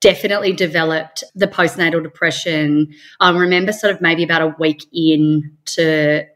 definitely 0.00 0.52
developed 0.52 1.24
the 1.34 1.46
postnatal 1.46 2.02
depression. 2.02 2.92
I 3.20 3.30
remember 3.30 3.72
sort 3.72 3.94
of 3.94 4.00
maybe 4.00 4.22
about 4.22 4.42
a 4.42 4.54
week 4.58 4.84
in 4.92 5.56
to 5.66 6.26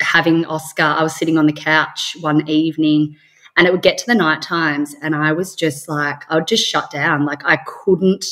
having 0.00 0.46
Oscar, 0.46 0.82
I 0.82 1.02
was 1.02 1.14
sitting 1.14 1.36
on 1.38 1.46
the 1.46 1.52
couch 1.52 2.16
one 2.20 2.48
evening 2.48 3.16
and 3.60 3.66
it 3.66 3.72
would 3.72 3.82
get 3.82 3.98
to 3.98 4.06
the 4.06 4.14
night 4.14 4.40
times 4.40 4.96
and 5.02 5.14
I 5.14 5.32
was 5.32 5.54
just 5.54 5.86
like, 5.86 6.22
I 6.30 6.36
would 6.36 6.46
just 6.46 6.66
shut 6.66 6.90
down. 6.90 7.26
Like 7.26 7.42
I 7.44 7.58
couldn't 7.66 8.24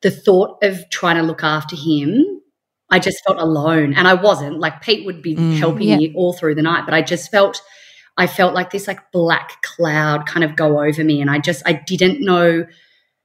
the 0.00 0.10
thought 0.10 0.56
of 0.62 0.88
trying 0.88 1.16
to 1.16 1.22
look 1.22 1.44
after 1.44 1.76
him, 1.76 2.40
I 2.88 2.98
just 2.98 3.22
felt 3.26 3.38
alone. 3.38 3.92
And 3.92 4.08
I 4.08 4.14
wasn't. 4.14 4.58
Like 4.58 4.80
Pete 4.80 5.04
would 5.04 5.20
be 5.20 5.36
mm, 5.36 5.58
helping 5.58 5.88
yeah. 5.88 5.98
me 5.98 6.14
all 6.14 6.32
through 6.32 6.54
the 6.54 6.62
night, 6.62 6.86
but 6.86 6.94
I 6.94 7.02
just 7.02 7.30
felt 7.30 7.60
I 8.16 8.26
felt 8.26 8.54
like 8.54 8.70
this 8.70 8.88
like 8.88 9.12
black 9.12 9.60
cloud 9.60 10.24
kind 10.24 10.44
of 10.44 10.56
go 10.56 10.82
over 10.82 11.04
me. 11.04 11.20
And 11.20 11.30
I 11.30 11.40
just 11.40 11.62
I 11.66 11.74
didn't 11.74 12.24
know 12.24 12.64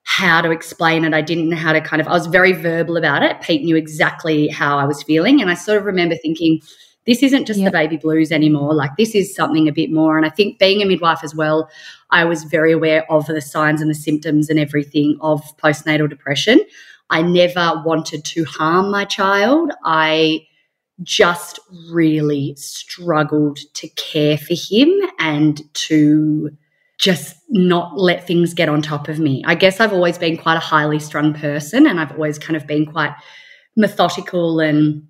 how 0.03 0.41
to 0.41 0.51
explain 0.51 1.05
it. 1.05 1.13
I 1.13 1.21
didn't 1.21 1.47
know 1.47 1.55
how 1.55 1.71
to 1.71 1.79
kind 1.79 2.01
of 2.01 2.07
I 2.09 2.11
was 2.11 2.27
very 2.27 2.51
verbal 2.51 2.97
about 2.97 3.23
it. 3.23 3.39
Pete 3.39 3.63
knew 3.63 3.77
exactly 3.77 4.49
how 4.49 4.77
I 4.77 4.83
was 4.83 5.01
feeling. 5.03 5.41
And 5.41 5.49
I 5.49 5.53
sort 5.53 5.77
of 5.77 5.85
remember 5.85 6.15
thinking, 6.15 6.59
this 7.05 7.21
isn't 7.23 7.45
just 7.45 7.59
yep. 7.59 7.71
the 7.71 7.77
baby 7.77 7.97
blues 7.97 8.31
anymore. 8.31 8.73
Like 8.73 8.95
this 8.97 9.15
is 9.15 9.35
something 9.35 9.67
a 9.67 9.73
bit 9.73 9.91
more. 9.91 10.17
And 10.17 10.25
I 10.25 10.29
think 10.29 10.59
being 10.59 10.81
a 10.81 10.85
midwife 10.85 11.23
as 11.23 11.35
well, 11.35 11.69
I 12.11 12.25
was 12.25 12.43
very 12.43 12.71
aware 12.71 13.09
of 13.11 13.25
the 13.25 13.41
signs 13.41 13.81
and 13.81 13.89
the 13.89 13.95
symptoms 13.95 14.49
and 14.49 14.59
everything 14.59 15.17
of 15.21 15.41
postnatal 15.57 16.09
depression. 16.09 16.59
I 17.09 17.21
never 17.21 17.81
wanted 17.85 18.23
to 18.25 18.45
harm 18.45 18.89
my 18.89 19.05
child. 19.05 19.71
I 19.83 20.47
just 21.01 21.59
really 21.91 22.55
struggled 22.55 23.59
to 23.73 23.89
care 23.89 24.37
for 24.37 24.53
him 24.55 24.89
and 25.19 25.61
to 25.73 26.51
just 26.99 27.35
not 27.49 27.97
let 27.97 28.25
things 28.25 28.53
get 28.53 28.69
on 28.69 28.81
top 28.81 29.09
of 29.09 29.19
me. 29.19 29.43
I 29.45 29.55
guess 29.55 29.79
I've 29.79 29.93
always 29.93 30.17
been 30.17 30.37
quite 30.37 30.55
a 30.55 30.61
highly 30.61 30.99
strung 30.99 31.33
person 31.33 31.85
and 31.87 31.99
I've 31.99 32.11
always 32.11 32.39
kind 32.39 32.55
of 32.55 32.65
been 32.65 32.85
quite 32.85 33.13
methodical 33.75 34.59
and 34.59 35.05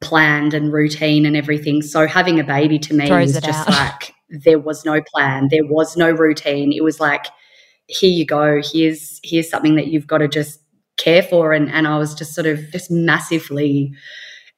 planned 0.00 0.54
and 0.54 0.72
routine 0.72 1.26
and 1.26 1.36
everything. 1.36 1.82
So 1.82 2.06
having 2.06 2.38
a 2.38 2.44
baby 2.44 2.78
to 2.80 2.94
me 2.94 3.10
was 3.10 3.40
just 3.40 3.68
out. 3.68 3.68
like 3.68 4.14
there 4.30 4.58
was 4.58 4.84
no 4.84 5.02
plan, 5.02 5.48
there 5.50 5.66
was 5.66 5.96
no 5.96 6.10
routine. 6.10 6.72
It 6.72 6.84
was 6.84 7.00
like, 7.00 7.26
here 7.86 8.10
you 8.10 8.26
go, 8.26 8.60
here's 8.62 9.20
here's 9.22 9.48
something 9.48 9.76
that 9.76 9.88
you've 9.88 10.06
got 10.06 10.18
to 10.18 10.28
just 10.28 10.60
care 10.96 11.22
for. 11.22 11.52
And 11.52 11.70
and 11.70 11.86
I 11.86 11.98
was 11.98 12.14
just 12.14 12.34
sort 12.34 12.46
of 12.46 12.70
just 12.70 12.90
massively 12.90 13.94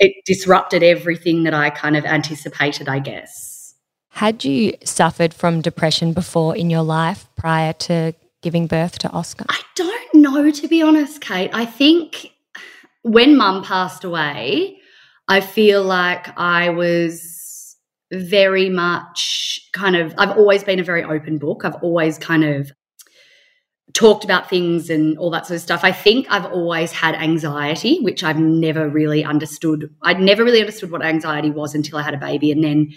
it 0.00 0.14
disrupted 0.24 0.82
everything 0.82 1.44
that 1.44 1.54
I 1.54 1.70
kind 1.70 1.96
of 1.96 2.04
anticipated, 2.04 2.88
I 2.88 2.98
guess. 2.98 3.74
Had 4.08 4.44
you 4.44 4.72
suffered 4.82 5.32
from 5.32 5.60
depression 5.60 6.12
before 6.12 6.56
in 6.56 6.70
your 6.70 6.82
life 6.82 7.28
prior 7.36 7.74
to 7.74 8.14
giving 8.42 8.66
birth 8.66 8.98
to 9.00 9.10
Oscar? 9.10 9.44
I 9.48 9.60
don't 9.76 10.14
know, 10.14 10.50
to 10.50 10.68
be 10.68 10.82
honest, 10.82 11.20
Kate. 11.20 11.50
I 11.52 11.66
think 11.66 12.32
when 13.02 13.36
mum 13.36 13.62
passed 13.62 14.02
away, 14.02 14.79
I 15.30 15.40
feel 15.40 15.84
like 15.84 16.36
I 16.36 16.70
was 16.70 17.76
very 18.10 18.68
much 18.68 19.60
kind 19.72 19.94
of, 19.94 20.12
I've 20.18 20.36
always 20.36 20.64
been 20.64 20.80
a 20.80 20.82
very 20.84 21.04
open 21.04 21.38
book. 21.38 21.64
I've 21.64 21.76
always 21.76 22.18
kind 22.18 22.42
of 22.42 22.72
talked 23.94 24.24
about 24.24 24.50
things 24.50 24.90
and 24.90 25.16
all 25.18 25.30
that 25.30 25.46
sort 25.46 25.54
of 25.54 25.62
stuff. 25.62 25.84
I 25.84 25.92
think 25.92 26.26
I've 26.30 26.46
always 26.46 26.90
had 26.90 27.14
anxiety, 27.14 28.00
which 28.00 28.24
I've 28.24 28.40
never 28.40 28.88
really 28.88 29.24
understood. 29.24 29.94
I'd 30.02 30.20
never 30.20 30.42
really 30.42 30.58
understood 30.58 30.90
what 30.90 31.04
anxiety 31.04 31.50
was 31.50 31.76
until 31.76 31.98
I 31.98 32.02
had 32.02 32.14
a 32.14 32.18
baby. 32.18 32.50
And 32.50 32.64
then 32.64 32.92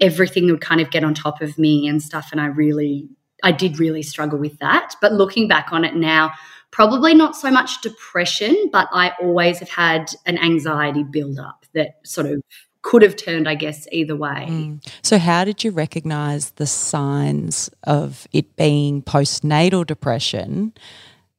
everything 0.00 0.46
would 0.46 0.62
kind 0.62 0.80
of 0.80 0.90
get 0.90 1.04
on 1.04 1.12
top 1.12 1.42
of 1.42 1.58
me 1.58 1.86
and 1.86 2.02
stuff. 2.02 2.30
And 2.32 2.40
I 2.40 2.46
really, 2.46 3.10
I 3.44 3.52
did 3.52 3.78
really 3.78 4.02
struggle 4.02 4.38
with 4.38 4.58
that. 4.60 4.94
But 5.02 5.12
looking 5.12 5.48
back 5.48 5.70
on 5.70 5.84
it 5.84 5.94
now, 5.94 6.32
probably 6.78 7.12
not 7.12 7.34
so 7.34 7.50
much 7.50 7.80
depression, 7.80 8.54
but 8.70 8.88
I 8.92 9.10
always 9.20 9.58
have 9.58 9.68
had 9.68 10.12
an 10.26 10.38
anxiety 10.38 11.02
build 11.02 11.40
up 11.40 11.66
that 11.74 11.96
sort 12.04 12.28
of 12.28 12.40
could 12.82 13.02
have 13.02 13.16
turned, 13.16 13.48
I 13.48 13.56
guess, 13.56 13.88
either 13.90 14.14
way. 14.14 14.46
Mm. 14.48 14.88
So, 15.02 15.18
how 15.18 15.44
did 15.44 15.64
you 15.64 15.72
recognize 15.72 16.52
the 16.52 16.68
signs 16.68 17.68
of 17.82 18.28
it 18.32 18.54
being 18.54 19.02
postnatal 19.02 19.84
depression 19.84 20.72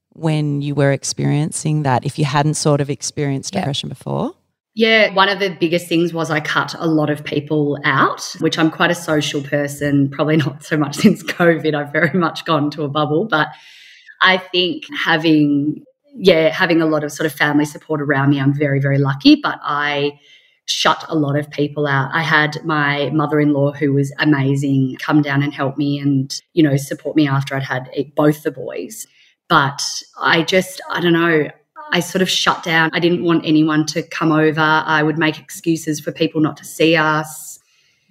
when 0.09 0.61
you 0.61 0.75
were 0.75 0.91
experiencing 0.91 1.83
that, 1.83 2.05
if 2.05 2.19
you 2.19 2.25
hadn't 2.25 2.55
sort 2.55 2.81
of 2.81 2.89
experienced 2.89 3.53
depression 3.53 3.87
yep. 3.87 3.97
before? 3.97 4.33
Yeah, 4.75 5.13
one 5.13 5.29
of 5.29 5.39
the 5.39 5.55
biggest 5.57 5.87
things 5.87 6.13
was 6.13 6.29
I 6.29 6.41
cut 6.41 6.75
a 6.77 6.85
lot 6.85 7.09
of 7.09 7.23
people 7.23 7.79
out, 7.85 8.35
which 8.41 8.59
I'm 8.59 8.69
quite 8.69 8.91
a 8.91 8.95
social 8.95 9.41
person, 9.41 10.09
probably 10.09 10.35
not 10.45 10.65
so 10.65 10.75
much 10.75 10.97
since 10.97 11.23
COVID. 11.23 11.73
I've 11.73 11.93
very 11.93 12.19
much 12.19 12.43
gone 12.43 12.69
to 12.71 12.83
a 12.83 12.89
bubble, 12.89 13.23
but 13.23 13.47
I 14.21 14.37
think 14.37 14.85
having 14.95 15.83
yeah, 16.15 16.49
having 16.49 16.81
a 16.81 16.85
lot 16.85 17.03
of 17.03 17.11
sort 17.11 17.25
of 17.25 17.33
family 17.33 17.65
support 17.65 18.01
around 18.01 18.29
me, 18.29 18.39
I'm 18.39 18.53
very 18.53 18.79
very 18.79 18.97
lucky, 18.97 19.35
but 19.35 19.59
I 19.63 20.19
shut 20.65 21.03
a 21.09 21.15
lot 21.15 21.35
of 21.35 21.49
people 21.49 21.87
out. 21.87 22.11
I 22.13 22.21
had 22.21 22.63
my 22.63 23.09
mother-in-law 23.09 23.73
who 23.73 23.93
was 23.93 24.13
amazing 24.19 24.97
come 24.99 25.21
down 25.23 25.41
and 25.41 25.51
help 25.51 25.77
me 25.77 25.97
and, 25.97 26.39
you 26.53 26.61
know, 26.61 26.77
support 26.77 27.15
me 27.15 27.27
after 27.27 27.55
I'd 27.55 27.63
had 27.63 27.89
both 28.15 28.43
the 28.43 28.51
boys. 28.51 29.07
But 29.47 29.81
I 30.21 30.43
just 30.43 30.79
I 30.89 31.01
don't 31.01 31.13
know, 31.13 31.49
I 31.91 31.99
sort 32.01 32.21
of 32.21 32.29
shut 32.29 32.63
down. 32.63 32.91
I 32.93 32.99
didn't 32.99 33.23
want 33.23 33.45
anyone 33.45 33.85
to 33.87 34.03
come 34.03 34.31
over. 34.31 34.61
I 34.61 35.01
would 35.01 35.17
make 35.17 35.39
excuses 35.39 35.99
for 35.99 36.11
people 36.11 36.39
not 36.39 36.57
to 36.57 36.65
see 36.65 36.95
us. 36.95 37.58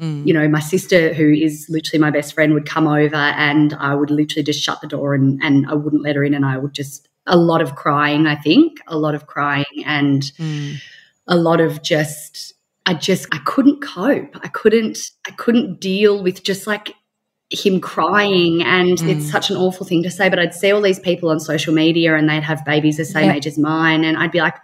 Mm. 0.00 0.26
You 0.26 0.34
know, 0.34 0.48
my 0.48 0.60
sister, 0.60 1.12
who 1.12 1.30
is 1.30 1.66
literally 1.68 2.00
my 2.00 2.10
best 2.10 2.34
friend, 2.34 2.54
would 2.54 2.66
come 2.66 2.86
over 2.86 3.16
and 3.16 3.74
I 3.74 3.94
would 3.94 4.10
literally 4.10 4.44
just 4.44 4.62
shut 4.62 4.80
the 4.80 4.86
door 4.86 5.14
and, 5.14 5.42
and 5.42 5.66
I 5.68 5.74
wouldn't 5.74 6.02
let 6.02 6.16
her 6.16 6.24
in. 6.24 6.34
And 6.34 6.46
I 6.46 6.58
would 6.58 6.72
just, 6.72 7.08
a 7.26 7.36
lot 7.36 7.60
of 7.60 7.74
crying, 7.74 8.26
I 8.26 8.36
think, 8.36 8.80
a 8.86 8.96
lot 8.96 9.14
of 9.14 9.26
crying 9.26 9.84
and 9.84 10.22
mm. 10.38 10.76
a 11.26 11.36
lot 11.36 11.60
of 11.60 11.82
just, 11.82 12.54
I 12.86 12.94
just, 12.94 13.26
I 13.32 13.38
couldn't 13.44 13.82
cope. 13.82 14.36
I 14.42 14.48
couldn't, 14.48 14.98
I 15.26 15.32
couldn't 15.32 15.80
deal 15.80 16.22
with 16.22 16.42
just 16.44 16.66
like 16.66 16.94
him 17.50 17.80
crying 17.80 18.62
and 18.62 18.98
mm. 18.98 19.08
it's 19.08 19.30
such 19.30 19.50
an 19.50 19.56
awful 19.56 19.86
thing 19.86 20.02
to 20.02 20.10
say 20.10 20.28
but 20.28 20.38
i'd 20.38 20.52
see 20.52 20.70
all 20.70 20.82
these 20.82 20.98
people 20.98 21.30
on 21.30 21.40
social 21.40 21.72
media 21.72 22.14
and 22.14 22.28
they'd 22.28 22.42
have 22.42 22.62
babies 22.66 22.98
the 22.98 23.06
same 23.06 23.30
age 23.30 23.46
as 23.46 23.56
mine 23.56 24.04
and 24.04 24.18
i'd 24.18 24.30
be 24.30 24.38
like 24.38 24.56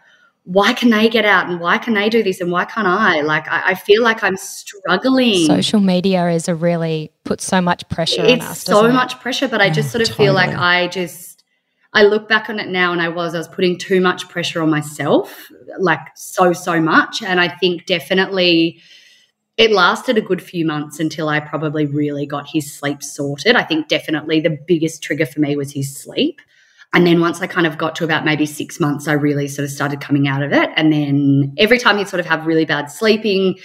why 0.44 0.74
can 0.74 0.90
they 0.90 1.08
get 1.08 1.24
out 1.24 1.48
and 1.48 1.58
why 1.58 1.78
can 1.78 1.94
they 1.94 2.10
do 2.10 2.22
this 2.22 2.40
and 2.40 2.50
why 2.50 2.64
can't 2.64 2.86
i 2.86 3.22
like 3.22 3.48
i, 3.48 3.70
I 3.70 3.74
feel 3.74 4.02
like 4.02 4.22
i'm 4.22 4.36
struggling 4.36 5.46
social 5.46 5.80
media 5.80 6.28
is 6.30 6.48
a 6.48 6.54
really 6.54 7.10
puts 7.24 7.44
so 7.44 7.60
much 7.60 7.88
pressure 7.88 8.24
it's 8.24 8.44
on 8.44 8.50
us 8.50 8.60
so 8.60 8.92
much 8.92 9.18
pressure 9.20 9.48
but 9.48 9.60
i 9.60 9.70
just 9.70 9.90
sort 9.90 10.02
of 10.02 10.08
totally. 10.08 10.26
feel 10.26 10.34
like 10.34 10.50
i 10.50 10.88
just 10.88 11.44
i 11.94 12.02
look 12.02 12.28
back 12.28 12.50
on 12.50 12.60
it 12.60 12.68
now 12.68 12.92
and 12.92 13.00
i 13.00 13.08
was 13.08 13.34
i 13.34 13.38
was 13.38 13.48
putting 13.48 13.78
too 13.78 14.00
much 14.00 14.28
pressure 14.28 14.62
on 14.62 14.68
myself 14.68 15.50
like 15.78 16.00
so 16.14 16.52
so 16.52 16.78
much 16.78 17.22
and 17.22 17.40
i 17.40 17.48
think 17.48 17.86
definitely 17.86 18.78
it 19.56 19.70
lasted 19.70 20.18
a 20.18 20.20
good 20.20 20.42
few 20.42 20.66
months 20.66 20.98
until 20.98 21.28
I 21.28 21.38
probably 21.38 21.86
really 21.86 22.26
got 22.26 22.48
his 22.48 22.72
sleep 22.72 23.02
sorted. 23.02 23.54
I 23.54 23.62
think 23.62 23.86
definitely 23.86 24.40
the 24.40 24.58
biggest 24.66 25.00
trigger 25.02 25.26
for 25.26 25.40
me 25.40 25.56
was 25.56 25.72
his 25.72 25.96
sleep. 25.96 26.40
And 26.94 27.04
then 27.04 27.20
once 27.20 27.42
I 27.42 27.48
kind 27.48 27.66
of 27.66 27.76
got 27.76 27.96
to 27.96 28.04
about 28.04 28.24
maybe 28.24 28.46
six 28.46 28.78
months, 28.78 29.08
I 29.08 29.14
really 29.14 29.48
sort 29.48 29.64
of 29.64 29.72
started 29.72 30.00
coming 30.00 30.28
out 30.28 30.44
of 30.44 30.52
it. 30.52 30.70
And 30.76 30.92
then 30.92 31.52
every 31.58 31.78
time 31.78 31.98
you'd 31.98 32.08
sort 32.08 32.20
of 32.20 32.26
have 32.26 32.46
really 32.46 32.64
bad 32.64 32.86
sleeping, 32.86 33.58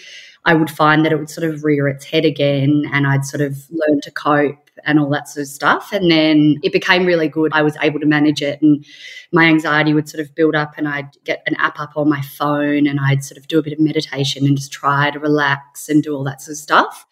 I 0.45 0.55
would 0.55 0.71
find 0.71 1.05
that 1.05 1.11
it 1.11 1.17
would 1.17 1.29
sort 1.29 1.47
of 1.47 1.63
rear 1.63 1.87
its 1.87 2.05
head 2.05 2.25
again 2.25 2.89
and 2.91 3.05
I'd 3.05 3.25
sort 3.25 3.41
of 3.41 3.57
learn 3.69 4.01
to 4.01 4.11
cope 4.11 4.69
and 4.83 4.99
all 4.99 5.09
that 5.09 5.27
sort 5.27 5.43
of 5.43 5.47
stuff. 5.47 5.91
And 5.91 6.09
then 6.09 6.57
it 6.63 6.73
became 6.73 7.05
really 7.05 7.27
good. 7.27 7.51
I 7.53 7.61
was 7.61 7.77
able 7.81 7.99
to 7.99 8.07
manage 8.07 8.41
it 8.41 8.61
and 8.63 8.83
my 9.31 9.45
anxiety 9.45 9.93
would 9.93 10.09
sort 10.09 10.25
of 10.25 10.33
build 10.33 10.55
up 10.55 10.73
and 10.77 10.87
I'd 10.87 11.11
get 11.23 11.43
an 11.45 11.55
app 11.55 11.79
up 11.79 11.97
on 11.97 12.09
my 12.09 12.21
phone 12.21 12.87
and 12.87 12.99
I'd 12.99 13.23
sort 13.23 13.37
of 13.37 13.47
do 13.47 13.59
a 13.59 13.61
bit 13.61 13.73
of 13.73 13.79
meditation 13.79 14.47
and 14.47 14.57
just 14.57 14.71
try 14.71 15.11
to 15.11 15.19
relax 15.19 15.87
and 15.87 16.01
do 16.01 16.15
all 16.15 16.23
that 16.23 16.41
sort 16.41 16.53
of 16.53 16.57
stuff. 16.57 17.05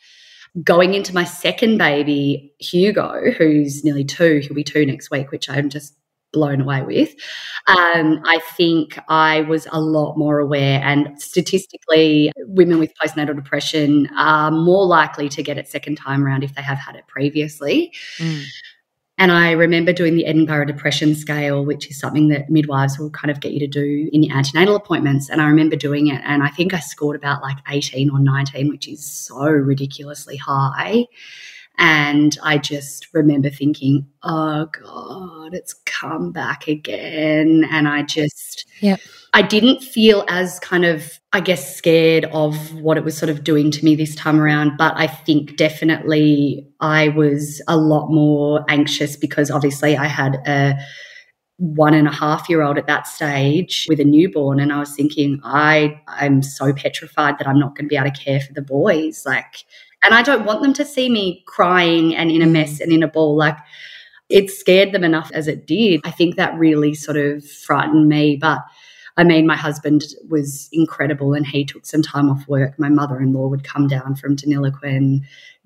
Going 0.63 0.95
into 0.95 1.13
my 1.13 1.25
second 1.25 1.77
baby, 1.77 2.53
Hugo, 2.57 3.31
who's 3.37 3.83
nearly 3.83 4.05
two, 4.05 4.39
he'll 4.39 4.55
be 4.55 4.63
two 4.63 4.85
next 4.85 5.11
week, 5.11 5.29
which 5.29 5.47
I'm 5.47 5.69
just 5.69 5.93
blown 6.33 6.61
away 6.61 6.81
with. 6.81 7.13
Um, 7.67 8.21
I 8.25 8.39
think 8.55 8.99
I 9.07 9.41
was 9.41 9.67
a 9.71 9.79
lot 9.79 10.17
more 10.17 10.39
aware, 10.39 10.81
and 10.83 11.21
statistically, 11.21 12.31
women 12.39 12.79
with 12.79 12.93
postnatal 13.01 13.35
depression 13.35 14.09
are 14.17 14.51
more 14.51 14.85
likely 14.85 15.29
to 15.29 15.43
get 15.43 15.57
it 15.57 15.67
second 15.67 15.95
time 15.95 16.25
around 16.25 16.43
if 16.43 16.55
they 16.55 16.61
have 16.61 16.77
had 16.77 16.95
it 16.95 17.07
previously. 17.07 17.93
Mm. 18.17 18.43
And 19.19 19.31
I 19.31 19.51
remember 19.51 19.93
doing 19.93 20.15
the 20.15 20.27
Edinburgh 20.27 20.65
Depression 20.65 21.15
Scale, 21.15 21.65
which 21.65 21.89
is 21.89 21.99
something 21.99 22.27
that 22.27 22.51
midwives 22.51 22.99
will 22.99 23.09
kind 23.09 23.31
of 23.31 23.39
get 23.39 23.51
you 23.51 23.59
to 23.59 23.67
do 23.67 24.09
in 24.13 24.21
your 24.21 24.37
antenatal 24.37 24.75
appointments. 24.75 25.27
And 25.27 25.41
I 25.41 25.47
remember 25.47 25.75
doing 25.75 26.07
it, 26.07 26.21
and 26.23 26.43
I 26.43 26.49
think 26.49 26.73
I 26.73 26.79
scored 26.79 27.15
about 27.15 27.41
like 27.41 27.57
18 27.67 28.11
or 28.11 28.19
19, 28.19 28.69
which 28.69 28.87
is 28.87 29.03
so 29.03 29.43
ridiculously 29.43 30.37
high. 30.37 31.05
And 31.77 32.37
I 32.41 32.57
just 32.57 33.07
remember 33.13 33.49
thinking, 33.49 34.07
oh 34.23 34.65
God, 34.65 35.53
it's 35.53 35.75
come 35.85 36.31
back 36.31 36.67
again. 36.67 37.67
And 37.69 37.87
I 37.87 38.01
just, 38.01 38.65
yeah. 38.81 38.97
I 39.33 39.43
didn't 39.43 39.83
feel 39.83 40.25
as 40.27 40.59
kind 40.59 40.85
of, 40.85 41.19
I 41.33 41.39
guess, 41.39 41.75
scared 41.75 42.25
of 42.25 42.55
what 42.81 42.97
it 42.97 43.03
was 43.03 43.15
sort 43.15 43.29
of 43.29 43.43
doing 43.43 43.69
to 43.71 43.85
me 43.85 43.95
this 43.95 44.15
time 44.15 44.39
around. 44.39 44.77
But 44.77 44.93
I 44.97 45.05
think 45.05 45.55
definitely 45.55 46.67
I 46.79 47.09
was 47.09 47.61
a 47.67 47.77
lot 47.77 48.09
more 48.09 48.65
anxious 48.67 49.15
because 49.15 49.51
obviously 49.51 49.95
I 49.95 50.07
had 50.07 50.35
a 50.47 50.79
one 51.57 51.93
and 51.93 52.07
a 52.07 52.11
half 52.11 52.49
year 52.49 52.61
old 52.61 52.77
at 52.77 52.87
that 52.87 53.05
stage 53.05 53.85
with 53.89 53.99
a 53.99 54.03
newborn. 54.03 54.59
And 54.59 54.73
I 54.73 54.79
was 54.79 54.95
thinking, 54.95 55.39
I, 55.43 56.01
I'm 56.07 56.41
so 56.41 56.73
petrified 56.73 57.37
that 57.37 57.47
I'm 57.47 57.59
not 57.59 57.75
going 57.75 57.85
to 57.85 57.89
be 57.89 57.97
able 57.97 58.09
to 58.09 58.23
care 58.23 58.39
for 58.39 58.53
the 58.53 58.61
boys. 58.61 59.23
Like, 59.25 59.65
and 60.03 60.13
I 60.13 60.21
don't 60.21 60.45
want 60.45 60.61
them 60.61 60.73
to 60.73 60.85
see 60.85 61.09
me 61.09 61.43
crying 61.45 62.15
and 62.15 62.31
in 62.31 62.41
a 62.41 62.47
mess 62.47 62.79
mm. 62.79 62.81
and 62.81 62.91
in 62.91 63.03
a 63.03 63.07
ball. 63.07 63.35
Like 63.35 63.57
it 64.29 64.51
scared 64.51 64.91
them 64.91 65.03
enough 65.03 65.31
as 65.33 65.47
it 65.47 65.65
did. 65.65 66.01
I 66.03 66.11
think 66.11 66.35
that 66.35 66.57
really 66.57 66.93
sort 66.93 67.17
of 67.17 67.45
frightened 67.45 68.07
me. 68.07 68.37
But 68.37 68.59
I 69.15 69.23
mean, 69.23 69.47
my 69.47 69.55
husband 69.55 70.03
was 70.29 70.69
incredible 70.71 71.33
and 71.33 71.45
he 71.45 71.65
took 71.65 71.85
some 71.85 72.03
time 72.03 72.29
off 72.29 72.47
work. 72.47 72.77
My 72.77 72.89
mother 72.89 73.19
in 73.19 73.33
law 73.33 73.47
would 73.47 73.63
come 73.63 73.87
down 73.87 74.15
from 74.15 74.35
Deniliquin. 74.35 75.21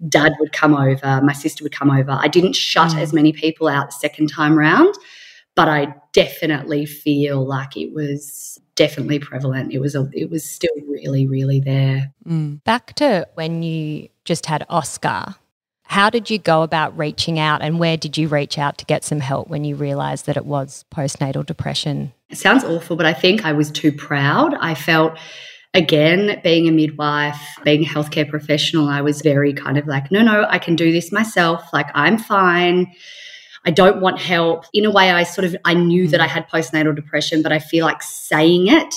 Dad 0.07 0.33
would 0.39 0.53
come 0.53 0.73
over. 0.73 1.21
My 1.21 1.33
sister 1.33 1.63
would 1.63 1.75
come 1.75 1.91
over. 1.91 2.11
I 2.11 2.27
didn't 2.27 2.55
shut 2.55 2.91
mm. 2.91 2.99
as 2.99 3.13
many 3.13 3.33
people 3.33 3.67
out 3.67 3.87
the 3.87 3.95
second 3.95 4.27
time 4.27 4.57
round, 4.57 4.95
but 5.55 5.67
I 5.67 5.93
definitely 6.13 6.85
feel 6.85 7.45
like 7.45 7.75
it 7.75 7.93
was 7.93 8.59
definitely 8.81 9.19
prevalent. 9.19 9.71
It 9.71 9.79
was 9.79 9.93
a, 9.93 10.09
it 10.11 10.31
was 10.31 10.43
still 10.43 10.75
really, 10.87 11.27
really 11.27 11.59
there. 11.59 12.11
Mm. 12.27 12.63
Back 12.63 12.93
to 12.95 13.27
when 13.35 13.61
you 13.61 14.09
just 14.25 14.47
had 14.47 14.65
Oscar. 14.69 15.35
How 15.83 16.09
did 16.09 16.29
you 16.29 16.39
go 16.39 16.63
about 16.63 16.97
reaching 16.97 17.37
out 17.37 17.61
and 17.61 17.77
where 17.77 17.97
did 17.97 18.17
you 18.17 18.27
reach 18.27 18.57
out 18.57 18.77
to 18.79 18.85
get 18.85 19.03
some 19.03 19.19
help 19.19 19.49
when 19.49 19.63
you 19.63 19.75
realized 19.75 20.25
that 20.25 20.37
it 20.37 20.45
was 20.45 20.85
postnatal 20.91 21.45
depression? 21.45 22.13
It 22.29 22.37
sounds 22.37 22.63
awful, 22.63 22.95
but 22.95 23.05
I 23.05 23.13
think 23.13 23.45
I 23.45 23.51
was 23.51 23.69
too 23.69 23.91
proud. 23.91 24.55
I 24.55 24.73
felt 24.73 25.17
again, 25.73 26.39
being 26.43 26.67
a 26.67 26.71
midwife, 26.71 27.39
being 27.63 27.83
a 27.83 27.87
healthcare 27.87 28.27
professional, 28.27 28.89
I 28.89 29.01
was 29.01 29.21
very 29.21 29.53
kind 29.53 29.77
of 29.77 29.85
like, 29.85 30.11
no, 30.11 30.21
no, 30.21 30.45
I 30.49 30.59
can 30.59 30.75
do 30.75 30.91
this 30.91 31.11
myself. 31.11 31.63
Like, 31.71 31.87
I'm 31.93 32.17
fine. 32.17 32.91
I 33.65 33.71
don't 33.71 34.02
want 34.02 34.19
help. 34.19 34.65
In 34.74 34.86
a 34.86 34.91
way, 34.91 35.12
I 35.12 35.24
sort 35.24 35.45
of 35.45 35.56
I 35.65 35.74
knew 35.74 36.08
that 36.08 36.21
I 36.21 36.28
mm. 36.28 36.32
had 36.32 36.50
postnatal 36.50 36.95
depression, 36.95 37.41
but 37.41 37.52
I 37.52 37.60
feel 37.60 37.86
like 37.86 38.02
saying 38.02 38.67
it 38.67 38.95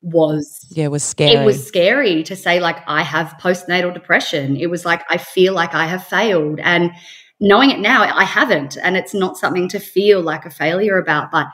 was 0.00 0.64
yeah 0.70 0.84
it 0.84 0.90
was 0.92 1.02
scary 1.02 1.32
it 1.32 1.44
was 1.44 1.66
scary 1.66 2.22
to 2.22 2.36
say 2.36 2.60
like 2.60 2.76
i 2.86 3.02
have 3.02 3.34
postnatal 3.40 3.92
depression. 3.92 4.56
It 4.56 4.70
was 4.70 4.84
like 4.84 5.02
i 5.10 5.16
feel 5.16 5.54
like 5.54 5.74
i 5.74 5.86
have 5.86 6.06
failed. 6.06 6.60
And 6.60 6.92
knowing 7.40 7.70
it 7.70 7.80
now 7.80 8.02
i 8.02 8.24
haven't. 8.24 8.76
And 8.82 8.96
it's 8.96 9.14
not 9.14 9.36
something 9.36 9.68
to 9.70 9.80
feel 9.80 10.20
like 10.20 10.46
a 10.46 10.50
failure 10.50 10.98
about 10.98 11.30
but 11.30 11.46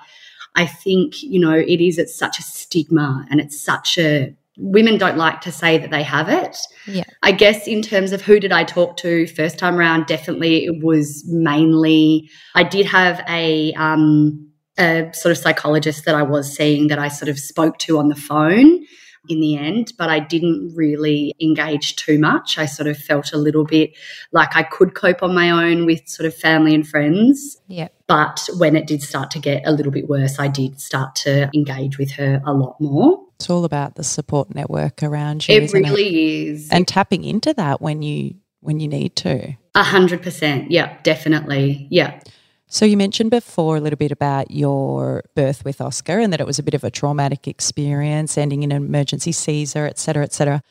i 0.57 0.67
think 0.67 1.23
you 1.23 1.40
know 1.40 1.55
it 1.55 1.81
is 1.81 1.99
it's 1.99 2.14
such 2.14 2.38
a 2.38 2.43
stigma 2.43 3.27
and 3.31 3.40
it's 3.40 3.59
such 3.61 3.97
a 3.99 4.35
women 4.57 4.99
don't 4.99 5.17
like 5.17 5.40
to 5.40 5.51
say 5.51 5.79
that 5.79 5.90
they 5.90 6.03
have 6.03 6.29
it 6.29 6.57
yeah 6.87 7.03
i 7.23 7.33
guess 7.33 7.67
in 7.67 7.83
terms 7.83 8.12
of 8.12 8.23
who 8.23 8.38
did 8.38 8.53
i 8.53 8.62
talk 8.62 8.97
to 8.97 9.27
first 9.27 9.59
time 9.59 9.77
around 9.77 10.07
definitely 10.07 10.64
it 10.64 10.83
was 10.83 11.25
mainly 11.27 12.29
i 12.55 12.62
did 12.62 12.87
have 12.87 13.21
a 13.29 13.73
um 13.75 14.49
a 14.79 15.11
sort 15.12 15.31
of 15.31 15.38
psychologist 15.38 16.05
that 16.05 16.14
I 16.14 16.23
was 16.23 16.55
seeing 16.55 16.88
that 16.88 16.99
I 16.99 17.09
sort 17.09 17.29
of 17.29 17.38
spoke 17.38 17.79
to 17.79 17.99
on 17.99 18.09
the 18.09 18.17
phone. 18.17 18.85
In 19.28 19.40
the 19.40 19.56
end, 19.56 19.92
but 19.98 20.10
I 20.10 20.20
didn't 20.20 20.74
really 20.74 21.34
engage 21.40 21.96
too 21.96 22.18
much. 22.18 22.58
I 22.58 22.66
sort 22.66 22.88
of 22.88 22.96
felt 22.96 23.32
a 23.32 23.38
little 23.38 23.64
bit 23.64 23.92
like 24.32 24.56
I 24.56 24.62
could 24.62 24.94
cope 24.94 25.22
on 25.22 25.34
my 25.34 25.50
own 25.50 25.87
with 25.87 26.08
sort 26.08 26.26
of 26.26 26.34
family 26.34 26.74
and 26.74 26.87
friends. 26.87 27.60
Yeah. 27.68 27.88
But 28.06 28.48
when 28.58 28.76
it 28.76 28.87
did 28.87 29.02
start 29.02 29.30
to 29.32 29.38
get 29.38 29.62
a 29.66 29.72
little 29.72 29.92
bit 29.92 30.08
worse, 30.08 30.38
I 30.38 30.48
did 30.48 30.80
start 30.80 31.14
to 31.16 31.50
engage 31.54 31.98
with 31.98 32.12
her 32.12 32.42
a 32.44 32.52
lot 32.52 32.80
more. 32.80 33.20
It's 33.37 33.50
all 33.50 33.64
about 33.64 33.96
the 33.96 34.04
support 34.04 34.54
network 34.54 35.02
around 35.02 35.48
you. 35.48 35.56
It 35.56 35.72
really 35.72 36.08
it? 36.08 36.48
is. 36.48 36.68
And 36.70 36.87
tapping 36.87 37.24
into 37.24 37.54
that 37.54 37.80
when 37.80 38.02
you 38.02 38.34
when 38.60 38.80
you 38.80 38.88
need 38.88 39.16
to. 39.16 39.54
A 39.74 39.82
hundred 39.82 40.22
percent. 40.22 40.70
Yeah, 40.70 40.96
definitely. 41.02 41.87
Yeah. 41.90 42.20
So 42.66 42.85
you 42.85 42.96
mentioned 42.96 43.31
before 43.31 43.77
a 43.77 43.81
little 43.81 43.96
bit 43.96 44.11
about 44.11 44.50
your 44.50 45.22
birth 45.37 45.64
with 45.64 45.81
Oscar 45.81 46.18
and 46.18 46.33
that 46.33 46.40
it 46.40 46.46
was 46.46 46.59
a 46.59 46.62
bit 46.62 46.74
of 46.74 46.83
a 46.83 46.90
traumatic 46.90 47.46
experience, 47.46 48.37
ending 48.37 48.62
in 48.62 48.72
an 48.72 48.85
emergency 48.85 49.33
Caesar, 49.33 49.87
et 49.87 49.98
cetera, 49.98 50.24
et 50.24 50.33
cetera. 50.33 50.62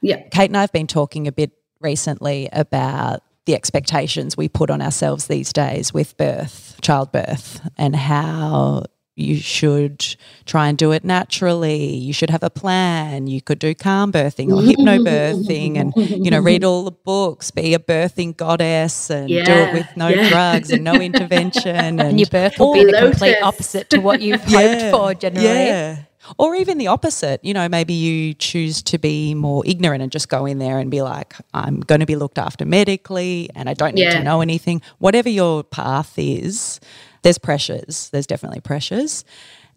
Yeah. 0.00 0.22
Kate 0.30 0.50
and 0.50 0.56
I 0.56 0.60
have 0.60 0.72
been 0.72 0.86
talking 0.86 1.26
a 1.26 1.32
bit 1.32 1.52
recently 1.80 2.48
about 2.52 3.22
the 3.46 3.54
expectations 3.54 4.36
we 4.36 4.48
put 4.48 4.70
on 4.70 4.82
ourselves 4.82 5.26
these 5.26 5.52
days 5.52 5.92
with 5.92 6.16
birth, 6.16 6.78
childbirth, 6.82 7.60
and 7.76 7.96
how 7.96 8.84
you 9.20 9.36
should 9.36 10.16
try 10.46 10.68
and 10.68 10.76
do 10.78 10.92
it 10.92 11.04
naturally. 11.04 11.94
You 11.94 12.12
should 12.12 12.30
have 12.30 12.42
a 12.42 12.50
plan. 12.50 13.26
You 13.26 13.40
could 13.40 13.58
do 13.58 13.74
calm 13.74 14.12
birthing 14.12 14.48
or 14.48 14.62
hypnobirthing 14.62 15.76
and, 15.76 15.92
you 15.96 16.30
know, 16.30 16.40
read 16.40 16.64
all 16.64 16.84
the 16.84 16.90
books, 16.92 17.50
be 17.50 17.74
a 17.74 17.78
birthing 17.78 18.36
goddess 18.36 19.10
and 19.10 19.28
yeah, 19.30 19.44
do 19.44 19.52
it 19.52 19.72
with 19.74 19.86
no 19.96 20.08
yeah. 20.08 20.28
drugs 20.28 20.70
and 20.70 20.84
no 20.84 20.94
intervention. 21.00 21.76
And, 21.76 22.00
And 22.00 22.20
your 22.20 22.28
birth 22.28 22.58
will 22.58 22.74
be 22.74 22.84
the 22.84 22.92
complete 22.98 23.36
opposite 23.42 23.90
to 23.90 23.98
what 23.98 24.20
you've 24.20 24.42
hoped 24.44 24.90
for 24.90 25.14
generally. 25.14 25.46
Yeah. 25.46 25.96
Or 26.38 26.54
even 26.54 26.78
the 26.78 26.86
opposite, 26.86 27.44
you 27.44 27.54
know, 27.54 27.68
maybe 27.68 27.92
you 27.94 28.34
choose 28.34 28.82
to 28.82 28.98
be 28.98 29.34
more 29.34 29.62
ignorant 29.66 30.02
and 30.02 30.12
just 30.12 30.28
go 30.28 30.46
in 30.46 30.58
there 30.58 30.78
and 30.78 30.90
be 30.90 31.02
like, 31.02 31.34
I'm 31.54 31.80
going 31.80 32.00
to 32.00 32.06
be 32.06 32.14
looked 32.14 32.38
after 32.38 32.64
medically 32.64 33.48
and 33.56 33.68
I 33.68 33.74
don't 33.74 33.94
need 33.94 34.02
Yeah. 34.04 34.18
to 34.18 34.22
know 34.22 34.40
anything. 34.40 34.80
Whatever 34.98 35.28
your 35.28 35.64
path 35.64 36.14
is, 36.18 36.78
there's 37.22 37.38
pressures. 37.38 38.08
There's 38.10 38.26
definitely 38.26 38.60
pressures. 38.60 39.24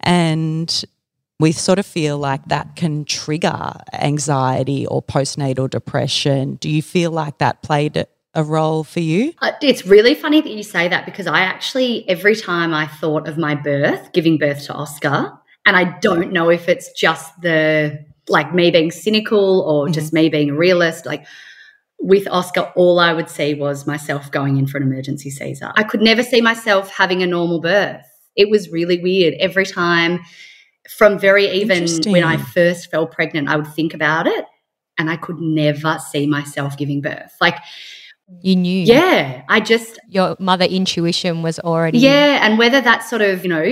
And 0.00 0.84
we 1.40 1.52
sort 1.52 1.78
of 1.78 1.86
feel 1.86 2.18
like 2.18 2.44
that 2.46 2.76
can 2.76 3.04
trigger 3.04 3.72
anxiety 3.92 4.86
or 4.86 5.02
postnatal 5.02 5.68
depression. 5.68 6.56
Do 6.56 6.70
you 6.70 6.82
feel 6.82 7.10
like 7.10 7.38
that 7.38 7.62
played 7.62 7.96
a- 8.34 8.44
role 8.44 8.84
for 8.84 9.00
you? 9.00 9.32
Uh, 9.40 9.52
It's 9.62 9.86
really 9.86 10.14
funny 10.14 10.40
that 10.40 10.50
you 10.50 10.62
say 10.62 10.88
that 10.88 11.04
because 11.06 11.26
I 11.26 11.40
actually, 11.40 12.08
every 12.08 12.36
time 12.36 12.74
I 12.74 12.86
thought 12.86 13.28
of 13.28 13.38
my 13.38 13.54
birth, 13.54 14.12
giving 14.12 14.38
birth 14.38 14.64
to 14.66 14.74
Oscar, 14.74 15.32
and 15.66 15.76
I 15.76 15.98
don't 16.00 16.32
know 16.32 16.50
if 16.50 16.68
it's 16.68 16.92
just 16.92 17.40
the 17.40 18.04
like 18.28 18.54
me 18.54 18.70
being 18.70 18.90
cynical 18.90 19.60
or 19.60 19.88
just 19.88 20.12
me 20.12 20.28
being 20.28 20.50
a 20.50 20.54
realist, 20.54 21.04
like 21.06 21.26
with 22.00 22.28
Oscar, 22.28 22.72
all 22.76 22.98
I 22.98 23.12
would 23.14 23.30
see 23.30 23.54
was 23.54 23.86
myself 23.86 24.30
going 24.30 24.58
in 24.58 24.66
for 24.66 24.76
an 24.76 24.82
emergency 24.82 25.30
Caesar. 25.30 25.72
I 25.76 25.84
could 25.84 26.02
never 26.02 26.22
see 26.22 26.40
myself 26.40 26.90
having 26.90 27.22
a 27.22 27.26
normal 27.26 27.60
birth. 27.60 28.04
It 28.36 28.50
was 28.50 28.70
really 28.70 29.00
weird. 29.00 29.34
Every 29.40 29.64
time, 29.64 30.20
from 30.90 31.18
very 31.18 31.46
even 31.48 31.86
when 32.12 32.24
I 32.24 32.36
first 32.36 32.90
fell 32.90 33.06
pregnant, 33.06 33.48
I 33.48 33.56
would 33.56 33.68
think 33.68 33.94
about 33.94 34.26
it 34.26 34.44
and 34.98 35.08
I 35.08 35.16
could 35.16 35.38
never 35.40 35.98
see 36.10 36.26
myself 36.26 36.76
giving 36.76 37.00
birth. 37.00 37.32
Like, 37.40 37.56
You 38.42 38.54
knew. 38.56 38.82
yeah, 38.84 39.42
I 39.48 39.60
just, 39.60 39.98
Your 40.08 40.36
mother 40.38 40.66
intuition 40.66 41.42
was 41.42 41.58
already. 41.58 41.98
yeah, 41.98 42.46
and 42.46 42.58
whether 42.58 42.80
that's 42.82 43.08
sort 43.08 43.22
of, 43.22 43.44
you 43.44 43.48
know, 43.48 43.64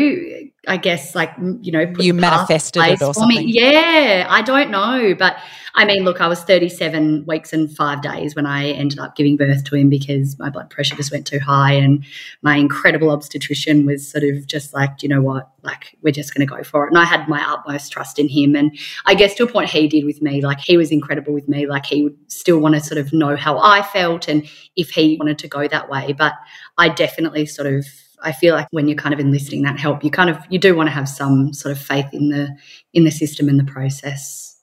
I 0.69 0.77
guess 0.77 1.15
like, 1.15 1.33
you 1.61 1.73
know, 1.73 1.87
put 1.87 2.05
You 2.05 2.15
manifested 2.15 2.83
it 2.85 3.03
or 3.03 3.13
for 3.13 3.27
me. 3.27 3.45
Yeah, 3.47 4.27
I 4.29 4.43
don't 4.43 4.71
know. 4.71 5.15
But 5.19 5.37
I 5.75 5.85
mean, 5.85 6.05
look, 6.05 6.21
I 6.21 6.29
was 6.29 6.41
37 6.45 7.25
weeks 7.27 7.53
and 7.53 7.75
five 7.75 8.01
days 8.01 8.37
when 8.37 8.47
I 8.47 8.69
ended 8.71 9.01
up 9.01 9.17
giving 9.17 9.37
birth 9.37 9.65
to 9.65 9.75
him 9.75 9.89
because 9.89 10.39
my 10.39 10.51
blood 10.51 10.71
pressure 10.71 10.95
just 10.95 11.11
went 11.11 11.27
too 11.27 11.41
high. 11.41 11.73
And 11.73 12.05
my 12.43 12.57
incredible 12.57 13.11
obstetrician 13.11 13.87
was 13.87 14.09
sort 14.09 14.23
of 14.23 14.47
just 14.47 14.73
like, 14.73 15.03
you 15.03 15.09
know 15.09 15.21
what, 15.21 15.51
like, 15.63 15.97
we're 16.03 16.13
just 16.13 16.33
going 16.33 16.47
to 16.47 16.55
go 16.55 16.63
for 16.63 16.85
it. 16.85 16.91
And 16.91 16.99
I 16.99 17.07
had 17.07 17.27
my 17.29 17.43
utmost 17.43 17.91
trust 17.91 18.21
in 18.21 18.29
him. 18.29 18.55
And 18.55 18.79
I 19.07 19.15
guess 19.15 19.35
to 19.37 19.45
a 19.45 19.49
point, 19.49 19.71
he 19.71 19.89
did 19.89 20.05
with 20.05 20.23
me. 20.23 20.43
Like, 20.43 20.61
he 20.61 20.77
was 20.77 20.93
incredible 20.93 21.33
with 21.33 21.49
me. 21.49 21.67
Like, 21.67 21.87
he 21.87 22.05
would 22.05 22.17
still 22.31 22.61
want 22.61 22.77
to 22.77 22.81
sort 22.81 22.99
of 22.99 23.13
know 23.13 23.35
how 23.35 23.59
I 23.59 23.83
felt 23.83 24.29
and 24.29 24.49
if 24.77 24.91
he 24.91 25.17
wanted 25.19 25.39
to 25.41 25.49
go 25.49 25.67
that 25.67 25.89
way. 25.89 26.13
But 26.13 26.35
I 26.79 26.91
definitely 26.91 27.47
sort 27.47 27.67
of 27.67 27.87
I 28.23 28.33
feel 28.33 28.55
like 28.55 28.69
when 28.71 28.89
you're 28.89 28.97
kind 28.97 29.13
of 29.13 29.21
enlisting 29.21 29.63
that 29.63 29.79
help, 29.79 30.05
you 30.05 30.11
kind 30.11 30.31
of 30.31 30.39
you 30.49 30.59
do 30.59 30.75
want 30.75 30.89
to 30.89 30.93
have 30.93 31.09
some 31.09 31.53
sort 31.53 31.73
of 31.73 31.81
faith 31.81 32.07
in 32.13 32.29
the 32.29 32.57
in 32.95 33.05
the 33.05 33.11
system 33.11 33.49
and 33.49 33.59
the 33.59 33.65
process. 33.65 34.57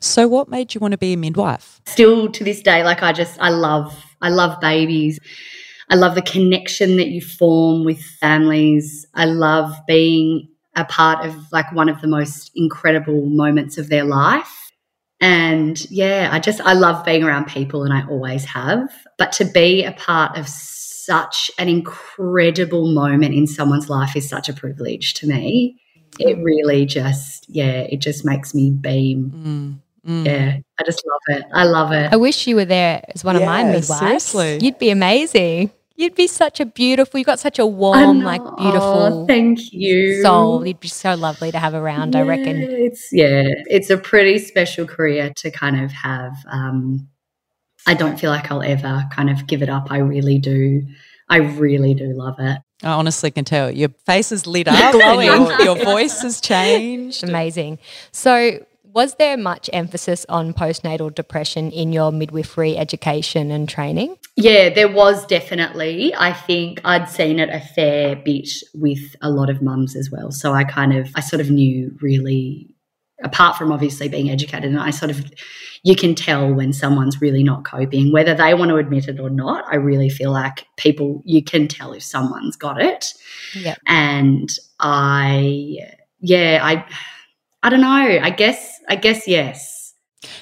So, 0.00 0.26
what 0.28 0.48
made 0.48 0.74
you 0.74 0.80
want 0.80 0.92
to 0.92 0.98
be 0.98 1.12
a 1.12 1.16
midwife? 1.16 1.80
Still 1.86 2.30
to 2.32 2.44
this 2.44 2.62
day, 2.62 2.82
like 2.82 3.02
I 3.02 3.12
just 3.12 3.38
I 3.40 3.50
love 3.50 3.94
I 4.20 4.30
love 4.30 4.60
babies. 4.60 5.18
I 5.90 5.96
love 5.96 6.14
the 6.14 6.22
connection 6.22 6.96
that 6.98 7.08
you 7.08 7.20
form 7.20 7.84
with 7.84 8.00
families. 8.00 9.06
I 9.14 9.24
love 9.24 9.74
being 9.88 10.48
a 10.76 10.84
part 10.84 11.26
of 11.26 11.34
like 11.52 11.72
one 11.72 11.88
of 11.88 12.00
the 12.00 12.06
most 12.06 12.52
incredible 12.54 13.26
moments 13.26 13.76
of 13.76 13.88
their 13.88 14.04
life. 14.04 14.70
And 15.20 15.84
yeah, 15.90 16.30
I 16.32 16.38
just 16.38 16.60
I 16.60 16.72
love 16.72 17.04
being 17.04 17.24
around 17.24 17.46
people 17.46 17.84
and 17.84 17.92
I 17.92 18.06
always 18.06 18.44
have. 18.44 18.88
But 19.18 19.32
to 19.32 19.44
be 19.44 19.84
a 19.84 19.92
part 19.92 20.38
of 20.38 20.48
such 21.10 21.50
an 21.58 21.68
incredible 21.68 22.86
moment 22.92 23.34
in 23.34 23.46
someone's 23.46 23.88
life 23.90 24.14
is 24.14 24.28
such 24.28 24.48
a 24.48 24.52
privilege 24.52 25.14
to 25.14 25.26
me. 25.26 25.76
It 26.18 26.38
really 26.38 26.86
just 26.86 27.48
yeah, 27.48 27.80
it 27.94 27.98
just 28.00 28.24
makes 28.24 28.54
me 28.54 28.70
beam. 28.70 29.80
Mm, 30.06 30.10
mm. 30.12 30.26
Yeah, 30.26 30.58
I 30.78 30.82
just 30.84 31.02
love 31.06 31.38
it. 31.38 31.44
I 31.52 31.64
love 31.64 31.92
it. 31.92 32.12
I 32.12 32.16
wish 32.16 32.46
you 32.46 32.54
were 32.56 32.64
there 32.64 33.02
as 33.14 33.24
one 33.24 33.36
of 33.36 33.42
my 33.42 33.60
Yeah, 33.60 33.72
midwives. 33.72 33.98
seriously. 33.98 34.58
You'd 34.60 34.78
be 34.78 34.90
amazing. 34.90 35.70
You'd 35.96 36.14
be 36.14 36.28
such 36.28 36.60
a 36.60 36.64
beautiful, 36.64 37.18
you've 37.18 37.26
got 37.26 37.40
such 37.40 37.58
a 37.58 37.66
warm, 37.66 38.20
know. 38.20 38.24
like 38.24 38.40
Oh, 38.42 38.56
beautiful 38.56 39.26
thank 39.26 39.72
you. 39.72 40.22
soul. 40.22 40.64
You'd 40.66 40.80
be 40.80 40.88
so 40.88 41.14
lovely 41.14 41.52
to 41.52 41.58
have 41.58 41.74
around, 41.74 42.16
I 42.16 42.22
reckon. 42.22 42.56
It's 42.62 43.12
yeah, 43.12 43.42
it's 43.66 43.90
a 43.90 43.98
pretty 43.98 44.38
special 44.38 44.86
career 44.86 45.30
to 45.36 45.50
kind 45.50 45.78
of 45.84 45.92
have. 45.92 46.32
Um, 46.50 47.09
I 47.90 47.94
don't 47.94 48.20
feel 48.20 48.30
like 48.30 48.52
I'll 48.52 48.62
ever 48.62 49.04
kind 49.10 49.28
of 49.28 49.48
give 49.48 49.62
it 49.62 49.68
up. 49.68 49.90
I 49.90 49.98
really 49.98 50.38
do. 50.38 50.86
I 51.28 51.38
really 51.38 51.92
do 51.92 52.12
love 52.14 52.36
it. 52.38 52.58
I 52.84 52.92
honestly 52.92 53.32
can 53.32 53.44
tell 53.44 53.68
your 53.68 53.88
face 54.06 54.30
is 54.30 54.46
lit 54.46 54.68
up, 54.68 54.92
glowing. 54.92 55.26
your, 55.26 55.60
your 55.60 55.76
voice 55.76 56.22
has 56.22 56.40
changed. 56.40 57.24
Amazing. 57.24 57.80
So, 58.12 58.64
was 58.84 59.16
there 59.16 59.36
much 59.36 59.68
emphasis 59.72 60.24
on 60.28 60.54
postnatal 60.54 61.12
depression 61.12 61.72
in 61.72 61.92
your 61.92 62.12
midwifery 62.12 62.76
education 62.76 63.50
and 63.50 63.68
training? 63.68 64.16
Yeah, 64.36 64.72
there 64.72 64.88
was 64.88 65.26
definitely. 65.26 66.14
I 66.14 66.32
think 66.32 66.80
I'd 66.84 67.10
seen 67.10 67.40
it 67.40 67.48
a 67.48 67.58
fair 67.58 68.14
bit 68.14 68.50
with 68.72 69.16
a 69.20 69.30
lot 69.30 69.50
of 69.50 69.62
mums 69.62 69.96
as 69.96 70.10
well. 70.12 70.30
So 70.30 70.52
I 70.52 70.62
kind 70.62 70.92
of, 70.92 71.10
I 71.16 71.20
sort 71.22 71.40
of 71.40 71.50
knew 71.50 71.90
really, 72.00 72.72
apart 73.22 73.56
from 73.56 73.72
obviously 73.72 74.08
being 74.08 74.30
educated, 74.30 74.70
and 74.70 74.80
I 74.80 74.90
sort 74.90 75.10
of, 75.10 75.24
you 75.82 75.96
can 75.96 76.14
tell 76.14 76.52
when 76.52 76.72
someone's 76.72 77.20
really 77.20 77.42
not 77.42 77.64
coping, 77.64 78.12
whether 78.12 78.34
they 78.34 78.54
want 78.54 78.70
to 78.70 78.76
admit 78.76 79.08
it 79.08 79.20
or 79.20 79.30
not. 79.30 79.64
I 79.70 79.76
really 79.76 80.08
feel 80.08 80.32
like 80.32 80.66
people, 80.76 81.22
you 81.24 81.42
can 81.42 81.68
tell 81.68 81.92
if 81.92 82.02
someone's 82.02 82.56
got 82.56 82.80
it. 82.80 83.14
Yeah. 83.54 83.76
And 83.86 84.50
I, 84.78 85.78
yeah, 86.20 86.60
I, 86.62 86.84
I 87.62 87.70
don't 87.70 87.80
know. 87.80 87.88
I 87.88 88.30
guess, 88.30 88.80
I 88.88 88.96
guess 88.96 89.26
yes. 89.28 89.94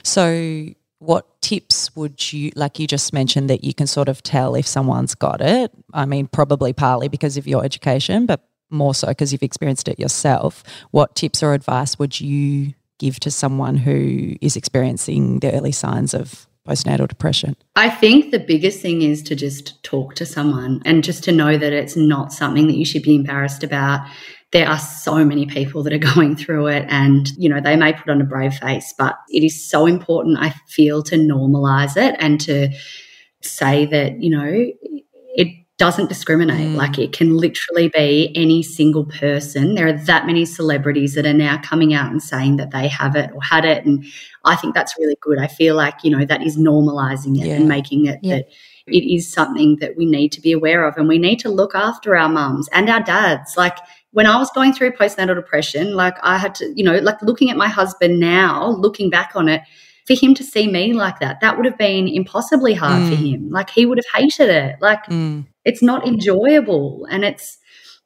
So, 0.02 0.66
what 0.98 1.40
tips 1.42 1.94
would 1.94 2.32
you 2.32 2.50
like? 2.56 2.78
You 2.78 2.86
just 2.86 3.12
mentioned 3.12 3.48
that 3.50 3.62
you 3.62 3.72
can 3.72 3.86
sort 3.86 4.08
of 4.08 4.22
tell 4.22 4.54
if 4.56 4.66
someone's 4.66 5.14
got 5.14 5.40
it. 5.40 5.70
I 5.94 6.06
mean, 6.06 6.26
probably 6.26 6.72
partly 6.72 7.08
because 7.08 7.36
of 7.36 7.46
your 7.46 7.64
education, 7.64 8.26
but 8.26 8.40
more 8.70 8.94
so 8.94 9.08
because 9.08 9.32
you've 9.32 9.42
experienced 9.42 9.88
it 9.88 9.98
yourself. 9.98 10.62
What 10.90 11.14
tips 11.14 11.42
or 11.42 11.54
advice 11.54 11.98
would 11.98 12.20
you 12.20 12.74
give 12.98 13.20
to 13.20 13.30
someone 13.30 13.76
who 13.76 14.34
is 14.40 14.56
experiencing 14.56 15.40
the 15.40 15.52
early 15.52 15.72
signs 15.72 16.14
of 16.14 16.46
postnatal 16.68 17.08
depression? 17.08 17.56
I 17.76 17.88
think 17.88 18.30
the 18.30 18.38
biggest 18.38 18.80
thing 18.80 19.02
is 19.02 19.22
to 19.24 19.34
just 19.34 19.82
talk 19.82 20.14
to 20.16 20.26
someone 20.26 20.82
and 20.84 21.02
just 21.02 21.24
to 21.24 21.32
know 21.32 21.56
that 21.56 21.72
it's 21.72 21.96
not 21.96 22.32
something 22.32 22.66
that 22.66 22.76
you 22.76 22.84
should 22.84 23.02
be 23.02 23.14
embarrassed 23.14 23.64
about. 23.64 24.06
There 24.52 24.68
are 24.68 24.78
so 24.78 25.24
many 25.24 25.46
people 25.46 25.82
that 25.84 25.92
are 25.92 25.98
going 26.14 26.36
through 26.36 26.68
it, 26.68 26.86
and 26.88 27.28
you 27.36 27.48
know, 27.48 27.60
they 27.60 27.76
may 27.76 27.92
put 27.92 28.10
on 28.10 28.20
a 28.20 28.24
brave 28.24 28.54
face, 28.54 28.94
but 28.98 29.16
it 29.28 29.44
is 29.44 29.68
so 29.68 29.86
important, 29.86 30.38
I 30.38 30.54
feel, 30.68 31.02
to 31.04 31.16
normalize 31.16 31.96
it 31.96 32.16
and 32.18 32.40
to 32.42 32.70
say 33.40 33.86
that, 33.86 34.20
you 34.20 34.30
know, 34.30 34.72
doesn't 35.78 36.08
discriminate. 36.08 36.68
Mm. 36.68 36.74
Like 36.74 36.98
it 36.98 37.12
can 37.12 37.36
literally 37.36 37.88
be 37.88 38.32
any 38.34 38.62
single 38.64 39.06
person. 39.06 39.74
There 39.74 39.86
are 39.86 39.92
that 39.92 40.26
many 40.26 40.44
celebrities 40.44 41.14
that 41.14 41.24
are 41.24 41.32
now 41.32 41.60
coming 41.62 41.94
out 41.94 42.10
and 42.10 42.20
saying 42.22 42.56
that 42.56 42.72
they 42.72 42.88
have 42.88 43.14
it 43.14 43.30
or 43.32 43.40
had 43.42 43.64
it. 43.64 43.86
And 43.86 44.04
I 44.44 44.56
think 44.56 44.74
that's 44.74 44.98
really 44.98 45.16
good. 45.20 45.38
I 45.38 45.46
feel 45.46 45.76
like, 45.76 45.94
you 46.02 46.10
know, 46.10 46.24
that 46.24 46.42
is 46.42 46.56
normalizing 46.58 47.40
it 47.40 47.46
Yeah. 47.46 47.54
and 47.54 47.68
making 47.68 48.06
it 48.06 48.18
Yeah. 48.22 48.36
that 48.36 48.48
it 48.88 49.04
is 49.04 49.30
something 49.30 49.76
that 49.76 49.96
we 49.96 50.04
need 50.04 50.32
to 50.32 50.40
be 50.40 50.50
aware 50.50 50.84
of 50.84 50.96
and 50.96 51.06
we 51.08 51.18
need 51.18 51.38
to 51.40 51.48
look 51.50 51.74
after 51.74 52.16
our 52.16 52.28
mums 52.28 52.68
and 52.72 52.88
our 52.90 53.00
dads. 53.00 53.56
Like 53.56 53.76
when 54.12 54.26
I 54.26 54.36
was 54.36 54.50
going 54.50 54.72
through 54.72 54.92
postnatal 54.92 55.36
depression, 55.36 55.94
like 55.94 56.16
I 56.22 56.38
had 56.38 56.56
to, 56.56 56.72
you 56.74 56.82
know, 56.82 56.98
like 56.98 57.22
looking 57.22 57.50
at 57.50 57.56
my 57.56 57.68
husband 57.68 58.18
now, 58.18 58.70
looking 58.70 59.10
back 59.10 59.32
on 59.36 59.48
it, 59.48 59.62
for 60.08 60.14
him 60.14 60.34
to 60.34 60.42
see 60.42 60.66
me 60.66 60.94
like 60.94 61.20
that, 61.20 61.40
that 61.42 61.56
would 61.56 61.66
have 61.66 61.76
been 61.76 62.08
impossibly 62.08 62.72
hard 62.72 63.02
mm. 63.02 63.10
for 63.10 63.14
him. 63.14 63.50
Like 63.50 63.68
he 63.68 63.84
would 63.84 63.98
have 63.98 64.22
hated 64.22 64.48
it. 64.48 64.76
Like 64.80 65.04
mm. 65.04 65.46
it's 65.66 65.82
not 65.82 66.08
enjoyable. 66.08 67.06
And 67.10 67.26
it's, 67.26 67.58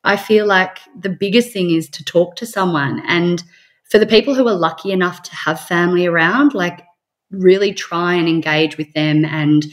I 0.03 0.17
feel 0.17 0.45
like 0.45 0.81
the 0.99 1.09
biggest 1.09 1.53
thing 1.53 1.71
is 1.71 1.89
to 1.91 2.05
talk 2.05 2.35
to 2.37 2.45
someone. 2.45 3.01
And 3.07 3.45
for 3.85 4.01
the 4.01 4.07
people 4.07 4.35
who 4.35 4.49
are 4.49 4.55
lucky 4.55 4.91
enough 4.91 5.23
to 5.23 5.35
have 5.37 5.61
family 5.61 6.05
around, 6.05 6.55
like 6.55 6.83
really 7.31 7.73
try 7.73 8.15
and 8.15 8.29
engage 8.29 8.77
with 8.77 8.93
them 8.95 9.25
and 9.25 9.65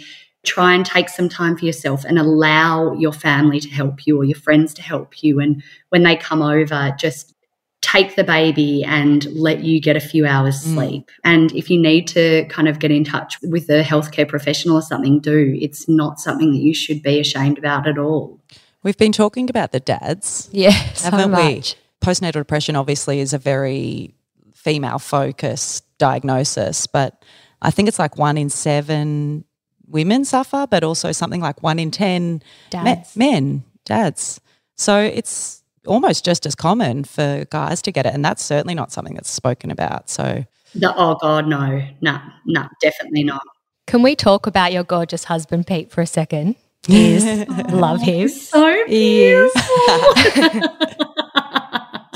try 0.46 0.76
and 0.76 0.86
take 0.86 1.10
some 1.10 1.30
time 1.30 1.58
for 1.58 1.66
yourself 1.66 2.06
and 2.06 2.20
allow 2.20 2.94
your 2.94 3.12
family 3.12 3.60
to 3.60 3.70
help 3.70 4.06
you 4.06 4.16
or 4.18 4.24
your 4.24 4.38
friends 4.38 4.76
to 4.76 4.84
help 4.84 5.24
you. 5.24 5.40
And 5.40 5.64
when 5.90 6.04
they 6.04 6.16
come 6.16 6.44
over, 6.44 6.96
just 7.00 7.34
take 7.82 8.16
the 8.16 8.24
baby 8.24 8.84
and 8.84 9.26
let 9.34 9.64
you 9.64 9.80
get 9.80 9.96
a 9.96 10.02
few 10.02 10.26
hours 10.26 10.64
mm. 10.64 10.74
sleep. 10.74 11.08
Mm. 11.08 11.20
And 11.24 11.52
if 11.54 11.70
you 11.70 11.80
need 11.80 12.08
to 12.10 12.46
kind 12.46 12.68
of 12.68 12.80
get 12.80 12.92
in 12.92 13.04
touch 13.04 13.42
with 13.42 13.70
a 13.70 13.84
healthcare 13.84 14.28
professional 14.28 14.76
or 14.76 14.82
something, 14.82 15.20
do. 15.20 15.58
It's 15.60 15.88
not 15.88 16.20
something 16.20 16.52
that 16.52 16.60
you 16.60 16.74
should 16.74 17.02
be 17.02 17.20
ashamed 17.20 17.58
about 17.58 17.88
at 17.88 17.98
all. 17.98 18.40
We've 18.84 18.98
been 18.98 19.12
talking 19.12 19.50
about 19.50 19.72
the 19.72 19.80
dads. 19.80 20.50
Yeah, 20.52 20.72
haven't 20.72 21.34
so 21.34 21.46
we? 21.46 21.64
Postnatal 22.02 22.34
depression 22.34 22.76
obviously 22.76 23.20
is 23.20 23.34
a 23.34 23.38
very 23.38 24.14
female 24.54 25.00
focused 25.00 25.86
diagnosis, 25.98 26.88
but 26.88 27.24
I 27.62 27.72
think 27.72 27.88
it's 27.88 28.00
like 28.00 28.18
one 28.18 28.38
in 28.38 28.50
seven 28.50 29.44
women 29.90 30.24
suffer, 30.24 30.68
but 30.70 30.84
also 30.84 31.12
something 31.12 31.42
like 31.42 31.62
one 31.64 31.80
in 31.80 31.92
10 31.92 32.42
dads. 32.70 33.16
men, 33.18 33.64
dads. 33.86 34.40
So 34.76 35.00
it's 35.00 35.59
almost 35.86 36.26
just 36.26 36.46
as 36.46 36.56
common 36.56 37.04
for 37.04 37.46
guys 37.50 37.82
to 37.84 37.92
get 37.92 38.06
it. 38.06 38.14
And 38.14 38.24
that's 38.24 38.44
certainly 38.44 38.76
not 38.76 38.92
something 38.92 39.14
that's 39.14 39.30
spoken 39.30 39.72
about. 39.72 40.10
So, 40.10 40.46
the, 40.76 40.94
oh 40.96 41.16
God, 41.16 41.48
no, 41.48 41.82
no, 42.02 42.20
no, 42.46 42.68
definitely 42.82 43.24
not. 43.24 43.44
Can 43.88 44.04
we 44.04 44.16
talk 44.16 44.46
about 44.46 44.72
your 44.72 44.84
gorgeous 44.84 45.24
husband, 45.24 45.66
Pete, 45.66 45.92
for 45.92 46.02
a 46.02 46.06
second? 46.06 46.56
Yes, 46.88 47.46
oh, 47.50 47.64
love 47.76 48.02
him. 48.02 48.30
So 48.30 48.86
beautiful. 48.86 49.62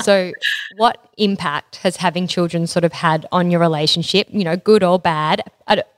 so, 0.00 0.32
what 0.76 1.10
impact 1.18 1.76
has 1.76 1.96
having 1.96 2.26
children 2.26 2.66
sort 2.66 2.84
of 2.84 2.92
had 2.92 3.26
on 3.32 3.50
your 3.50 3.60
relationship? 3.60 4.28
You 4.30 4.44
know, 4.44 4.56
good 4.56 4.82
or 4.82 4.98
bad? 4.98 5.42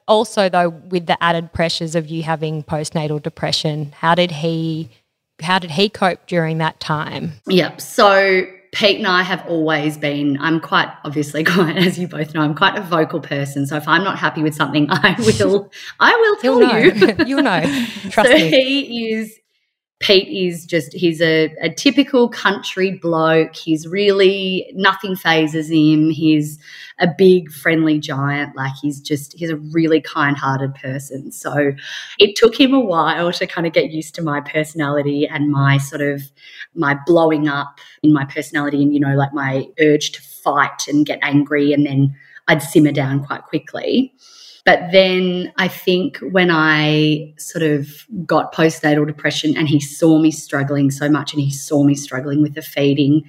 Also, 0.09 0.49
though, 0.49 0.71
with 0.71 1.07
the 1.07 1.23
added 1.23 1.53
pressures 1.53 1.95
of 1.95 2.09
you 2.09 2.23
having 2.23 2.63
postnatal 2.63 3.23
depression, 3.23 3.93
how 3.99 4.15
did 4.15 4.31
he 4.31 4.89
how 5.41 5.59
did 5.59 5.73
he 5.73 5.89
cope 5.89 6.27
during 6.27 6.59
that 6.59 6.81
time? 6.81 7.33
Yep. 7.47 7.81
So 7.81 8.47
Pete 8.73 8.99
and 8.99 9.07
I 9.07 9.23
have 9.23 9.45
always 9.47 9.97
been, 9.97 10.39
I'm 10.39 10.61
quite 10.61 10.93
obviously 11.05 11.45
quite, 11.45 11.77
as 11.77 11.99
you 11.99 12.09
both 12.09 12.35
know, 12.35 12.43
I'm 12.43 12.55
quite 12.55 12.77
a 12.77 12.83
vocal 12.83 13.21
person. 13.21 13.67
So 13.67 13.77
if 13.77 13.89
I'm 13.89 14.05
not 14.05 14.19
happy 14.19 14.43
with 14.43 14.55
something, 14.55 14.87
I 14.91 15.15
will, 15.19 15.71
I 15.99 16.15
will 16.15 16.37
tell 16.37 16.63
you. 16.63 17.15
You'll 17.27 17.43
know. 17.43 17.63
Trust 18.11 18.31
so 18.31 18.35
me. 18.35 18.51
he 18.51 19.13
is 19.13 19.39
Pete 19.99 20.29
is 20.29 20.67
just, 20.67 20.93
he's 20.93 21.23
a, 21.23 21.55
a 21.63 21.71
typical 21.71 22.29
country 22.29 22.99
bloke. 22.99 23.57
He's 23.57 23.89
really, 23.89 24.71
nothing 24.75 25.17
phases 25.17 25.71
him. 25.71 26.11
He's 26.11 26.59
a 26.99 27.09
big, 27.17 27.51
friendly 27.51 27.99
giant. 27.99 28.55
Like 28.55 28.75
he's 28.83 29.01
just, 29.01 29.33
he's 29.33 29.49
a 29.49 29.57
really 29.57 30.03
kind 30.03 30.37
hearted 30.37 30.75
person. 30.75 31.33
So 31.33 31.73
it 32.19 32.37
took 32.37 32.61
him 32.61 32.75
a 32.75 32.81
while 32.81 33.33
to 33.33 33.47
kind 33.47 33.67
of 33.67 33.73
get 33.73 33.91
used 33.91 34.15
to 34.17 34.23
my 34.23 34.43
personality 34.43 35.27
and 35.27 35.51
my 35.51 35.79
sort 35.79 36.03
of, 36.03 36.23
my 36.75 36.99
blowing 37.07 37.49
up 37.49 37.81
in 38.03 38.13
my 38.13 38.27
personality 38.27 38.83
and, 38.83 38.93
you 38.93 39.01
know, 39.01 39.17
like 39.17 39.33
my 39.33 39.67
urge 39.81 40.13
to 40.13 40.21
fight 40.21 40.89
and 40.89 41.07
get 41.07 41.19
angry. 41.23 41.73
And 41.73 41.87
then 41.87 42.15
I'd 42.49 42.63
simmer 42.63 42.93
down 42.93 43.25
quite 43.25 43.45
quickly. 43.45 44.13
But 44.67 44.91
then 44.91 45.53
I 45.59 45.69
think 45.69 46.19
when 46.19 46.51
I 46.51 47.33
sort 47.39 47.63
of 47.63 47.89
got 48.27 48.53
postnatal 48.53 49.07
depression 49.07 49.57
and 49.57 49.69
he 49.69 49.79
saw 49.79 50.19
me 50.19 50.33
struggling 50.33 50.91
so 50.91 51.09
much 51.09 51.33
and 51.33 51.41
he 51.41 51.53
saw 51.53 51.85
me 51.85 51.95
struggling 51.95 52.43
with 52.43 52.55
the 52.55 52.63
feeding, 52.63 53.23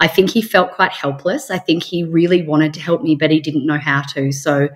I 0.00 0.08
think 0.08 0.30
he 0.30 0.40
felt 0.40 0.72
quite 0.72 0.92
helpless. 0.92 1.50
I 1.50 1.58
think 1.58 1.82
he 1.82 2.04
really 2.04 2.42
wanted 2.42 2.72
to 2.74 2.80
help 2.80 3.02
me, 3.02 3.14
but 3.14 3.30
he 3.30 3.38
didn't 3.38 3.66
know 3.66 3.78
how 3.78 4.00
to. 4.14 4.32
So 4.32 4.68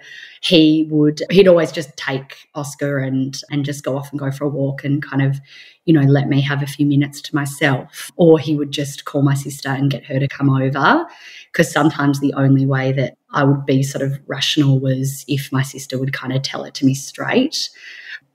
he 0.43 0.87
would, 0.91 1.23
he'd 1.31 1.49
always 1.49 1.73
just 1.73 1.97
take 1.97 2.47
Oscar 2.55 2.99
and, 2.99 3.41
and 3.51 3.65
just 3.65 3.83
go 3.83 3.97
off 3.97 4.11
and 4.11 4.21
go 4.21 4.31
for 4.31 4.45
a 4.45 4.49
walk 4.51 4.85
and 4.85 5.03
kind 5.03 5.23
of, 5.23 5.41
you 5.87 5.95
know, 5.95 6.03
let 6.07 6.29
me 6.29 6.43
have 6.43 6.63
a 6.63 6.67
few 6.67 6.85
minutes 6.85 7.23
to 7.23 7.35
myself. 7.35 8.11
Or 8.17 8.39
he 8.39 8.55
would 8.55 8.71
just 8.71 9.07
call 9.07 9.23
my 9.23 9.35
sister 9.35 9.71
and 9.71 9.91
get 9.91 10.05
her 10.05 10.19
to 10.19 10.29
come 10.29 10.51
over. 10.51 11.07
Because 11.51 11.73
sometimes 11.73 12.21
the 12.21 12.35
only 12.35 12.67
way 12.67 12.93
that 12.93 13.17
I 13.33 13.45
would 13.45 13.65
be 13.65 13.83
sort 13.83 14.03
of 14.03 14.21
rational 14.27 14.79
was 14.79 15.25
if 15.27 15.51
my 15.51 15.63
sister 15.63 15.99
would 15.99 16.13
kind 16.13 16.35
of 16.35 16.43
tell 16.43 16.65
it 16.65 16.75
to 16.75 16.87
me 16.87 16.95
straight. 16.95 17.71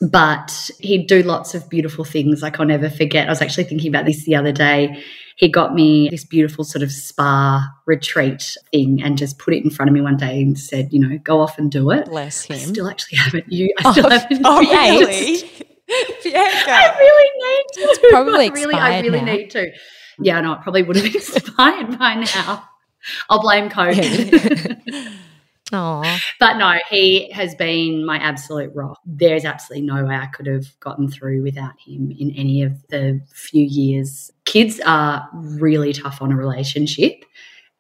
But 0.02 0.72
he'd 0.80 1.08
do 1.08 1.24
lots 1.24 1.54
of 1.54 1.70
beautiful 1.70 2.06
things. 2.06 2.42
Like 2.42 2.60
I'll 2.60 2.66
never 2.66 2.90
forget. 2.90 3.28
I 3.28 3.32
was 3.32 3.42
actually 3.42 3.66
thinking 3.66 3.90
about 3.90 4.06
this 4.06 4.24
the 4.26 4.36
other 4.36 4.52
day. 4.52 5.04
He 5.36 5.50
got 5.50 5.74
me 5.74 6.10
this 6.10 6.26
beautiful 6.26 6.64
sort 6.64 6.84
of 6.84 6.92
spa 6.92 7.70
retreat 7.86 8.58
thing 8.72 9.02
and 9.02 9.18
just 9.18 9.40
put 9.40 9.54
it 9.54 9.64
in 9.64 9.70
front 9.70 9.90
of 9.90 9.94
me 9.94 10.02
one 10.02 10.18
day 10.18 10.42
and 10.42 10.58
said, 10.60 10.92
you 10.92 11.00
know, 11.00 11.18
go 11.18 11.42
off 11.42 11.58
and 11.58 11.72
do 11.72 11.92
it. 11.92 12.06
Bless 12.06 12.44
him. 12.44 12.56
I 12.56 12.60
still 12.60 12.88
actually 12.88 13.18
haven't 13.18 13.52
you 13.52 13.74
I 13.80 13.82
oh, 13.86 13.92
still 13.92 14.06
oh, 14.08 14.10
haven't 14.10 14.42
oh, 14.46 14.60
really? 14.60 15.44
Bianca. 16.24 16.72
I 16.72 16.98
really 16.98 17.30
need 17.36 17.66
to. 17.74 17.82
It's 17.82 18.00
probably 18.10 18.50
I 18.50 18.54
really, 18.54 18.76
I 18.76 19.02
really 19.02 19.22
now. 19.22 19.34
need 19.34 19.50
to. 19.52 19.72
Yeah, 20.20 20.42
no, 20.42 20.54
it 20.54 20.62
probably 20.62 20.84
would 20.84 20.98
have 20.98 21.06
expired 21.16 21.98
by 21.98 22.16
now. 22.16 22.70
I'll 23.30 23.42
blame 23.42 23.70
COVID. 23.70 25.14
Aww. 25.72 26.22
But 26.40 26.58
no, 26.58 26.80
he 26.90 27.32
has 27.32 27.56
been 27.56 28.06
my 28.06 28.18
absolute 28.18 28.72
rock. 28.74 29.00
There's 29.06 29.46
absolutely 29.46 29.88
no 29.88 30.06
way 30.06 30.16
I 30.16 30.28
could 30.28 30.48
have 30.48 30.80
gotten 30.80 31.10
through 31.10 31.44
without 31.44 31.74
him 31.80 32.12
in 32.18 32.32
any 32.36 32.64
of 32.64 32.88
the 32.88 33.22
few 33.34 33.66
years. 33.66 34.32
Kids 34.46 34.80
are 34.86 35.28
really 35.34 35.94
tough 35.94 36.22
on 36.22 36.32
a 36.32 36.36
relationship. 36.36 37.24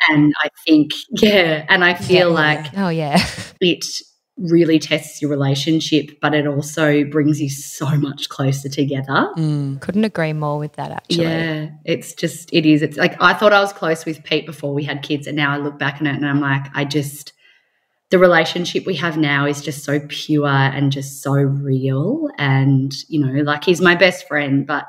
And 0.10 0.34
I 0.43 0.49
think, 0.65 0.91
yeah, 1.10 1.65
and 1.67 1.84
I 1.84 1.93
feel 1.93 2.30
yeah. 2.30 2.34
like, 2.34 2.65
oh, 2.78 2.89
yeah, 2.89 3.25
it 3.62 3.86
really 4.38 4.80
tests 4.80 5.21
your 5.21 5.30
relationship, 5.30 6.12
but 6.21 6.34
it 6.34 6.47
also 6.47 7.04
brings 7.04 7.41
you 7.41 7.49
so 7.49 7.89
much 7.97 8.30
closer 8.30 8.69
together. 8.69 9.30
Mm. 9.36 9.82
Couldn't 9.82 10.06
agree 10.06 10.32
more 10.32 10.58
with 10.58 10.73
that, 10.73 10.91
actually. 10.91 11.23
Yeah, 11.23 11.69
it's 11.84 12.13
just, 12.13 12.49
it 12.54 12.65
is. 12.65 12.82
It's 12.82 12.97
like 12.97 13.21
I 13.21 13.34
thought 13.34 13.52
I 13.52 13.60
was 13.60 13.73
close 13.73 14.06
with 14.06 14.23
Pete 14.23 14.45
before 14.45 14.73
we 14.73 14.84
had 14.84 15.04
kids, 15.04 15.28
and 15.28 15.36
now 15.36 15.52
I 15.52 15.58
look 15.58 15.78
back 15.78 15.99
on 15.99 16.08
it 16.08 16.15
and 16.15 16.25
I'm 16.25 16.39
like, 16.39 16.67
I 16.73 16.86
just, 16.86 17.34
the 18.10 18.19
relationship 18.19 18.86
we 18.86 18.95
have 18.95 19.17
now 19.17 19.45
is 19.45 19.62
just 19.62 19.84
so 19.84 20.00
pure 20.08 20.48
and 20.48 20.91
just 20.91 21.22
so 21.22 21.34
real. 21.34 22.30
And, 22.38 22.93
you 23.08 23.24
know, 23.24 23.43
like 23.43 23.63
he's 23.63 23.82
my 23.82 23.95
best 23.95 24.28
friend, 24.28 24.65
but 24.65 24.86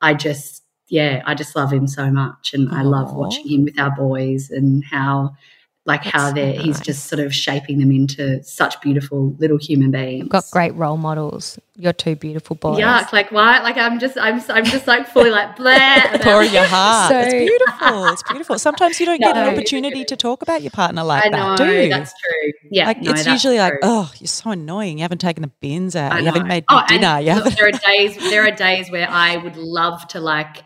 I 0.00 0.14
just, 0.14 0.64
yeah, 0.88 1.22
I 1.26 1.34
just 1.34 1.54
love 1.54 1.72
him 1.72 1.86
so 1.86 2.10
much. 2.10 2.52
And 2.54 2.68
Aww. 2.68 2.78
I 2.78 2.82
love 2.82 3.14
watching 3.14 3.48
him 3.48 3.64
with 3.64 3.78
our 3.78 3.94
boys 3.94 4.50
and 4.50 4.84
how 4.84 5.36
like 5.86 6.02
That's 6.02 6.16
how 6.16 6.32
they're 6.32 6.56
so 6.56 6.62
he's 6.62 6.80
just 6.80 7.06
sort 7.06 7.20
of 7.20 7.32
shaping 7.32 7.78
them 7.78 7.92
into 7.92 8.42
such 8.42 8.80
beautiful 8.80 9.36
little 9.38 9.56
human 9.56 9.92
beings. 9.92 10.22
You've 10.22 10.28
got 10.28 10.44
great 10.50 10.74
role 10.74 10.96
models. 10.96 11.60
You're 11.76 11.92
two 11.92 12.16
beautiful 12.16 12.56
boys. 12.56 12.80
Yeah, 12.80 13.06
like 13.12 13.30
why? 13.30 13.60
Like 13.62 13.76
I'm 13.76 14.00
just 14.00 14.18
I'm 14.18 14.42
I'm 14.48 14.64
just 14.64 14.88
like 14.88 15.06
fully 15.06 15.30
like 15.30 15.54
blah. 15.56 16.18
Pour 16.22 16.42
your 16.42 16.64
heart. 16.64 17.10
So, 17.10 17.20
it's 17.20 17.32
beautiful. 17.32 18.06
It's 18.06 18.22
beautiful. 18.24 18.58
Sometimes 18.58 18.98
you 18.98 19.06
don't 19.06 19.20
no, 19.20 19.28
get 19.28 19.36
an 19.36 19.52
opportunity 19.54 20.04
to 20.04 20.16
talk 20.16 20.42
about 20.42 20.62
your 20.62 20.72
partner 20.72 21.04
like 21.04 21.30
know, 21.30 21.56
that, 21.56 21.58
do 21.58 21.72
you? 21.72 21.88
That's 21.88 22.12
true. 22.12 22.52
Yeah, 22.70 22.86
like 22.86 23.02
no, 23.02 23.12
it's 23.12 23.26
usually 23.26 23.58
like, 23.58 23.74
oh, 23.82 24.12
you're 24.18 24.26
so 24.26 24.50
annoying. 24.50 24.98
You 24.98 25.02
haven't 25.02 25.18
taken 25.20 25.42
the 25.42 25.52
bins 25.60 25.94
out. 25.94 26.18
You 26.18 26.26
haven't 26.26 26.48
made 26.48 26.64
oh, 26.68 26.82
dinner. 26.88 27.20
You 27.20 27.34
look, 27.34 27.54
there 27.54 27.68
are 27.68 27.72
days. 27.72 28.16
There 28.16 28.44
are 28.44 28.50
days 28.50 28.90
where 28.90 29.08
I 29.08 29.36
would 29.36 29.56
love 29.56 30.08
to 30.08 30.20
like 30.20 30.64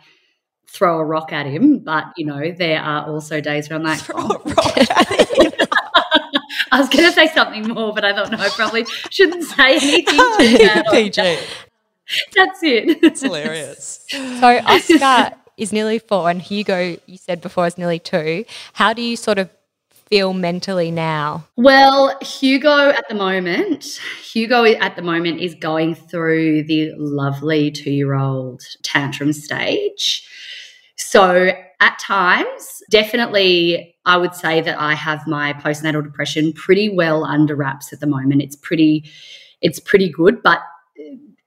throw 0.71 0.99
a 0.99 1.05
rock 1.05 1.33
at 1.33 1.45
him, 1.45 1.79
but 1.79 2.05
you 2.17 2.25
know 2.25 2.51
there 2.51 2.81
are 2.81 3.07
also 3.07 3.41
days 3.41 3.69
where 3.69 3.77
I'm 3.77 3.83
like, 3.83 3.99
throw 3.99 4.15
oh. 4.17 4.41
a 4.45 4.49
rock 4.49 4.77
at 4.77 5.29
him. 5.37 5.51
I 6.71 6.79
was 6.79 6.87
going 6.87 7.03
to 7.03 7.11
say 7.11 7.27
something 7.27 7.67
more, 7.67 7.93
but 7.93 8.05
I 8.05 8.13
thought, 8.13 8.31
no, 8.31 8.37
I 8.37 8.49
probably 8.49 8.85
shouldn't 9.09 9.43
say 9.43 9.75
anything 9.81 10.05
too 10.05 10.83
PG. 10.91 11.37
That's 12.35 12.63
it. 12.63 13.03
It's 13.03 13.21
hilarious. 13.21 14.05
So 14.09 14.61
Oscar 14.65 15.31
is 15.57 15.73
nearly 15.73 15.99
four, 15.99 16.29
and 16.29 16.41
Hugo, 16.41 16.97
you 17.05 17.17
said 17.17 17.41
before, 17.41 17.67
is 17.67 17.77
nearly 17.77 17.99
two. 17.99 18.45
How 18.73 18.93
do 18.93 19.01
you 19.01 19.17
sort 19.17 19.37
of 19.37 19.49
feel 20.09 20.33
mentally 20.33 20.91
now? 20.91 21.45
Well, 21.55 22.17
Hugo 22.21 22.89
at 22.89 23.07
the 23.07 23.15
moment, 23.15 23.99
Hugo 24.23 24.65
at 24.65 24.95
the 24.95 25.01
moment 25.01 25.39
is 25.39 25.55
going 25.55 25.95
through 25.95 26.63
the 26.63 26.93
lovely 26.97 27.71
two 27.71 27.91
year 27.91 28.15
old 28.15 28.61
tantrum 28.83 29.33
stage. 29.33 30.27
So 31.01 31.51
at 31.79 31.99
times, 31.99 32.83
definitely, 32.89 33.95
I 34.05 34.17
would 34.17 34.35
say 34.35 34.61
that 34.61 34.79
I 34.79 34.93
have 34.93 35.25
my 35.27 35.53
postnatal 35.53 36.03
depression 36.03 36.53
pretty 36.53 36.89
well 36.89 37.23
under 37.23 37.55
wraps 37.55 37.91
at 37.91 37.99
the 37.99 38.07
moment. 38.07 38.41
It's 38.41 38.55
pretty, 38.55 39.09
it's 39.61 39.79
pretty 39.79 40.09
good, 40.09 40.43
but 40.43 40.59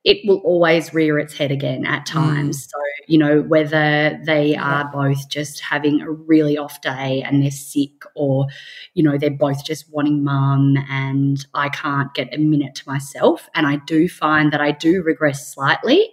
it 0.05 0.19
will 0.27 0.39
always 0.39 0.93
rear 0.93 1.19
its 1.19 1.37
head 1.37 1.51
again 1.51 1.87
at 1.87 2.03
mm. 2.03 2.13
times. 2.13 2.67
Mm. 2.67 2.71
So 2.71 2.79
you 3.07 3.19
know, 3.19 3.43
whether 3.43 4.21
they 4.25 4.57
are 4.57 4.91
both 4.91 5.29
just 5.29 5.61
having 5.61 6.01
a 6.01 6.11
really 6.11 6.57
off 6.57 6.81
day 6.81 7.23
and 7.23 7.43
they're 7.43 7.51
sick, 7.51 8.05
or, 8.15 8.47
you 8.95 9.03
know, 9.03 9.19
they're 9.19 9.31
both 9.31 9.65
just 9.65 9.93
wanting 9.93 10.25
mum 10.25 10.77
and 10.89 11.47
I 11.55 11.69
can't 11.69 12.13
get 12.15 12.33
a 12.33 12.39
minute 12.39 12.75
to 12.77 12.89
myself. 12.89 13.49
And 13.55 13.67
I 13.67 13.77
do 13.77 14.09
find 14.09 14.53
that 14.53 14.61
I 14.61 14.71
do 14.73 15.03
regress 15.03 15.53
slightly. 15.53 16.13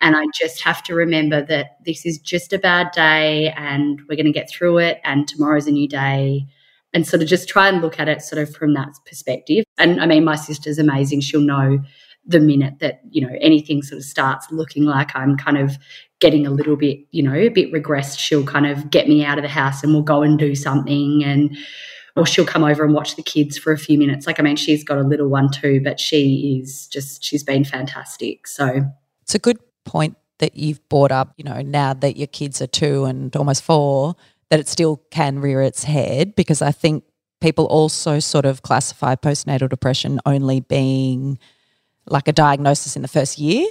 And 0.00 0.16
I 0.16 0.24
just 0.38 0.62
have 0.62 0.82
to 0.84 0.94
remember 0.94 1.42
that 1.46 1.78
this 1.84 2.04
is 2.04 2.18
just 2.18 2.52
a 2.52 2.58
bad 2.58 2.90
day 2.92 3.52
and 3.56 4.00
we're 4.08 4.16
going 4.16 4.26
to 4.26 4.32
get 4.32 4.50
through 4.50 4.78
it. 4.78 5.00
And 5.04 5.26
tomorrow's 5.26 5.66
a 5.66 5.72
new 5.72 5.88
day. 5.88 6.46
And 6.92 7.04
sort 7.04 7.22
of 7.22 7.28
just 7.28 7.48
try 7.48 7.68
and 7.68 7.82
look 7.82 7.98
at 7.98 8.08
it 8.08 8.22
sort 8.22 8.40
of 8.40 8.54
from 8.54 8.74
that 8.74 8.90
perspective. 9.04 9.64
And 9.78 10.00
I 10.00 10.06
mean, 10.06 10.24
my 10.24 10.36
sister's 10.36 10.78
amazing. 10.78 11.22
She'll 11.22 11.40
know 11.40 11.80
the 12.24 12.38
minute 12.38 12.74
that, 12.78 13.00
you 13.10 13.20
know, 13.20 13.34
anything 13.40 13.82
sort 13.82 13.98
of 13.98 14.04
starts 14.04 14.50
looking 14.52 14.84
like 14.84 15.14
I'm 15.14 15.36
kind 15.36 15.58
of 15.58 15.76
getting 16.20 16.46
a 16.46 16.50
little 16.50 16.76
bit, 16.76 17.00
you 17.10 17.22
know, 17.22 17.34
a 17.34 17.48
bit 17.48 17.72
regressed, 17.72 18.18
she'll 18.18 18.46
kind 18.46 18.66
of 18.66 18.90
get 18.90 19.08
me 19.08 19.24
out 19.24 19.38
of 19.38 19.42
the 19.42 19.48
house 19.48 19.82
and 19.82 19.92
we'll 19.92 20.02
go 20.02 20.22
and 20.22 20.38
do 20.38 20.54
something. 20.54 21.24
And, 21.24 21.56
or 22.16 22.24
she'll 22.24 22.46
come 22.46 22.62
over 22.62 22.84
and 22.84 22.94
watch 22.94 23.16
the 23.16 23.22
kids 23.22 23.58
for 23.58 23.72
a 23.72 23.78
few 23.78 23.98
minutes. 23.98 24.26
Like, 24.26 24.38
I 24.38 24.42
mean, 24.42 24.56
she's 24.56 24.84
got 24.84 24.98
a 24.98 25.02
little 25.02 25.28
one 25.28 25.50
too, 25.50 25.80
but 25.82 25.98
she 25.98 26.60
is 26.62 26.86
just, 26.86 27.24
she's 27.24 27.42
been 27.42 27.64
fantastic. 27.64 28.46
So 28.46 28.82
it's 29.22 29.34
a 29.34 29.40
good 29.40 29.58
point 29.84 30.16
that 30.38 30.56
you've 30.56 30.86
brought 30.88 31.12
up, 31.12 31.32
you 31.36 31.44
know, 31.44 31.60
now 31.62 31.94
that 31.94 32.16
your 32.16 32.26
kids 32.26 32.60
are 32.60 32.66
two 32.66 33.04
and 33.04 33.34
almost 33.36 33.62
four, 33.62 34.16
that 34.50 34.60
it 34.60 34.68
still 34.68 35.02
can 35.10 35.38
rear 35.38 35.62
its 35.62 35.84
head 35.84 36.34
because 36.34 36.60
I 36.60 36.72
think 36.72 37.04
people 37.40 37.66
also 37.66 38.18
sort 38.18 38.44
of 38.44 38.62
classify 38.62 39.14
postnatal 39.14 39.68
depression 39.68 40.20
only 40.26 40.60
being 40.60 41.38
like 42.06 42.28
a 42.28 42.32
diagnosis 42.32 42.96
in 42.96 43.02
the 43.02 43.08
first 43.08 43.38
year. 43.38 43.66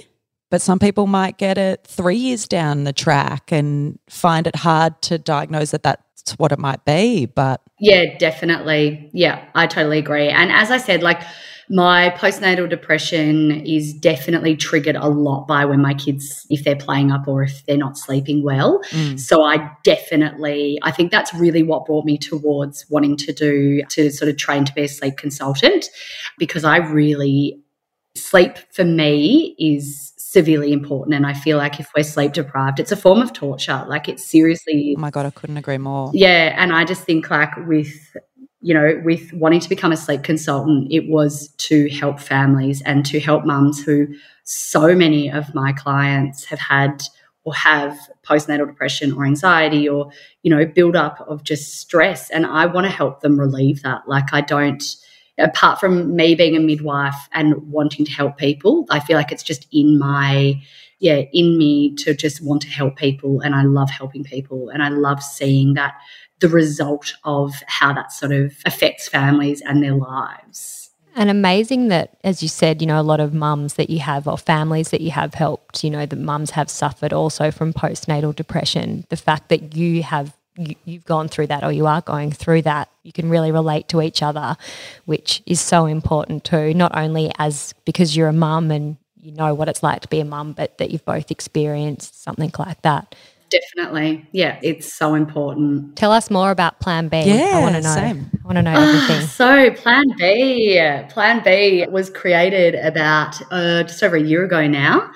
But 0.50 0.62
some 0.62 0.78
people 0.78 1.06
might 1.06 1.36
get 1.38 1.58
it 1.58 1.84
three 1.86 2.16
years 2.16 2.46
down 2.46 2.84
the 2.84 2.92
track 2.92 3.50
and 3.50 3.98
find 4.08 4.46
it 4.46 4.54
hard 4.54 5.00
to 5.02 5.18
diagnose 5.18 5.72
that 5.72 5.82
that's 5.82 6.32
what 6.36 6.52
it 6.52 6.58
might 6.58 6.84
be. 6.84 7.26
But 7.26 7.60
yeah, 7.80 8.16
definitely. 8.18 9.10
Yeah, 9.12 9.44
I 9.54 9.66
totally 9.66 9.98
agree. 9.98 10.28
And 10.28 10.52
as 10.52 10.70
I 10.70 10.78
said, 10.78 11.02
like, 11.02 11.22
my 11.68 12.10
postnatal 12.16 12.68
depression 12.68 13.50
is 13.64 13.94
definitely 13.94 14.56
triggered 14.56 14.96
a 14.96 15.08
lot 15.08 15.46
by 15.46 15.64
when 15.64 15.80
my 15.80 15.94
kids, 15.94 16.46
if 16.50 16.64
they're 16.64 16.76
playing 16.76 17.10
up 17.10 17.26
or 17.26 17.42
if 17.42 17.64
they're 17.66 17.76
not 17.76 17.96
sleeping 17.96 18.42
well. 18.42 18.82
Mm. 18.90 19.18
So 19.18 19.42
I 19.42 19.70
definitely, 19.82 20.78
I 20.82 20.90
think 20.90 21.10
that's 21.10 21.32
really 21.34 21.62
what 21.62 21.86
brought 21.86 22.04
me 22.04 22.18
towards 22.18 22.84
wanting 22.90 23.16
to 23.18 23.32
do, 23.32 23.82
to 23.90 24.10
sort 24.10 24.28
of 24.28 24.36
train 24.36 24.64
to 24.64 24.72
be 24.74 24.82
a 24.82 24.88
sleep 24.88 25.16
consultant 25.16 25.88
because 26.38 26.64
I 26.64 26.76
really, 26.76 27.60
sleep 28.16 28.56
for 28.70 28.84
me 28.84 29.56
is 29.58 30.12
severely 30.16 30.72
important. 30.72 31.14
And 31.14 31.26
I 31.26 31.34
feel 31.34 31.58
like 31.58 31.80
if 31.80 31.88
we're 31.96 32.02
sleep 32.02 32.32
deprived, 32.32 32.80
it's 32.80 32.92
a 32.92 32.96
form 32.96 33.20
of 33.20 33.32
torture. 33.32 33.84
Like 33.88 34.08
it's 34.08 34.24
seriously. 34.24 34.94
Oh 34.96 35.00
my 35.00 35.10
God, 35.10 35.26
I 35.26 35.30
couldn't 35.30 35.56
agree 35.56 35.78
more. 35.78 36.10
Yeah. 36.14 36.54
And 36.56 36.72
I 36.72 36.84
just 36.84 37.02
think 37.02 37.30
like 37.30 37.54
with 37.66 38.16
you 38.64 38.72
know, 38.72 38.98
with 39.04 39.30
wanting 39.34 39.60
to 39.60 39.68
become 39.68 39.92
a 39.92 39.96
sleep 39.96 40.22
consultant, 40.22 40.90
it 40.90 41.06
was 41.10 41.48
to 41.58 41.86
help 41.90 42.18
families 42.18 42.80
and 42.86 43.04
to 43.04 43.20
help 43.20 43.44
mums 43.44 43.84
who 43.84 44.06
so 44.44 44.94
many 44.94 45.30
of 45.30 45.54
my 45.54 45.70
clients 45.74 46.46
have 46.46 46.58
had 46.58 47.02
or 47.44 47.54
have 47.54 47.98
postnatal 48.26 48.66
depression 48.66 49.12
or 49.12 49.26
anxiety 49.26 49.86
or, 49.86 50.10
you 50.44 50.50
know, 50.50 50.64
build 50.64 50.96
up 50.96 51.20
of 51.28 51.44
just 51.44 51.78
stress. 51.78 52.30
And 52.30 52.46
I 52.46 52.64
want 52.64 52.86
to 52.86 52.90
help 52.90 53.20
them 53.20 53.38
relieve 53.38 53.82
that. 53.82 54.08
Like, 54.08 54.32
I 54.32 54.40
don't, 54.40 54.82
apart 55.36 55.78
from 55.78 56.16
me 56.16 56.34
being 56.34 56.56
a 56.56 56.60
midwife 56.60 57.28
and 57.32 57.70
wanting 57.70 58.06
to 58.06 58.12
help 58.12 58.38
people, 58.38 58.86
I 58.88 58.98
feel 58.98 59.18
like 59.18 59.30
it's 59.30 59.42
just 59.42 59.66
in 59.72 59.98
my, 59.98 60.58
yeah, 61.00 61.20
in 61.34 61.58
me 61.58 61.94
to 61.96 62.14
just 62.14 62.42
want 62.42 62.62
to 62.62 62.68
help 62.68 62.96
people. 62.96 63.42
And 63.42 63.54
I 63.54 63.64
love 63.64 63.90
helping 63.90 64.24
people. 64.24 64.70
And 64.70 64.82
I 64.82 64.88
love 64.88 65.22
seeing 65.22 65.74
that 65.74 65.96
the 66.44 66.50
result 66.50 67.14
of 67.24 67.54
how 67.68 67.90
that 67.94 68.12
sort 68.12 68.30
of 68.30 68.54
affects 68.66 69.08
families 69.08 69.62
and 69.62 69.82
their 69.82 69.94
lives. 69.94 70.90
And 71.16 71.30
amazing 71.30 71.88
that, 71.88 72.18
as 72.22 72.42
you 72.42 72.50
said, 72.50 72.82
you 72.82 72.86
know, 72.86 73.00
a 73.00 73.02
lot 73.02 73.18
of 73.18 73.32
mums 73.32 73.74
that 73.74 73.88
you 73.88 74.00
have 74.00 74.28
or 74.28 74.36
families 74.36 74.90
that 74.90 75.00
you 75.00 75.10
have 75.12 75.32
helped, 75.32 75.82
you 75.82 75.88
know, 75.88 76.04
the 76.04 76.16
mums 76.16 76.50
have 76.50 76.68
suffered 76.68 77.14
also 77.14 77.50
from 77.50 77.72
postnatal 77.72 78.36
depression. 78.36 79.06
The 79.08 79.16
fact 79.16 79.48
that 79.48 79.74
you 79.74 80.02
have 80.02 80.36
you, 80.58 80.74
you've 80.84 81.06
gone 81.06 81.28
through 81.28 81.46
that 81.46 81.64
or 81.64 81.72
you 81.72 81.86
are 81.86 82.02
going 82.02 82.30
through 82.30 82.62
that, 82.62 82.90
you 83.02 83.12
can 83.12 83.30
really 83.30 83.50
relate 83.50 83.88
to 83.88 84.02
each 84.02 84.22
other, 84.22 84.54
which 85.06 85.42
is 85.46 85.62
so 85.62 85.86
important 85.86 86.44
too. 86.44 86.74
Not 86.74 86.94
only 86.94 87.32
as 87.38 87.72
because 87.86 88.14
you're 88.14 88.28
a 88.28 88.34
mum 88.34 88.70
and 88.70 88.98
you 89.16 89.32
know 89.32 89.54
what 89.54 89.70
it's 89.70 89.82
like 89.82 90.02
to 90.02 90.08
be 90.08 90.20
a 90.20 90.26
mum, 90.26 90.52
but 90.52 90.76
that 90.76 90.90
you've 90.90 91.06
both 91.06 91.30
experienced 91.30 92.22
something 92.22 92.52
like 92.58 92.82
that. 92.82 93.14
Definitely. 93.60 94.26
Yeah, 94.32 94.58
it's 94.62 94.92
so 94.92 95.14
important. 95.14 95.96
Tell 95.96 96.12
us 96.12 96.30
more 96.30 96.50
about 96.50 96.80
Plan 96.80 97.08
B. 97.08 97.22
Yeah, 97.22 97.52
I 97.54 97.60
want 97.60 97.76
to 97.76 97.82
know. 97.82 97.94
Same. 97.94 98.30
I 98.42 98.46
want 98.46 98.56
to 98.56 98.62
know 98.62 98.72
everything. 98.72 99.26
so, 99.28 99.70
Plan 99.72 100.04
B, 100.18 100.80
Plan 101.10 101.42
B 101.44 101.86
was 101.88 102.10
created 102.10 102.74
about 102.74 103.40
uh, 103.52 103.84
just 103.84 104.02
over 104.02 104.16
a 104.16 104.22
year 104.22 104.44
ago 104.44 104.66
now. 104.66 105.10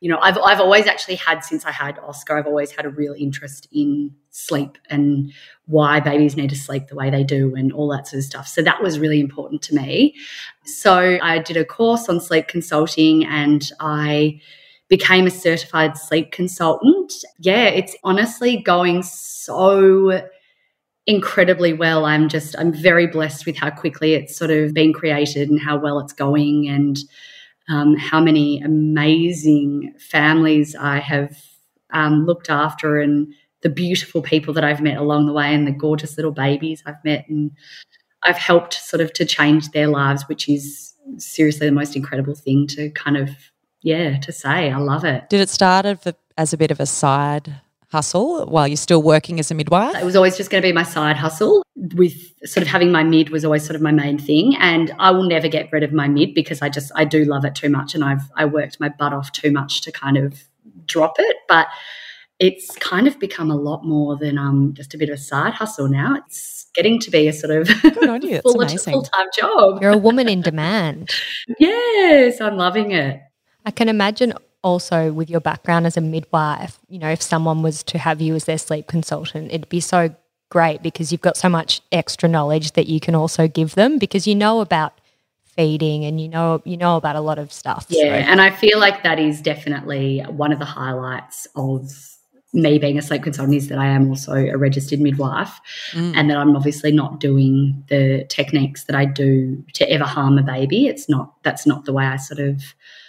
You 0.00 0.08
know, 0.08 0.18
I've 0.20 0.38
I've 0.38 0.60
always 0.60 0.86
actually 0.86 1.16
had 1.16 1.44
since 1.44 1.64
I 1.64 1.70
had 1.70 1.98
Oscar, 2.00 2.38
I've 2.38 2.46
always 2.46 2.72
had 2.72 2.86
a 2.86 2.88
real 2.88 3.14
interest 3.16 3.68
in 3.72 4.12
sleep 4.30 4.78
and 4.88 5.32
why 5.66 6.00
babies 6.00 6.36
need 6.36 6.50
to 6.50 6.56
sleep 6.56 6.88
the 6.88 6.96
way 6.96 7.10
they 7.10 7.22
do 7.22 7.54
and 7.54 7.72
all 7.72 7.88
that 7.90 8.08
sort 8.08 8.18
of 8.18 8.24
stuff. 8.24 8.48
So 8.48 8.62
that 8.62 8.82
was 8.82 8.98
really 8.98 9.20
important 9.20 9.62
to 9.62 9.74
me. 9.74 10.16
So 10.64 11.18
I 11.22 11.38
did 11.38 11.56
a 11.56 11.64
course 11.64 12.08
on 12.08 12.20
sleep 12.20 12.48
consulting 12.48 13.24
and 13.24 13.70
I 13.78 14.40
became 14.92 15.26
a 15.26 15.30
certified 15.30 15.96
sleep 15.96 16.32
consultant. 16.32 17.10
Yeah, 17.38 17.64
it's 17.64 17.96
honestly 18.04 18.58
going 18.58 19.02
so 19.02 20.20
incredibly 21.06 21.72
well. 21.72 22.04
I'm 22.04 22.28
just, 22.28 22.54
I'm 22.58 22.74
very 22.74 23.06
blessed 23.06 23.46
with 23.46 23.56
how 23.56 23.70
quickly 23.70 24.12
it's 24.12 24.36
sort 24.36 24.50
of 24.50 24.74
been 24.74 24.92
created 24.92 25.48
and 25.48 25.58
how 25.58 25.78
well 25.78 25.98
it's 25.98 26.12
going 26.12 26.68
and 26.68 26.98
um, 27.70 27.96
how 27.96 28.20
many 28.20 28.60
amazing 28.60 29.94
families 29.98 30.76
I 30.76 30.98
have 30.98 31.38
um, 31.94 32.26
looked 32.26 32.50
after 32.50 33.00
and 33.00 33.32
the 33.62 33.70
beautiful 33.70 34.20
people 34.20 34.52
that 34.52 34.64
I've 34.64 34.82
met 34.82 34.98
along 34.98 35.24
the 35.24 35.32
way 35.32 35.54
and 35.54 35.66
the 35.66 35.72
gorgeous 35.72 36.18
little 36.18 36.32
babies 36.32 36.82
I've 36.84 37.02
met. 37.02 37.24
And 37.30 37.52
I've 38.24 38.36
helped 38.36 38.74
sort 38.74 39.00
of 39.00 39.14
to 39.14 39.24
change 39.24 39.70
their 39.70 39.88
lives, 39.88 40.28
which 40.28 40.50
is 40.50 40.92
seriously 41.16 41.66
the 41.66 41.72
most 41.72 41.96
incredible 41.96 42.34
thing 42.34 42.66
to 42.66 42.90
kind 42.90 43.16
of 43.16 43.30
yeah, 43.82 44.18
to 44.18 44.32
say. 44.32 44.70
I 44.70 44.78
love 44.78 45.04
it. 45.04 45.28
Did 45.28 45.40
it 45.40 45.48
start 45.48 45.86
as 46.38 46.52
a 46.52 46.56
bit 46.56 46.70
of 46.70 46.80
a 46.80 46.86
side 46.86 47.60
hustle 47.90 48.46
while 48.46 48.66
you're 48.66 48.76
still 48.76 49.02
working 49.02 49.38
as 49.38 49.50
a 49.50 49.54
midwife? 49.54 49.96
It 49.96 50.04
was 50.04 50.16
always 50.16 50.36
just 50.36 50.50
going 50.50 50.62
to 50.62 50.68
be 50.68 50.72
my 50.72 50.82
side 50.82 51.16
hustle. 51.16 51.62
With 51.76 52.32
sort 52.44 52.62
of 52.62 52.68
having 52.68 52.92
my 52.92 53.02
mid 53.02 53.30
was 53.30 53.44
always 53.44 53.64
sort 53.64 53.76
of 53.76 53.82
my 53.82 53.92
main 53.92 54.18
thing, 54.18 54.56
and 54.56 54.94
I 54.98 55.10
will 55.10 55.24
never 55.24 55.48
get 55.48 55.70
rid 55.72 55.82
of 55.82 55.92
my 55.92 56.08
mid 56.08 56.34
because 56.34 56.62
I 56.62 56.68
just 56.68 56.92
I 56.94 57.04
do 57.04 57.24
love 57.24 57.44
it 57.44 57.54
too 57.54 57.68
much, 57.68 57.94
and 57.94 58.04
I've 58.04 58.30
I 58.36 58.44
worked 58.44 58.80
my 58.80 58.88
butt 58.88 59.12
off 59.12 59.32
too 59.32 59.50
much 59.50 59.82
to 59.82 59.92
kind 59.92 60.16
of 60.16 60.44
drop 60.86 61.14
it, 61.18 61.36
but. 61.48 61.68
It's 62.38 62.74
kind 62.78 63.06
of 63.06 63.20
become 63.20 63.52
a 63.52 63.56
lot 63.56 63.84
more 63.84 64.16
than 64.16 64.36
um, 64.36 64.74
just 64.74 64.94
a 64.94 64.98
bit 64.98 65.08
of 65.10 65.14
a 65.14 65.18
side 65.18 65.52
hustle 65.52 65.86
now. 65.86 66.16
It's 66.16 66.66
getting 66.74 66.98
to 66.98 67.08
be 67.08 67.28
a 67.28 67.32
sort 67.32 67.56
of 67.56 67.68
full, 67.68 68.68
full-time 68.78 69.26
job. 69.38 69.80
You're 69.80 69.92
a 69.92 69.98
woman 69.98 70.28
in 70.28 70.40
demand. 70.40 71.10
yes, 71.60 72.40
I'm 72.40 72.56
loving 72.56 72.90
it. 72.90 73.20
I 73.64 73.70
can 73.70 73.88
imagine 73.88 74.34
also 74.62 75.12
with 75.12 75.28
your 75.28 75.40
background 75.40 75.86
as 75.86 75.96
a 75.96 76.00
midwife, 76.00 76.78
you 76.88 76.98
know, 76.98 77.10
if 77.10 77.22
someone 77.22 77.62
was 77.62 77.82
to 77.84 77.98
have 77.98 78.20
you 78.20 78.34
as 78.34 78.44
their 78.44 78.58
sleep 78.58 78.86
consultant, 78.86 79.48
it'd 79.52 79.68
be 79.68 79.80
so 79.80 80.14
great 80.50 80.82
because 80.82 81.10
you've 81.10 81.20
got 81.20 81.36
so 81.36 81.48
much 81.48 81.80
extra 81.90 82.28
knowledge 82.28 82.72
that 82.72 82.86
you 82.86 83.00
can 83.00 83.14
also 83.14 83.48
give 83.48 83.74
them 83.74 83.98
because 83.98 84.26
you 84.26 84.34
know 84.34 84.60
about 84.60 85.00
feeding 85.56 86.04
and 86.04 86.20
you 86.20 86.28
know 86.28 86.62
you 86.64 86.76
know 86.76 86.96
about 86.96 87.16
a 87.16 87.20
lot 87.20 87.38
of 87.38 87.52
stuff. 87.52 87.86
Yeah, 87.88 88.24
so. 88.24 88.30
and 88.30 88.40
I 88.40 88.50
feel 88.50 88.78
like 88.78 89.02
that 89.02 89.18
is 89.18 89.40
definitely 89.40 90.20
one 90.28 90.52
of 90.52 90.58
the 90.58 90.64
highlights 90.64 91.46
of 91.56 91.90
me 92.54 92.78
being 92.78 92.98
a 92.98 93.02
sleep 93.02 93.22
consultant 93.22 93.56
is 93.56 93.68
that 93.68 93.78
I 93.78 93.86
am 93.86 94.10
also 94.10 94.34
a 94.34 94.58
registered 94.58 95.00
midwife 95.00 95.58
mm. 95.92 96.12
and 96.14 96.28
that 96.28 96.36
I'm 96.36 96.54
obviously 96.54 96.92
not 96.92 97.18
doing 97.18 97.82
the 97.88 98.26
techniques 98.28 98.84
that 98.84 98.94
I 98.94 99.06
do 99.06 99.64
to 99.72 99.90
ever 99.90 100.04
harm 100.04 100.36
a 100.36 100.42
baby. 100.42 100.86
It's 100.86 101.08
not 101.08 101.34
that's 101.42 101.66
not 101.66 101.86
the 101.86 101.94
way 101.94 102.04
I 102.04 102.16
sort 102.16 102.40
of 102.40 102.62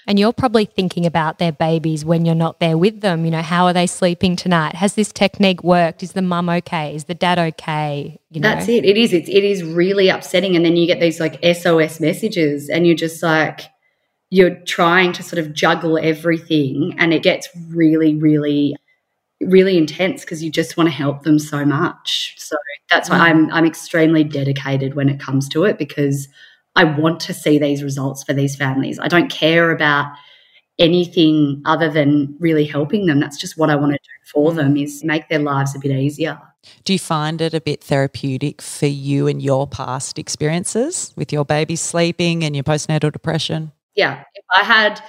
and 0.08 0.20
you're 0.20 0.34
probably 0.34 0.66
thinking 0.66 1.06
about 1.06 1.40
their 1.40 1.52
babies 1.52 2.04
when 2.04 2.26
you're 2.26 2.36
not 2.36 2.60
there 2.60 2.78
with 2.78 3.02
them. 3.02 3.26
You 3.26 3.32
know, 3.32 3.42
how 3.42 3.66
are 3.66 3.74
they 3.74 3.88
sleeping 3.88 4.36
tonight? 4.36 4.76
Has 4.76 4.96
this 4.96 5.12
technique 5.12 5.64
worked? 5.64 6.04
Is 6.04 6.14
the 6.14 6.22
mum 6.22 6.50
okay? 6.50 6.96
Is 6.96 7.06
the 7.06 7.14
dad 7.14 7.40
okay? 7.40 8.20
You 8.30 8.42
know? 8.42 8.50
That's 8.50 8.68
it. 8.68 8.86
It 8.86 8.98
is. 8.98 9.14
It's, 9.14 9.30
it 9.30 9.44
is 9.44 9.64
really 9.64 10.10
upsetting. 10.10 10.56
And 10.56 10.66
then 10.66 10.76
you 10.76 10.88
get 10.88 11.00
these 11.00 11.20
like 11.20 11.44
SOS 11.44 12.00
messages 12.00 12.70
and 12.70 12.86
you're 12.86 12.96
just 12.96 13.24
like, 13.24 13.62
you're 14.30 14.56
trying 14.66 15.14
to 15.14 15.24
sort 15.24 15.40
of 15.40 15.54
juggle 15.54 15.98
everything 15.98 16.96
and 16.98 17.14
it 17.14 17.24
gets 17.24 17.48
really, 17.70 18.16
really 18.16 18.76
really 19.48 19.78
intense 19.78 20.22
because 20.22 20.42
you 20.42 20.50
just 20.50 20.78
want 20.78 20.88
to 20.88 20.92
help 20.92 21.24
them 21.24 21.38
so 21.38 21.66
much. 21.66 22.34
So 22.38 22.56
that's 22.90 23.10
why 23.10 23.18
mm. 23.18 23.22
I'm 23.22 23.52
I'm 23.52 23.66
extremely 23.66 24.24
dedicated 24.24 24.96
when 24.96 25.10
it 25.10 25.20
comes 25.20 25.50
to 25.50 25.64
it 25.66 25.78
because 25.78 26.28
I 26.76 26.84
want 26.86 27.20
to 27.22 27.34
see 27.34 27.60
these 27.60 27.84
results 27.84 28.24
for 28.24 28.34
these 28.34 28.56
families. 28.56 29.00
I 29.00 29.08
don't 29.08 29.30
care 29.30 29.72
about 29.72 30.12
anything 30.80 31.62
other 31.66 31.90
than 31.90 32.36
really 32.40 32.66
helping 32.66 33.06
them. 33.06 33.20
That's 33.20 33.38
just 33.38 33.58
what 33.58 33.70
I 33.70 33.76
want 33.76 33.92
to 33.94 33.98
do 33.98 34.32
for 34.32 34.52
mm. 34.52 34.56
them 34.56 34.78
is 34.78 35.04
make 35.04 35.30
their 35.30 35.40
lives 35.40 35.76
a 35.76 35.80
bit 35.80 35.92
easier. 35.92 36.40
Do 36.86 36.94
you 36.94 37.00
find 37.00 37.42
it 37.42 37.54
a 37.54 37.62
bit 37.62 37.84
therapeutic 37.84 38.62
for 38.62 38.88
you 38.88 39.28
and 39.28 39.42
your 39.42 39.68
past 39.68 40.18
experiences 40.18 41.14
with 41.16 41.32
your 41.32 41.46
baby 41.46 41.76
sleeping 41.76 42.44
and 42.44 42.56
your 42.56 42.64
postnatal 42.64 43.12
depression? 43.12 43.72
Yeah. 43.96 44.24
If 44.34 44.46
I 44.56 44.64
had 44.64 45.02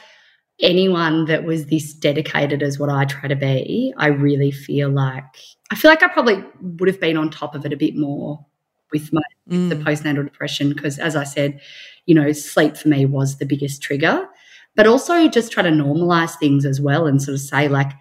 anyone 0.61 1.25
that 1.27 1.45
was 1.45 1.67
this 1.67 1.95
dedicated 1.95 2.63
as 2.63 2.79
what 2.79 2.91
I 2.91 3.05
try 3.05 3.29
to 3.29 3.37
be, 3.37 3.95
I 3.97 4.09
really 4.09 4.51
feel 4.51 4.91
like 4.91 5.25
I 5.71 5.77
feel 5.77 5.91
like 5.91 6.03
I 6.03 6.09
probably 6.09 6.45
would 6.61 6.89
have 6.89 7.01
been 7.01 7.17
on 7.17 7.31
top 7.31 7.55
of 7.55 7.65
it 7.65 7.73
a 7.73 7.77
bit 7.77 7.97
more 7.97 8.45
with 8.93 9.13
my 9.13 9.23
mm. 9.49 9.69
the 9.69 9.77
postnatal 9.77 10.25
depression 10.25 10.73
because 10.73 10.99
as 10.99 11.17
I 11.17 11.25
said, 11.25 11.61
you 12.07 12.15
know, 12.15 12.33
sleep 12.33 12.77
for 12.77 12.89
me 12.89 13.07
was 13.07 13.39
the 13.39 13.47
biggest 13.47 13.83
trigger. 13.83 14.29
But 14.77 14.89
also 14.89 15.29
just 15.29 15.53
try 15.53 15.63
to 15.63 15.71
normalize 15.71 16.37
things 16.39 16.65
as 16.65 16.81
well 16.81 17.07
and 17.07 17.23
sort 17.23 17.35
of 17.35 17.41
say 17.41 17.69
like 17.69 17.93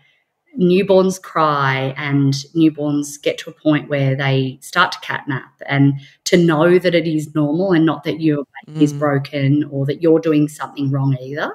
newborns 0.60 1.22
cry 1.22 1.94
and 1.98 2.34
newborns 2.56 3.22
get 3.22 3.38
to 3.40 3.50
a 3.50 3.54
point 3.54 3.90
where 3.90 4.16
they 4.16 4.58
start 4.62 4.92
to 4.92 5.00
catnap 5.00 5.50
and 5.68 5.94
to 6.26 6.38
know 6.38 6.78
that 6.78 6.96
it 6.96 7.08
is 7.08 7.34
normal 7.34 7.74
and 7.74 7.86
not 7.86 8.04
that 8.04 8.22
your 8.22 8.44
baby 8.66 8.80
mm. 8.80 8.82
is 8.84 8.94
broken 8.94 9.64
or 9.72 9.86
that 9.86 10.02
you're 10.02 10.20
doing 10.20 10.48
something 10.48 10.92
wrong 10.92 11.16
either. 11.22 11.54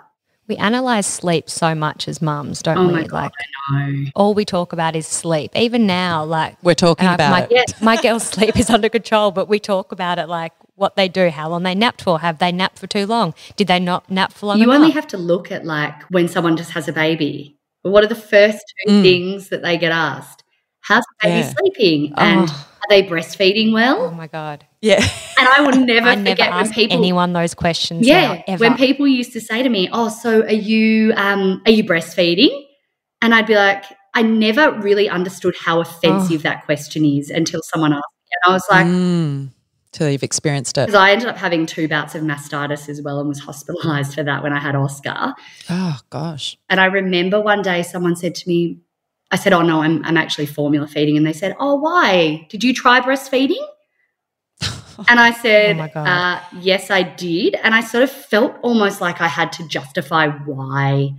We 0.48 0.56
analyze 0.56 1.06
sleep 1.06 1.50
so 1.50 1.74
much 1.74 2.08
as 2.08 2.22
mums, 2.22 2.62
don't 2.62 2.78
oh 2.78 2.86
we? 2.86 2.92
My 2.94 3.04
God, 3.04 3.30
like 3.70 4.12
all 4.14 4.32
we 4.32 4.46
talk 4.46 4.72
about 4.72 4.96
is 4.96 5.06
sleep. 5.06 5.54
Even 5.54 5.86
now, 5.86 6.24
like 6.24 6.56
we're 6.62 6.74
talking 6.74 7.06
about 7.06 7.30
my, 7.30 7.46
it. 7.50 7.74
my 7.82 8.00
girl's 8.00 8.26
sleep 8.26 8.58
is 8.58 8.70
under 8.70 8.88
control, 8.88 9.30
but 9.30 9.46
we 9.46 9.60
talk 9.60 9.92
about 9.92 10.18
it 10.18 10.26
like 10.26 10.52
what 10.78 10.96
they 10.96 11.08
do, 11.08 11.28
how 11.28 11.48
long 11.50 11.64
they 11.64 11.74
napped 11.74 12.02
for, 12.02 12.20
have 12.20 12.38
they 12.38 12.50
napped 12.52 12.78
for 12.78 12.86
too 12.86 13.04
long? 13.04 13.34
Did 13.56 13.66
they 13.66 13.80
not 13.80 14.10
nap 14.10 14.32
for 14.32 14.46
long 14.46 14.58
You 14.58 14.64
enough? 14.64 14.76
only 14.76 14.90
have 14.92 15.06
to 15.08 15.18
look 15.18 15.52
at 15.52 15.64
like 15.64 16.02
when 16.10 16.28
someone 16.28 16.56
just 16.56 16.70
has 16.70 16.88
a 16.88 16.92
baby. 16.92 17.56
What 17.82 18.04
are 18.04 18.08
the 18.08 18.14
first 18.14 18.58
two 18.86 18.92
mm. 18.92 19.02
things 19.02 19.48
that 19.50 19.62
they 19.62 19.76
get 19.76 19.92
asked? 19.92 20.44
How's 20.80 21.04
the 21.04 21.28
baby 21.28 21.40
yeah. 21.40 21.54
sleeping? 21.58 22.12
And 22.16 22.48
oh. 22.50 22.67
Are 22.88 23.02
they 23.02 23.06
breastfeeding 23.06 23.72
well? 23.72 24.02
Oh 24.02 24.10
my 24.10 24.26
God. 24.26 24.66
Yeah. 24.80 25.02
And 25.38 25.48
I 25.48 25.60
will 25.60 25.76
never 25.84 26.08
I 26.08 26.16
forget 26.16 26.38
never 26.38 26.56
when 26.56 26.72
people 26.72 26.98
anyone 26.98 27.32
those 27.32 27.54
questions. 27.54 28.06
Yeah. 28.06 28.42
Now, 28.48 28.56
when 28.56 28.76
people 28.76 29.06
used 29.06 29.32
to 29.34 29.40
say 29.40 29.62
to 29.62 29.68
me, 29.68 29.88
Oh, 29.92 30.08
so 30.08 30.42
are 30.42 30.52
you 30.52 31.12
um 31.16 31.62
are 31.66 31.72
you 31.72 31.84
breastfeeding? 31.84 32.64
And 33.20 33.34
I'd 33.34 33.46
be 33.46 33.56
like, 33.56 33.84
I 34.14 34.22
never 34.22 34.72
really 34.80 35.08
understood 35.08 35.54
how 35.58 35.80
offensive 35.80 36.40
oh. 36.40 36.42
that 36.44 36.64
question 36.64 37.04
is 37.04 37.30
until 37.30 37.60
someone 37.62 37.92
asked 37.92 38.02
me. 38.02 38.30
And 38.42 38.50
I 38.50 38.54
was 38.54 38.64
like, 38.70 38.86
mm. 38.86 39.50
Till 39.90 40.10
you've 40.10 40.22
experienced 40.22 40.76
it. 40.76 40.86
Because 40.86 41.00
I 41.00 41.12
ended 41.12 41.28
up 41.28 41.36
having 41.36 41.64
two 41.64 41.88
bouts 41.88 42.14
of 42.14 42.22
mastitis 42.22 42.88
as 42.90 43.00
well 43.00 43.20
and 43.20 43.28
was 43.28 43.40
hospitalized 43.40 44.14
for 44.14 44.22
that 44.22 44.42
when 44.42 44.52
I 44.52 44.60
had 44.60 44.76
Oscar. 44.76 45.34
Oh, 45.70 45.98
gosh. 46.10 46.58
And 46.68 46.78
I 46.78 46.86
remember 46.86 47.40
one 47.40 47.62
day 47.62 47.82
someone 47.82 48.14
said 48.14 48.34
to 48.34 48.48
me, 48.48 48.78
I 49.30 49.36
said, 49.36 49.52
Oh, 49.52 49.62
no, 49.62 49.82
I'm, 49.82 50.04
I'm 50.04 50.16
actually 50.16 50.46
formula 50.46 50.86
feeding. 50.86 51.16
And 51.16 51.26
they 51.26 51.32
said, 51.32 51.56
Oh, 51.60 51.76
why? 51.76 52.46
Did 52.48 52.64
you 52.64 52.72
try 52.72 53.00
breastfeeding? 53.00 53.64
and 55.08 55.20
I 55.20 55.32
said, 55.32 55.78
oh 55.94 56.00
uh, 56.00 56.40
Yes, 56.60 56.90
I 56.90 57.02
did. 57.02 57.54
And 57.62 57.74
I 57.74 57.80
sort 57.80 58.02
of 58.02 58.10
felt 58.10 58.56
almost 58.62 59.00
like 59.00 59.20
I 59.20 59.28
had 59.28 59.52
to 59.52 59.68
justify 59.68 60.28
why 60.28 61.10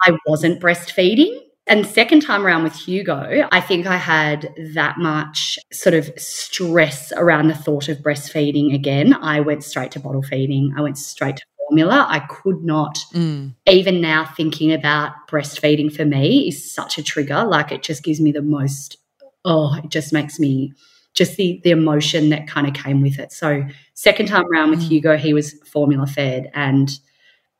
I 0.00 0.16
wasn't 0.26 0.60
breastfeeding. 0.60 1.38
And 1.68 1.86
second 1.86 2.22
time 2.22 2.44
around 2.44 2.64
with 2.64 2.74
Hugo, 2.74 3.48
I 3.52 3.60
think 3.60 3.86
I 3.86 3.96
had 3.96 4.52
that 4.74 4.98
much 4.98 5.60
sort 5.72 5.94
of 5.94 6.10
stress 6.18 7.12
around 7.12 7.46
the 7.46 7.54
thought 7.54 7.88
of 7.88 7.98
breastfeeding 7.98 8.74
again. 8.74 9.14
I 9.14 9.38
went 9.40 9.62
straight 9.62 9.92
to 9.92 10.00
bottle 10.00 10.22
feeding. 10.22 10.74
I 10.76 10.80
went 10.80 10.98
straight 10.98 11.36
to 11.36 11.44
formula. 11.72 12.06
I 12.08 12.20
could 12.20 12.62
not, 12.62 12.98
mm. 13.14 13.54
even 13.66 14.00
now 14.02 14.26
thinking 14.26 14.72
about 14.72 15.12
breastfeeding 15.30 15.94
for 15.94 16.04
me 16.04 16.48
is 16.48 16.72
such 16.72 16.98
a 16.98 17.02
trigger. 17.02 17.44
Like 17.44 17.72
it 17.72 17.82
just 17.82 18.02
gives 18.02 18.20
me 18.20 18.30
the 18.30 18.42
most, 18.42 18.98
oh, 19.46 19.74
it 19.82 19.88
just 19.88 20.12
makes 20.12 20.38
me 20.38 20.74
just 21.14 21.36
the 21.36 21.60
the 21.64 21.70
emotion 21.70 22.30
that 22.30 22.46
kind 22.46 22.66
of 22.66 22.74
came 22.74 23.02
with 23.02 23.18
it. 23.18 23.32
So 23.32 23.64
second 23.94 24.26
time 24.26 24.44
around 24.52 24.70
with 24.70 24.80
mm. 24.80 24.88
Hugo, 24.88 25.16
he 25.16 25.32
was 25.32 25.54
formula 25.64 26.06
fed. 26.06 26.50
And 26.54 26.90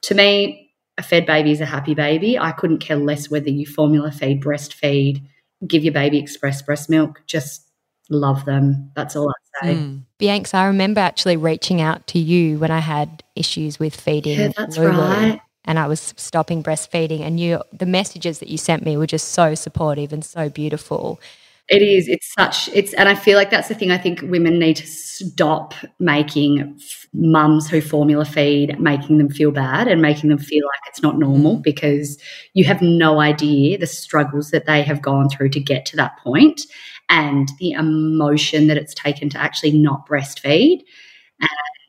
to 0.03 0.15
me, 0.15 0.71
a 0.99 1.03
fed 1.03 1.25
baby 1.25 1.53
is 1.53 1.63
a 1.63 1.67
happy 1.67 1.95
baby. 1.95 2.39
I 2.39 2.53
couldn't 2.53 2.79
care 2.79 2.97
less 2.97 3.31
whether 3.31 3.51
you 3.51 3.67
formula 3.67 4.13
feed, 4.13 4.43
breastfeed, 4.43 5.23
give 5.67 5.85
your 5.85 5.95
baby 5.95 6.19
express 6.19 6.61
breast 6.61 6.91
milk. 6.91 7.23
Just 7.27 7.67
love 8.13 8.45
them. 8.45 8.91
That's 8.95 9.17
all 9.17 9.31
I 9.31 9.67
say. 9.67 9.75
Mm. 9.75 10.03
Bianca, 10.19 10.57
I 10.57 10.67
remember 10.67 11.01
actually 11.01 11.37
reaching 11.37 11.81
out 11.81 12.07
to 12.09 12.19
you 12.19 12.59
when 12.59 12.71
I 12.71 12.79
had 12.79 13.23
issues 13.35 13.79
with 13.79 13.99
feeding. 13.99 14.39
Yeah, 14.39 14.53
that's 14.57 14.77
Lulu, 14.77 14.99
right. 14.99 15.41
And 15.65 15.79
I 15.79 15.87
was 15.87 16.13
stopping 16.17 16.63
breastfeeding, 16.63 17.21
and 17.21 17.39
you, 17.39 17.63
the 17.73 17.87
messages 17.87 18.41
that 18.41 18.49
you 18.49 18.59
sent 18.59 18.85
me 18.85 18.97
were 18.97 19.07
just 19.07 19.29
so 19.29 19.55
supportive 19.55 20.13
and 20.13 20.25
so 20.25 20.49
beautiful. 20.49 21.21
It 21.69 21.81
is. 21.81 22.09
It's 22.09 22.33
such. 22.35 22.69
It's, 22.75 22.93
and 22.95 23.09
I 23.09 23.15
feel 23.15 23.39
like 23.39 23.51
that's 23.51 23.69
the 23.69 23.75
thing. 23.75 23.93
I 23.93 23.99
think 23.99 24.21
women 24.23 24.59
need 24.59 24.77
to 24.77 24.87
stop 24.87 25.75
making 25.99 26.77
f- 26.79 27.07
mums 27.15 27.69
who 27.69 27.81
formula 27.81 28.25
feed, 28.25 28.79
making 28.81 29.19
them 29.19 29.31
feel 29.31 29.53
bad 29.53 29.87
and 29.87 30.03
making 30.03 30.29
them 30.29 30.39
feel 30.39 30.67
like 30.67 30.81
it's 30.89 31.03
not 31.03 31.19
normal 31.19 31.59
mm. 31.59 31.63
because 31.63 32.21
you 32.55 32.65
have 32.65 32.83
no 32.83 33.21
idea 33.21 33.79
the 33.79 33.87
struggles 33.87 34.51
that 34.51 34.67
they 34.67 34.83
have 34.83 35.01
gone 35.01 35.29
through 35.29 35.51
to 35.51 35.61
get 35.61 35.87
to 35.87 35.97
that 35.97 36.19
point 36.19 36.63
and 37.09 37.51
the 37.59 37.73
emotion 37.73 38.67
that 38.69 38.77
it's 38.77 38.95
taken 38.95 39.29
to 39.31 39.39
actually 39.39 39.73
not 39.73 40.07
breastfeed. 40.07 40.83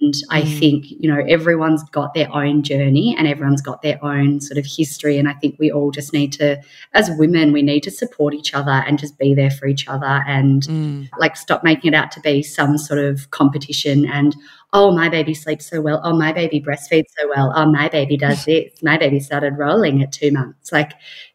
And 0.04 0.14
I 0.30 0.42
mm. 0.42 0.60
think, 0.60 0.86
you 0.90 1.10
know, 1.10 1.24
everyone's 1.30 1.84
got 1.92 2.14
their 2.14 2.30
own 2.34 2.62
journey 2.62 3.16
and 3.18 3.26
everyone's 3.26 3.62
got 3.62 3.82
their 3.82 4.04
own 4.04 4.42
sort 4.42 4.58
of 4.58 4.66
history. 4.66 5.18
And 5.18 5.30
I 5.30 5.34
think 5.34 5.56
we 5.60 5.72
all 5.72 5.92
just 5.92 6.12
need 6.12 6.34
to, 6.34 6.62
as 6.94 7.10
women, 7.18 7.54
we 7.54 7.62
need 7.62 7.84
to 7.84 7.92
support 7.92 8.34
each 8.34 8.54
other 8.54 8.72
and 8.72 9.00
just 9.00 9.18
be 9.18 9.34
there 9.34 9.52
for 9.52 9.66
each 9.66 9.88
other 9.88 10.24
and 10.28 10.64
mm. 10.64 11.10
like 11.20 11.38
stop 11.38 11.64
making 11.64 11.94
it 11.94 11.96
out 11.96 12.12
to 12.14 12.20
be 12.20 12.44
some 12.44 12.78
sort 12.78 13.00
of 13.00 13.32
competition 13.32 14.06
and, 14.06 14.36
oh, 14.74 14.92
my 14.92 15.08
baby 15.08 15.34
sleeps 15.34 15.70
so 15.70 15.80
well. 15.80 16.02
Oh, 16.04 16.18
my 16.18 16.34
baby 16.34 16.60
breastfeeds 16.60 17.12
so 17.18 17.30
well. 17.30 17.54
Oh, 17.56 17.72
my 17.72 17.88
baby 17.88 18.18
does 18.18 18.44
this. 18.46 18.84
My 18.84 18.98
baby 18.98 19.20
started 19.20 19.58
rolling 19.58 20.02
at 20.04 20.12
two 20.12 20.32
months. 20.32 20.72
Like, 20.72 20.94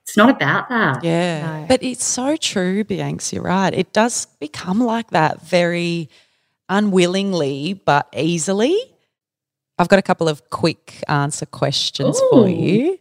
it's 0.09 0.17
not 0.17 0.31
about 0.31 0.71
that. 0.71 1.05
Yeah. 1.05 1.61
No. 1.61 1.67
But 1.69 1.83
it's 1.83 2.03
so 2.03 2.35
true, 2.37 2.83
Bianca. 2.83 3.37
You're 3.37 3.45
right. 3.45 3.75
It 3.75 3.93
does 3.93 4.25
become 4.41 4.81
like 4.81 5.11
that 5.11 5.43
very 5.43 6.09
unwillingly 6.71 7.75
but 7.75 8.09
easily. 8.17 8.75
I've 9.79 9.89
got 9.89 9.99
a 9.99 10.03
couple 10.03 10.27
of 10.27 10.49
quick 10.49 11.05
answer 11.09 11.45
questions 11.45 12.19
Ooh. 12.19 12.29
for 12.31 12.49
you, 12.49 12.99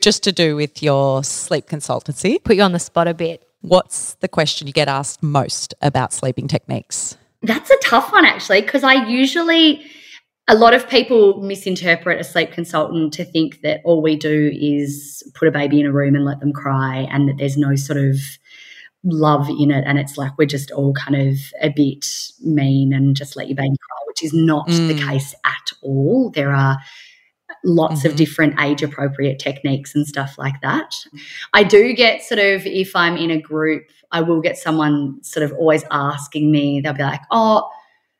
just 0.00 0.22
to 0.24 0.32
do 0.32 0.56
with 0.56 0.82
your 0.82 1.22
sleep 1.22 1.66
consultancy. 1.66 2.42
Put 2.42 2.56
you 2.56 2.62
on 2.62 2.72
the 2.72 2.78
spot 2.78 3.06
a 3.06 3.12
bit. 3.12 3.46
What's 3.60 4.14
the 4.14 4.28
question 4.28 4.66
you 4.66 4.72
get 4.72 4.88
asked 4.88 5.22
most 5.22 5.74
about 5.82 6.14
sleeping 6.14 6.48
techniques? 6.48 7.18
That's 7.42 7.70
a 7.70 7.76
tough 7.82 8.12
one, 8.12 8.24
actually, 8.24 8.62
because 8.62 8.82
I 8.82 9.06
usually, 9.06 9.84
a 10.48 10.54
lot 10.54 10.74
of 10.74 10.88
people 10.88 11.40
misinterpret 11.42 12.20
a 12.20 12.24
sleep 12.24 12.52
consultant 12.52 13.12
to 13.14 13.24
think 13.24 13.62
that 13.62 13.80
all 13.84 14.00
we 14.00 14.16
do 14.16 14.52
is 14.54 15.22
put 15.34 15.48
a 15.48 15.50
baby 15.50 15.80
in 15.80 15.86
a 15.86 15.92
room 15.92 16.14
and 16.14 16.24
let 16.24 16.40
them 16.40 16.52
cry 16.52 17.06
and 17.10 17.28
that 17.28 17.36
there's 17.38 17.56
no 17.56 17.74
sort 17.74 17.98
of 17.98 18.16
love 19.02 19.48
in 19.48 19.70
it 19.70 19.84
and 19.86 19.98
it's 19.98 20.18
like 20.18 20.32
we're 20.36 20.46
just 20.46 20.70
all 20.72 20.92
kind 20.94 21.16
of 21.16 21.36
a 21.62 21.68
bit 21.68 22.06
mean 22.42 22.92
and 22.92 23.16
just 23.16 23.36
let 23.36 23.48
your 23.48 23.56
baby 23.56 23.68
cry 23.68 23.98
which 24.06 24.22
is 24.22 24.32
not 24.32 24.66
mm. 24.68 24.88
the 24.88 25.06
case 25.06 25.34
at 25.44 25.72
all 25.82 26.30
there 26.30 26.52
are 26.52 26.78
lots 27.64 28.00
mm-hmm. 28.00 28.08
of 28.08 28.16
different 28.16 28.58
age 28.60 28.82
appropriate 28.82 29.38
techniques 29.38 29.94
and 29.94 30.06
stuff 30.06 30.36
like 30.38 30.60
that 30.60 30.92
i 31.54 31.62
do 31.62 31.92
get 31.92 32.22
sort 32.22 32.40
of 32.40 32.66
if 32.66 32.96
i'm 32.96 33.16
in 33.16 33.30
a 33.30 33.40
group 33.40 33.84
i 34.10 34.20
will 34.20 34.40
get 34.40 34.56
someone 34.56 35.22
sort 35.22 35.44
of 35.44 35.52
always 35.52 35.84
asking 35.92 36.50
me 36.50 36.80
they'll 36.80 36.92
be 36.92 37.02
like 37.02 37.22
oh 37.30 37.68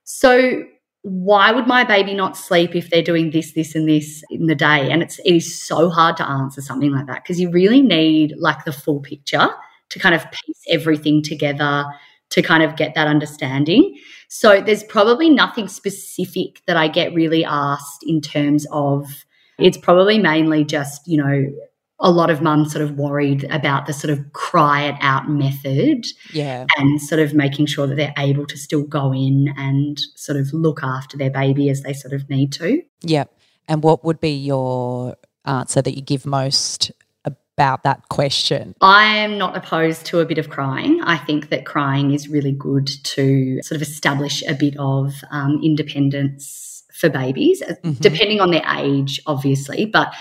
so 0.04 0.62
why 1.08 1.52
would 1.52 1.68
my 1.68 1.84
baby 1.84 2.14
not 2.14 2.36
sleep 2.36 2.74
if 2.74 2.90
they're 2.90 3.00
doing 3.00 3.30
this 3.30 3.52
this 3.52 3.76
and 3.76 3.88
this 3.88 4.24
in 4.28 4.46
the 4.46 4.56
day 4.56 4.90
and 4.90 5.04
it's 5.04 5.20
it 5.20 5.36
is 5.36 5.62
so 5.62 5.88
hard 5.88 6.16
to 6.16 6.28
answer 6.28 6.60
something 6.60 6.90
like 6.90 7.06
that 7.06 7.22
because 7.22 7.40
you 7.40 7.48
really 7.48 7.80
need 7.80 8.34
like 8.38 8.64
the 8.64 8.72
full 8.72 8.98
picture 8.98 9.48
to 9.88 9.98
kind 10.00 10.16
of 10.16 10.24
piece 10.32 10.64
everything 10.68 11.22
together 11.22 11.84
to 12.30 12.42
kind 12.42 12.62
of 12.62 12.76
get 12.76 12.94
that 12.94 13.06
understanding. 13.06 13.96
So 14.28 14.60
there's 14.60 14.82
probably 14.82 15.30
nothing 15.30 15.68
specific 15.68 16.60
that 16.66 16.76
I 16.76 16.88
get 16.88 17.14
really 17.14 17.44
asked 17.44 18.02
in 18.04 18.20
terms 18.20 18.66
of 18.72 19.24
it's 19.58 19.78
probably 19.78 20.18
mainly 20.18 20.64
just, 20.64 21.06
you 21.06 21.18
know, 21.18 21.52
a 21.98 22.10
lot 22.10 22.30
of 22.30 22.42
mums 22.42 22.72
sort 22.72 22.82
of 22.82 22.92
worried 22.92 23.44
about 23.44 23.86
the 23.86 23.92
sort 23.92 24.10
of 24.10 24.32
cry 24.32 24.84
it 24.84 24.96
out 25.00 25.28
method. 25.30 26.04
Yeah. 26.32 26.66
And 26.76 27.00
sort 27.00 27.20
of 27.20 27.34
making 27.34 27.66
sure 27.66 27.86
that 27.86 27.94
they're 27.94 28.14
able 28.18 28.46
to 28.46 28.56
still 28.56 28.82
go 28.82 29.12
in 29.12 29.54
and 29.56 29.98
sort 30.14 30.38
of 30.38 30.52
look 30.52 30.82
after 30.82 31.16
their 31.16 31.30
baby 31.30 31.70
as 31.70 31.82
they 31.82 31.92
sort 31.92 32.12
of 32.12 32.28
need 32.28 32.52
to. 32.54 32.82
Yep. 33.02 33.32
And 33.68 33.82
what 33.82 34.04
would 34.04 34.20
be 34.20 34.30
your 34.30 35.16
answer 35.44 35.82
that 35.82 35.94
you 35.94 36.02
give 36.02 36.26
most 36.26 36.92
about 37.14 37.82
that 37.84 38.08
question? 38.10 38.74
I 38.80 39.04
am 39.16 39.38
not 39.38 39.56
opposed 39.56 40.04
to 40.06 40.20
a 40.20 40.26
bit 40.26 40.38
of 40.38 40.50
crying. 40.50 41.00
I 41.02 41.16
think 41.16 41.48
that 41.48 41.64
crying 41.64 42.12
is 42.12 42.28
really 42.28 42.52
good 42.52 42.86
to 42.86 43.62
sort 43.62 43.80
of 43.80 43.82
establish 43.82 44.42
a 44.46 44.54
bit 44.54 44.76
of 44.78 45.14
um, 45.30 45.60
independence 45.64 46.75
for 46.98 47.08
babies, 47.08 47.62
mm-hmm. 47.62 47.92
depending 48.00 48.40
on 48.40 48.50
their 48.50 48.64
age, 48.76 49.20
obviously. 49.26 49.86
But 49.86 50.14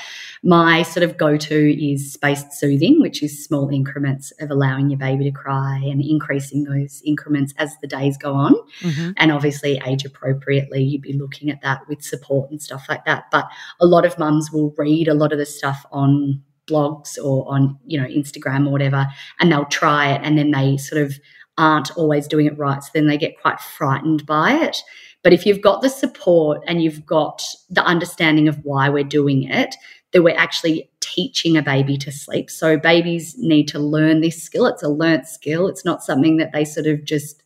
my 0.44 0.84
sort 0.84 1.04
of 1.04 1.18
go 1.18 1.38
to 1.38 1.92
is 1.92 2.14
spaced 2.14 2.54
soothing, 2.54 3.02
which 3.02 3.24
is 3.24 3.44
small 3.44 3.70
increments 3.70 4.32
of 4.40 4.52
allowing 4.52 4.90
your 4.90 5.00
baby 5.00 5.24
to 5.24 5.32
cry 5.32 5.78
and 5.78 6.02
increasing 6.02 6.66
those 6.66 7.02
increments 7.04 7.54
as 7.58 7.76
the 7.82 7.88
days 7.88 8.18
go 8.18 8.34
on. 8.34 8.56
Mm-hmm. 8.82 9.12
And 9.18 9.32
obviously, 9.32 9.82
age 9.86 10.06
appropriately, 10.06 10.84
you'd 10.84 11.02
be 11.02 11.14
looking 11.14 11.50
at 11.50 11.62
that 11.62 11.88
with 11.88 12.04
support 12.04 12.52
and 12.52 12.62
stuff 12.62 12.86
like 12.90 13.06
that. 13.06 13.26
But 13.32 13.48
a 13.80 13.86
lot 13.86 14.06
of 14.06 14.20
mums 14.20 14.52
will 14.52 14.74
read 14.78 15.08
a 15.08 15.16
lot 15.16 15.32
of 15.32 15.40
the 15.40 15.46
stuff 15.46 15.86
on 15.92 16.44
blogs 16.68 17.18
or 17.24 17.52
on, 17.52 17.80
you 17.86 18.00
know, 18.00 18.08
Instagram 18.08 18.68
or 18.68 18.72
whatever, 18.72 19.08
and 19.40 19.52
they'll 19.52 19.66
try 19.66 20.12
it 20.12 20.22
and 20.24 20.38
then 20.38 20.52
they 20.52 20.78
sort 20.78 21.02
of 21.02 21.20
aren't 21.58 21.96
always 21.98 22.28
doing 22.28 22.46
it 22.46 22.58
right. 22.58 22.84
So 22.84 22.90
then 22.94 23.08
they 23.08 23.18
get 23.18 23.40
quite 23.42 23.60
frightened 23.60 24.26
by 24.26 24.54
it. 24.54 24.78
But 25.26 25.34
if 25.34 25.44
you've 25.44 25.62
got 25.62 25.82
the 25.82 25.90
support 25.90 26.62
and 26.68 26.84
you've 26.84 27.04
got 27.04 27.42
the 27.72 27.84
understanding 27.84 28.48
of 28.48 28.64
why 28.64 28.90
we're 28.90 29.04
doing 29.04 29.42
it, 29.42 29.76
that 30.14 30.22
we're 30.22 30.38
actually 30.38 30.88
teaching 31.00 31.58
a 31.58 31.64
baby 31.64 31.98
to 31.98 32.12
sleep. 32.12 32.52
So 32.52 32.78
babies 32.78 33.36
need 33.40 33.68
to 33.70 33.80
learn 33.80 34.22
this 34.22 34.44
skill. 34.44 34.68
It's 34.68 34.84
a 34.84 34.88
learnt 34.88 35.28
skill. 35.28 35.68
It's 35.68 35.84
not 35.84 36.04
something 36.04 36.38
that 36.38 36.52
they 36.54 36.64
sort 36.64 36.86
of 36.86 37.06
just 37.06 37.42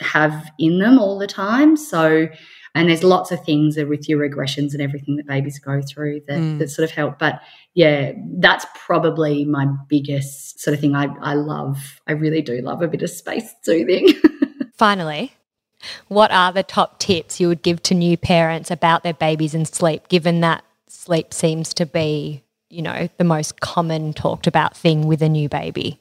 have 0.00 0.50
in 0.58 0.78
them 0.78 0.98
all 0.98 1.18
the 1.18 1.26
time. 1.26 1.76
So, 1.76 2.28
and 2.74 2.88
there's 2.88 3.04
lots 3.04 3.30
of 3.30 3.44
things 3.44 3.76
with 3.76 4.08
your 4.08 4.26
regressions 4.26 4.72
and 4.72 4.80
everything 4.80 5.16
that 5.16 5.26
babies 5.26 5.58
go 5.58 5.82
through 5.82 6.22
that, 6.28 6.38
mm. 6.38 6.58
that 6.58 6.70
sort 6.70 6.88
of 6.88 6.96
help. 6.96 7.18
But 7.18 7.42
yeah, 7.74 8.12
that's 8.38 8.64
probably 8.74 9.44
my 9.44 9.66
biggest 9.86 10.60
sort 10.60 10.72
of 10.72 10.80
thing. 10.80 10.96
I, 10.96 11.08
I 11.20 11.34
love, 11.34 12.00
I 12.06 12.12
really 12.12 12.40
do 12.40 12.62
love 12.62 12.80
a 12.80 12.88
bit 12.88 13.02
of 13.02 13.10
space 13.10 13.54
soothing. 13.62 14.14
Finally, 14.78 15.34
what 16.08 16.30
are 16.30 16.52
the 16.52 16.62
top 16.62 16.98
tips 16.98 17.40
you 17.40 17.48
would 17.48 17.62
give 17.62 17.82
to 17.84 17.94
new 17.94 18.16
parents 18.16 18.70
about 18.70 19.02
their 19.02 19.14
babies 19.14 19.54
and 19.54 19.66
sleep, 19.66 20.08
given 20.08 20.40
that 20.40 20.64
sleep 20.88 21.32
seems 21.32 21.72
to 21.74 21.86
be, 21.86 22.42
you 22.68 22.82
know, 22.82 23.08
the 23.16 23.24
most 23.24 23.60
common 23.60 24.12
talked 24.12 24.46
about 24.46 24.76
thing 24.76 25.06
with 25.06 25.22
a 25.22 25.28
new 25.28 25.48
baby? 25.48 25.98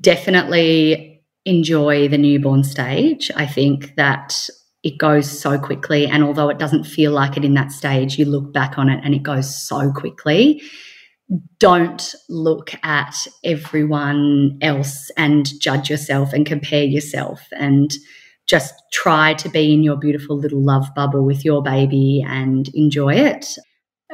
Definitely 0.00 1.22
enjoy 1.44 2.08
the 2.08 2.18
newborn 2.18 2.64
stage. 2.64 3.30
I 3.36 3.46
think 3.46 3.94
that 3.96 4.48
it 4.82 4.98
goes 4.98 5.30
so 5.30 5.58
quickly. 5.58 6.06
And 6.06 6.22
although 6.22 6.48
it 6.50 6.58
doesn't 6.58 6.84
feel 6.84 7.12
like 7.12 7.36
it 7.36 7.44
in 7.44 7.54
that 7.54 7.72
stage, 7.72 8.18
you 8.18 8.26
look 8.26 8.52
back 8.52 8.78
on 8.78 8.88
it 8.88 9.00
and 9.02 9.14
it 9.14 9.22
goes 9.22 9.66
so 9.66 9.90
quickly. 9.92 10.62
Don't 11.58 12.14
look 12.28 12.72
at 12.84 13.26
everyone 13.42 14.58
else 14.60 15.10
and 15.16 15.48
judge 15.58 15.88
yourself 15.88 16.34
and 16.34 16.44
compare 16.44 16.84
yourself 16.84 17.42
and 17.52 17.94
just 18.46 18.74
try 18.92 19.34
to 19.34 19.48
be 19.48 19.72
in 19.72 19.82
your 19.82 19.96
beautiful 19.96 20.36
little 20.36 20.62
love 20.62 20.86
bubble 20.94 21.24
with 21.24 21.44
your 21.44 21.62
baby 21.62 22.24
and 22.26 22.68
enjoy 22.74 23.14
it. 23.14 23.46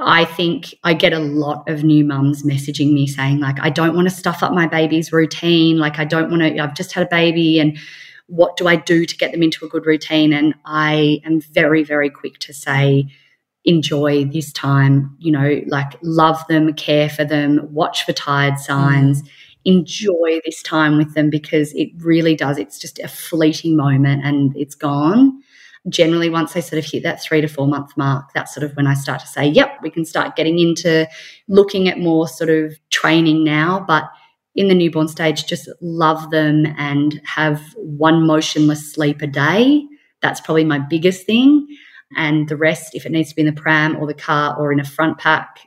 I 0.00 0.24
think 0.24 0.74
I 0.84 0.94
get 0.94 1.12
a 1.12 1.18
lot 1.18 1.68
of 1.68 1.84
new 1.84 2.04
mums 2.04 2.42
messaging 2.42 2.92
me 2.92 3.06
saying, 3.06 3.40
like, 3.40 3.58
I 3.60 3.70
don't 3.70 3.94
want 3.94 4.08
to 4.08 4.14
stuff 4.14 4.42
up 4.42 4.52
my 4.52 4.66
baby's 4.66 5.12
routine. 5.12 5.78
Like, 5.78 5.98
I 5.98 6.04
don't 6.04 6.30
want 6.30 6.42
to, 6.42 6.58
I've 6.58 6.74
just 6.74 6.92
had 6.92 7.06
a 7.06 7.10
baby 7.10 7.58
and 7.58 7.78
what 8.26 8.56
do 8.56 8.68
I 8.68 8.76
do 8.76 9.04
to 9.04 9.16
get 9.16 9.32
them 9.32 9.42
into 9.42 9.64
a 9.64 9.68
good 9.68 9.86
routine? 9.86 10.32
And 10.32 10.54
I 10.64 11.20
am 11.24 11.40
very, 11.40 11.82
very 11.82 12.08
quick 12.08 12.38
to 12.40 12.54
say, 12.54 13.08
enjoy 13.64 14.24
this 14.24 14.52
time, 14.52 15.16
you 15.18 15.32
know, 15.32 15.60
like 15.66 15.96
love 16.02 16.42
them, 16.48 16.72
care 16.72 17.10
for 17.10 17.24
them, 17.24 17.60
watch 17.72 18.06
for 18.06 18.12
tired 18.12 18.58
signs, 18.58 19.22
mm. 19.22 19.28
Enjoy 19.64 20.40
this 20.44 20.62
time 20.62 20.96
with 20.96 21.14
them 21.14 21.30
because 21.30 21.72
it 21.74 21.90
really 21.98 22.34
does. 22.34 22.58
It's 22.58 22.78
just 22.78 22.98
a 22.98 23.08
fleeting 23.08 23.76
moment 23.76 24.24
and 24.24 24.56
it's 24.56 24.74
gone. 24.74 25.42
Generally 25.88 26.30
once 26.30 26.52
they 26.52 26.60
sort 26.60 26.78
of 26.78 26.90
hit 26.90 27.02
that 27.02 27.22
three 27.22 27.40
to 27.40 27.48
four 27.48 27.66
month 27.66 27.96
mark 27.96 28.32
that's 28.34 28.52
sort 28.54 28.64
of 28.64 28.76
when 28.76 28.86
i 28.86 28.92
start 28.92 29.18
to 29.18 29.26
say 29.26 29.46
yep 29.46 29.78
we 29.82 29.88
can 29.88 30.04
start 30.04 30.36
getting 30.36 30.58
into 30.58 31.08
looking 31.48 31.88
at 31.88 31.98
more 31.98 32.28
sort 32.28 32.50
of 32.50 32.78
training 32.90 33.44
now. 33.44 33.82
But 33.88 34.04
in 34.54 34.68
the 34.68 34.74
newborn 34.74 35.08
stage 35.08 35.46
just 35.46 35.70
love 35.80 36.30
them 36.30 36.66
and 36.76 37.20
have 37.24 37.62
one 37.76 38.26
motionless 38.26 38.92
sleep 38.92 39.22
a 39.22 39.26
day. 39.26 39.82
That's 40.20 40.40
probably 40.40 40.64
my 40.64 40.78
biggest 40.78 41.24
thing. 41.24 41.66
And 42.16 42.48
the 42.48 42.56
rest 42.56 42.94
if 42.94 43.06
it 43.06 43.12
needs 43.12 43.30
to 43.30 43.36
be 43.36 43.42
in 43.42 43.46
the 43.46 43.60
pram 43.60 43.96
or 43.96 44.06
the 44.06 44.14
car 44.14 44.56
or 44.58 44.72
in 44.72 44.80
a 44.80 44.84
front 44.84 45.16
pack 45.18 45.60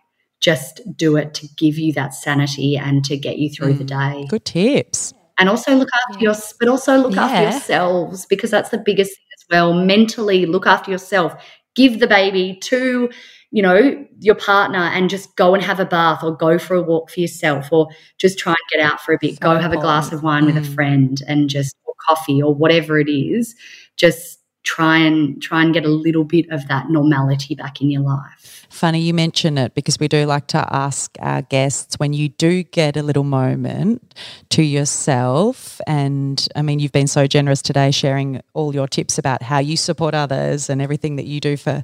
just 0.44 0.82
do 0.98 1.16
it 1.16 1.34
to 1.34 1.48
give 1.58 1.78
you 1.78 1.94
that 1.94 2.14
sanity 2.14 2.76
and 2.76 3.04
to 3.06 3.16
get 3.16 3.38
you 3.38 3.50
through 3.50 3.74
mm, 3.74 3.78
the 3.78 3.84
day. 3.86 4.26
Good 4.28 4.44
tips. 4.44 5.14
And 5.40 5.48
also 5.48 5.74
look 5.74 5.88
after 6.10 6.22
your 6.22 6.36
but 6.60 6.68
also 6.68 6.98
look 6.98 7.16
yeah. 7.16 7.24
after 7.24 7.44
yourselves 7.44 8.26
because 8.26 8.52
that's 8.52 8.70
the 8.70 8.78
biggest 8.78 9.12
thing 9.12 9.26
as 9.40 9.46
well. 9.50 9.74
Mentally 9.74 10.46
look 10.46 10.68
after 10.68 10.92
yourself. 10.92 11.34
Give 11.76 12.00
the 12.00 12.08
baby 12.08 12.60
to 12.64 13.10
you 13.52 13.62
know 13.62 14.06
your 14.20 14.36
partner 14.36 14.80
and 14.80 15.10
just 15.10 15.36
go 15.38 15.56
and 15.56 15.64
have 15.64 15.80
a 15.80 15.86
bath 15.86 16.24
or 16.24 16.36
go 16.36 16.60
for 16.60 16.76
a 16.76 16.82
walk 16.82 17.10
for 17.10 17.22
yourself 17.22 17.70
or 17.72 17.88
just 18.20 18.38
try 18.38 18.52
and 18.52 18.80
get 18.80 18.86
out 18.86 19.00
for 19.00 19.14
a 19.14 19.18
bit. 19.20 19.36
So 19.36 19.40
go 19.40 19.58
have 19.58 19.74
a 19.74 19.78
glass 19.78 20.12
of 20.12 20.24
wine 20.24 20.44
mm. 20.44 20.48
with 20.48 20.58
a 20.58 20.68
mm. 20.68 20.76
friend 20.76 21.18
and 21.26 21.50
just 21.50 21.74
or 21.86 21.94
coffee 22.08 22.42
or 22.42 22.54
whatever 22.54 23.00
it 23.00 23.10
is. 23.10 23.56
Just 23.96 24.40
try 24.64 24.98
and 24.98 25.42
try 25.42 25.62
and 25.62 25.74
get 25.74 25.86
a 25.86 25.90
little 25.90 26.24
bit 26.24 26.50
of 26.50 26.68
that 26.68 26.90
normality 26.90 27.54
back 27.54 27.82
in 27.82 27.92
your 27.92 28.02
life. 28.02 28.66
Funny 28.70 29.02
you 29.02 29.14
mention 29.14 29.58
it 29.58 29.76
because 29.76 30.00
we 30.00 30.08
do 30.08 30.26
like 30.26 30.48
to 30.48 30.66
ask 30.74 31.16
our 31.20 31.42
guests 31.44 32.00
when 32.00 32.14
you 32.14 32.30
do 32.30 32.64
get 32.64 32.98
a 32.98 33.04
little 33.04 33.24
moment 33.24 34.16
to 34.50 34.64
yourself 34.64 35.80
and 35.86 36.48
I 36.56 36.62
mean 36.62 36.80
you've 36.80 36.92
been 36.92 37.08
so 37.08 37.28
generous 37.28 37.62
today 37.62 37.92
sharing 37.92 38.42
all 38.54 38.74
your 38.74 38.88
tips 38.88 39.18
about 39.18 39.44
how 39.44 39.60
you 39.60 39.78
support 39.78 40.16
others 40.16 40.70
and 40.70 40.82
everything 40.82 41.18
that 41.18 41.26
you 41.26 41.40
do 41.40 41.58
for 41.58 41.84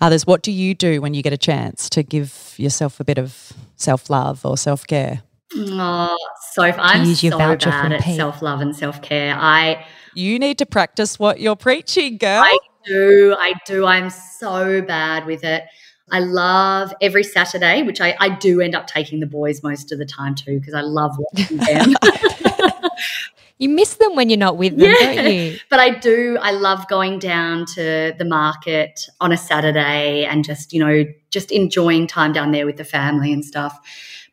others. 0.00 0.26
What 0.26 0.42
do 0.42 0.52
you 0.52 0.74
do 0.74 1.02
when 1.02 1.14
you 1.14 1.22
get 1.22 1.32
a 1.32 1.38
chance 1.38 1.90
to 1.90 2.02
give 2.02 2.54
yourself 2.56 3.00
a 3.00 3.04
bit 3.04 3.18
of 3.18 3.52
self-love 3.76 4.46
or 4.46 4.56
self-care? 4.56 5.22
Oh, 5.54 6.16
so 6.52 6.62
I'm 6.62 7.14
so 7.14 7.36
bad 7.36 7.62
at 7.66 8.02
self-love 8.02 8.60
and 8.60 8.74
self-care. 8.74 9.36
I 9.38 9.84
you 10.14 10.38
need 10.38 10.58
to 10.58 10.66
practice 10.66 11.18
what 11.18 11.40
you're 11.40 11.56
preaching, 11.56 12.18
girl. 12.18 12.42
I 12.44 12.58
do. 12.84 13.36
I 13.38 13.54
do. 13.66 13.86
I'm 13.86 14.10
so 14.10 14.82
bad 14.82 15.26
with 15.26 15.44
it. 15.44 15.64
I 16.10 16.18
love 16.18 16.92
every 17.00 17.24
Saturday, 17.24 17.82
which 17.82 18.00
I, 18.00 18.14
I 18.20 18.28
do 18.28 18.60
end 18.60 18.74
up 18.74 18.86
taking 18.86 19.20
the 19.20 19.26
boys 19.26 19.62
most 19.62 19.92
of 19.92 19.98
the 19.98 20.04
time 20.04 20.34
too, 20.34 20.58
because 20.58 20.74
I 20.74 20.82
love 20.82 21.16
watching 21.18 21.56
them. 21.56 21.94
you 23.58 23.70
miss 23.70 23.94
them 23.94 24.14
when 24.14 24.28
you're 24.28 24.38
not 24.38 24.58
with 24.58 24.76
them, 24.76 24.90
yeah, 24.90 25.14
don't 25.14 25.32
you? 25.32 25.58
But 25.70 25.80
I 25.80 25.90
do. 25.90 26.36
I 26.42 26.50
love 26.50 26.86
going 26.88 27.18
down 27.18 27.64
to 27.74 28.12
the 28.18 28.24
market 28.26 29.08
on 29.20 29.32
a 29.32 29.38
Saturday 29.38 30.26
and 30.26 30.44
just, 30.44 30.74
you 30.74 30.84
know, 30.84 31.04
just 31.30 31.50
enjoying 31.50 32.06
time 32.06 32.32
down 32.32 32.52
there 32.52 32.66
with 32.66 32.76
the 32.76 32.84
family 32.84 33.32
and 33.32 33.42
stuff. 33.42 33.78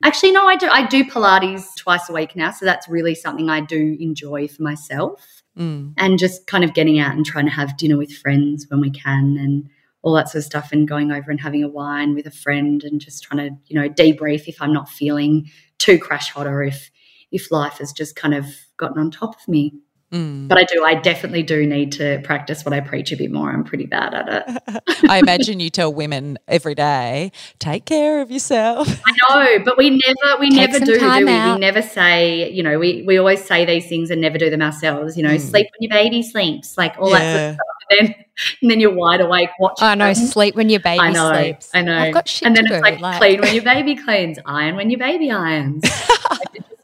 Actually, 0.04 0.32
no, 0.32 0.48
I 0.48 0.56
do. 0.56 0.68
I 0.68 0.86
do 0.86 1.06
Pilates 1.06 1.76
twice 1.78 2.10
a 2.10 2.14
week 2.14 2.36
now, 2.36 2.52
so 2.52 2.66
that's 2.66 2.90
really 2.90 3.16
something 3.16 3.50
I 3.50 3.62
do 3.62 3.96
enjoy 4.00 4.48
for 4.48 4.64
myself 4.64 5.39
mm. 5.58 5.94
and 5.98 6.20
just 6.20 6.48
kind 6.48 6.64
of 6.64 6.74
getting 6.74 7.00
out 7.00 7.16
and 7.16 7.26
trying 7.26 7.46
to 7.46 7.52
have 7.52 7.78
dinner 7.78 7.98
with 7.98 8.12
friends 8.12 8.66
when 8.70 8.82
we 8.82 8.90
can 8.90 9.38
and 9.38 9.70
all 10.02 10.14
that 10.14 10.30
sort 10.30 10.40
of 10.40 10.46
stuff 10.46 10.72
and 10.72 10.88
going 10.88 11.12
over 11.12 11.30
and 11.30 11.42
having 11.42 11.64
a 11.64 11.68
wine 11.68 12.16
with 12.16 12.26
a 12.26 12.32
friend 12.32 12.84
and 12.84 13.02
just 13.02 13.24
trying 13.24 13.50
to 13.50 13.56
you 13.68 13.80
know 13.80 13.90
debrief 13.90 14.48
if 14.48 14.62
i'm 14.62 14.74
not 14.74 14.88
feeling 14.90 15.50
too 15.78 16.00
crash 16.00 16.32
hot 16.32 16.48
or 16.48 16.64
if 16.64 16.90
if 17.32 17.52
life 17.52 17.78
has 17.80 17.92
just 17.92 18.16
kind 18.16 18.34
of 18.34 18.46
gotten 18.78 18.98
on 18.98 19.12
top 19.12 19.36
of 19.36 19.48
me 19.48 19.74
Mm. 20.12 20.48
But 20.48 20.58
I 20.58 20.64
do, 20.64 20.84
I 20.84 20.96
definitely 20.96 21.44
do 21.44 21.66
need 21.68 21.92
to 21.94 22.20
practice 22.24 22.66
what 22.66 22.74
I 22.74 22.80
preach 22.80 23.12
a 23.12 23.16
bit 23.16 23.32
more. 23.32 23.52
I'm 23.52 23.64
pretty 23.64 23.86
bad 23.86 24.14
at 24.16 24.28
it. 24.28 24.84
I 25.10 25.20
imagine 25.20 25.60
you 25.60 25.70
tell 25.70 25.94
women 25.94 26.40
every 26.48 26.74
day, 26.74 27.32
take 27.60 27.86
care 27.86 28.22
of 28.22 28.32
yourself. 28.32 28.88
I 29.06 29.14
know, 29.30 29.64
but 29.64 29.78
we 29.78 29.92
never, 29.92 30.40
we 30.40 30.50
Take 30.50 30.72
never 30.72 30.86
do, 30.86 31.00
do 31.00 31.26
we? 31.26 31.32
Out. 31.32 31.54
We 31.54 31.60
never 31.60 31.84
say, 31.84 32.52
you 32.52 32.64
know, 32.64 32.80
we, 32.80 33.04
we 33.04 33.18
always 33.18 33.44
say 33.44 33.66
these 33.66 33.88
things 33.88 34.10
and 34.10 34.20
never 34.20 34.40
do 34.40 34.50
them 34.50 34.64
ourselves, 34.64 35.16
you 35.16 35.22
know, 35.22 35.36
mm. 35.36 35.40
sleep 35.40 35.68
when 35.78 35.90
your 35.90 35.92
baby 35.92 36.24
sleeps, 36.24 36.76
like 36.76 36.96
all 36.98 37.12
yeah. 37.12 37.20
that 37.20 37.36
sort 37.36 37.50
of 37.50 37.56
stuff. 37.56 37.66
And 37.92 38.08
then, 38.08 38.16
and 38.62 38.72
then 38.72 38.80
you're 38.80 38.96
wide 38.96 39.22
awake 39.22 39.52
watching. 39.60 39.88
I 39.88 39.94
know, 39.94 40.12
them. 40.12 40.26
sleep 40.26 40.56
when 40.56 40.70
your 40.70 40.80
baby 40.80 41.02
I 41.02 41.12
know, 41.12 41.34
sleeps. 41.34 41.70
I 41.76 41.82
know. 41.84 41.98
I've 41.98 42.14
got 42.16 42.28
shit 42.28 42.48
and 42.48 42.56
then 42.56 42.66
it's 42.66 42.82
like, 42.82 43.00
like, 43.00 43.20
clean 43.20 43.42
when 43.42 43.54
your 43.54 43.64
baby 43.64 43.96
cleans, 43.96 44.40
iron 44.48 44.76
when 44.76 44.90
your 44.90 45.00
baby 45.00 45.30
irons. 45.30 45.84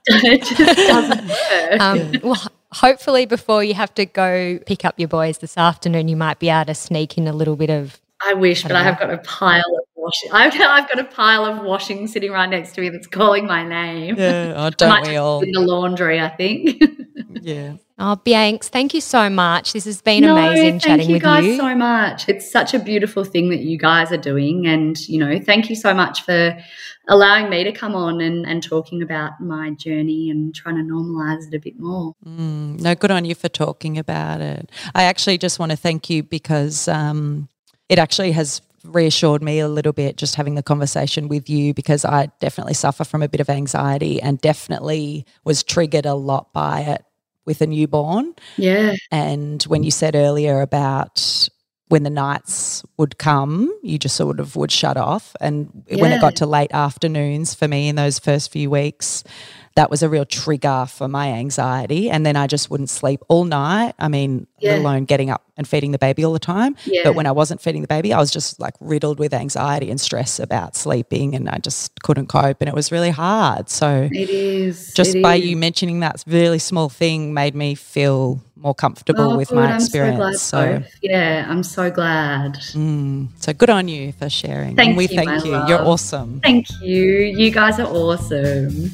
it 0.08 0.44
just 0.44 0.60
doesn't 0.60 1.28
work. 1.28 1.82
Um, 1.82 2.12
well, 2.22 2.52
hopefully 2.74 3.26
before 3.26 3.64
you 3.64 3.74
have 3.74 3.94
to 3.96 4.06
go 4.06 4.60
pick 4.66 4.86
up 4.86 5.00
your 5.00 5.08
boys 5.08 5.40
this 5.40 5.58
afternoon, 5.58 6.08
you 6.08 6.16
might 6.16 6.40
be 6.40 6.50
able 6.50 6.66
to 6.66 6.76
sneak 6.76 7.18
in 7.18 7.28
a 7.28 7.34
little 7.34 7.56
bit 7.56 7.70
of. 7.70 8.00
I 8.26 8.34
wish, 8.34 8.66
I 8.66 8.70
but 8.70 8.78
I 8.78 8.84
have 8.84 9.00
got 9.00 9.12
a 9.12 9.18
pile 9.20 9.60
of 9.60 9.86
washing. 9.96 10.32
I've 10.32 10.54
got, 10.54 10.70
I've 10.70 10.90
got 10.90 11.00
a 11.00 11.04
pile 11.04 11.46
of 11.46 11.64
washing 11.64 12.08
sitting 12.08 12.32
right 12.32 12.50
next 12.50 12.74
to 12.74 12.82
me 12.82 12.90
that's 12.90 13.08
calling 13.08 13.46
my 13.46 13.68
name. 13.68 14.16
Yeah, 14.18 14.54
oh, 14.56 14.70
don't 14.78 15.08
we 15.08 15.18
all? 15.18 15.42
In 15.42 15.52
the 15.52 15.62
laundry, 15.62 16.20
I 16.20 16.30
think. 16.30 16.82
yeah. 17.42 17.76
Oh, 17.98 18.20
Bianx, 18.26 18.66
thank 18.66 18.94
you 18.94 19.00
so 19.00 19.30
much. 19.30 19.72
This 19.72 19.86
has 19.86 20.02
been 20.02 20.24
no, 20.24 20.36
amazing 20.36 20.80
chatting 20.80 21.08
with 21.08 21.10
you. 21.10 21.20
Thank 21.22 21.46
you 21.46 21.52
guys 21.52 21.58
so 21.58 21.76
much. 21.76 22.28
It's 22.28 22.52
such 22.52 22.74
a 22.74 22.80
beautiful 22.80 23.24
thing 23.24 23.50
that 23.52 23.60
you 23.60 23.78
guys 23.78 24.12
are 24.12 24.18
doing. 24.18 24.68
And, 24.68 25.00
you 25.08 25.18
know, 25.18 25.40
thank 25.40 25.70
you 25.70 25.78
so 25.78 25.94
much 25.94 26.24
for 26.24 26.58
allowing 27.08 27.50
me 27.50 27.64
to 27.64 27.72
come 27.72 27.96
on 27.96 28.20
and, 28.20 28.46
and 28.46 28.62
talking 28.62 29.02
about 29.02 29.40
my 29.40 29.72
journey 29.72 30.30
and 30.30 30.54
trying 30.54 30.76
to 30.76 30.82
normalize 30.82 31.48
it 31.48 31.56
a 31.56 31.60
bit 31.60 31.80
more. 31.80 32.14
Mm, 32.26 32.82
no, 32.82 32.96
good 32.96 33.12
on 33.12 33.24
you 33.24 33.34
for 33.34 33.48
talking 33.48 33.98
about 33.98 34.42
it. 34.42 34.70
I 34.94 35.04
actually 35.04 35.38
just 35.38 35.58
want 35.58 35.72
to 35.72 35.78
thank 35.78 36.10
you 36.10 36.22
because 36.22 36.90
um, 36.90 37.48
it 37.88 37.98
actually 37.98 38.34
has 38.34 38.62
reassured 38.84 39.42
me 39.42 39.60
a 39.60 39.70
little 39.70 39.94
bit 39.94 40.18
just 40.18 40.36
having 40.36 40.56
the 40.56 40.64
conversation 40.64 41.28
with 41.30 41.50
you 41.50 41.74
because 41.74 42.04
I 42.04 42.30
definitely 42.40 42.74
suffer 42.74 43.04
from 43.04 43.24
a 43.24 43.30
bit 43.30 43.40
of 43.40 43.50
anxiety 43.50 44.22
and 44.22 44.40
definitely 44.40 45.26
was 45.44 45.64
triggered 45.64 46.06
a 46.06 46.14
lot 46.14 46.52
by 46.54 46.82
it 46.82 47.06
with 47.46 47.62
a 47.62 47.68
newborn. 47.68 48.34
Yeah. 48.58 48.96
And 49.12 49.62
when 49.64 49.84
you 49.84 49.92
said 49.92 50.16
earlier 50.16 50.62
about 50.62 51.50
when 51.90 52.04
the 52.04 52.10
nights 52.10 52.84
would 52.98 53.18
come, 53.18 53.72
you 53.84 54.00
just 54.00 54.16
sort 54.16 54.40
of 54.40 54.56
would 54.56 54.72
shut 54.72 54.98
off. 54.98 55.36
And 55.40 55.86
when 55.90 56.12
it 56.12 56.22
got 56.22 56.36
to 56.38 56.46
late 56.46 56.72
afternoons 56.74 57.54
for 57.54 57.68
me 57.68 57.88
in 57.88 57.96
those 57.96 58.18
first 58.18 58.52
few 58.52 58.70
weeks, 58.70 59.24
that 59.76 59.90
was 59.90 60.02
a 60.02 60.08
real 60.10 60.24
trigger 60.26 60.86
for 60.90 61.08
my 61.08 61.34
anxiety. 61.34 62.10
And 62.10 62.26
then 62.26 62.36
I 62.38 62.48
just 62.48 62.70
wouldn't 62.72 62.90
sleep 62.90 63.22
all 63.28 63.44
night. 63.44 63.94
I 64.00 64.08
mean, 64.08 64.48
let 64.62 64.80
alone 64.80 65.04
getting 65.04 65.30
up 65.30 65.44
and 65.58 65.68
feeding 65.68 65.92
the 65.92 65.98
baby 65.98 66.24
all 66.24 66.32
the 66.34 66.40
time. 66.40 66.78
Yeah. 66.86 67.02
But 67.04 67.14
when 67.16 67.26
I 67.28 67.32
wasn't 67.34 67.62
feeding 67.62 67.82
the 67.82 67.88
baby, 67.90 68.14
I 68.14 68.18
was 68.20 68.32
just 68.32 68.58
like 68.60 68.74
riddled 68.80 69.20
with 69.20 69.34
anxiety 69.34 69.92
and 69.92 70.00
stress 70.00 70.40
about 70.40 70.78
sleeping 70.78 71.36
and 71.36 71.50
I 71.50 71.58
just 71.58 72.02
couldn't 72.04 72.28
cope. 72.28 72.62
And 72.62 72.70
it 72.70 72.74
was 72.74 72.90
really 72.90 73.10
hard. 73.10 73.70
So 73.70 74.08
It 74.12 74.30
is. 74.30 74.94
just 74.94 75.16
it 75.16 75.22
by 75.22 75.36
is. 75.36 75.46
you 75.46 75.58
mentioning 75.58 76.00
that 76.00 76.24
really 76.26 76.60
small 76.60 76.88
thing 76.88 77.34
made 77.34 77.54
me 77.54 77.76
feel 77.76 78.40
more 78.56 78.74
comfortable 78.74 79.34
Oh, 79.34 79.38
with 79.38 79.50
good. 79.50 79.56
my 79.56 79.78
so 79.78 79.84
experience. 79.84 80.42
So, 80.42 80.80
both. 80.80 80.88
yeah, 81.02 81.46
I'm 81.50 81.64
so 81.64 81.92
glad. 81.92 82.54
mm, 82.72 83.28
so 83.40 83.52
good 83.52 83.70
on 83.70 83.90
you 83.90 84.14
for 84.14 84.30
sharing. 84.30 84.78
Thank 84.78 84.88
and 84.90 84.98
we 84.98 85.04
you, 85.10 85.16
thank 85.18 85.28
my 85.28 85.44
you. 85.44 85.68
You're 85.68 85.86
awesome. 85.86 86.40
Thank 86.42 86.68
you. 86.82 87.04
You 87.04 87.52
guys 87.52 87.78
are 87.78 87.88
awesome. 87.88 88.90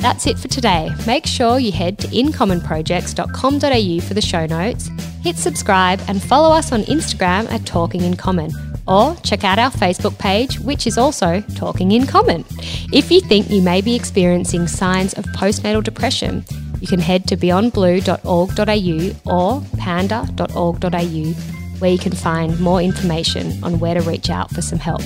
That's 0.00 0.26
it 0.26 0.38
for 0.38 0.48
today. 0.48 0.90
Make 1.06 1.26
sure 1.26 1.58
you 1.58 1.72
head 1.72 1.98
to 1.98 2.08
incommonprojects.com.au 2.08 4.00
for 4.00 4.14
the 4.14 4.22
show 4.22 4.46
notes, 4.46 4.88
hit 5.22 5.36
subscribe, 5.36 6.00
and 6.08 6.22
follow 6.22 6.54
us 6.54 6.72
on 6.72 6.84
Instagram 6.84 7.50
at 7.52 7.66
Talking 7.66 8.00
in 8.02 8.16
Common. 8.16 8.50
Or 8.88 9.14
check 9.16 9.44
out 9.44 9.58
our 9.58 9.70
Facebook 9.70 10.18
page, 10.18 10.58
which 10.60 10.86
is 10.86 10.96
also 10.96 11.42
Talking 11.54 11.92
in 11.92 12.06
Common. 12.06 12.46
If 12.92 13.10
you 13.10 13.20
think 13.20 13.50
you 13.50 13.60
may 13.60 13.82
be 13.82 13.94
experiencing 13.94 14.68
signs 14.68 15.12
of 15.14 15.26
postnatal 15.26 15.84
depression, 15.84 16.46
you 16.80 16.86
can 16.86 17.00
head 17.00 17.28
to 17.28 17.36
beyondblue.org.au 17.36 19.30
or 19.30 19.62
panda.org.au 19.76 21.34
where 21.80 21.90
you 21.90 21.98
can 21.98 22.12
find 22.12 22.60
more 22.60 22.80
information 22.80 23.62
on 23.64 23.78
where 23.80 23.94
to 23.94 24.00
reach 24.02 24.30
out 24.30 24.50
for 24.50 24.62
some 24.62 24.78
help. 24.78 25.02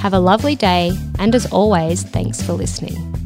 Have 0.00 0.12
a 0.14 0.18
lovely 0.18 0.54
day, 0.54 0.92
and 1.18 1.34
as 1.34 1.46
always, 1.52 2.02
thanks 2.02 2.42
for 2.42 2.52
listening. 2.52 3.19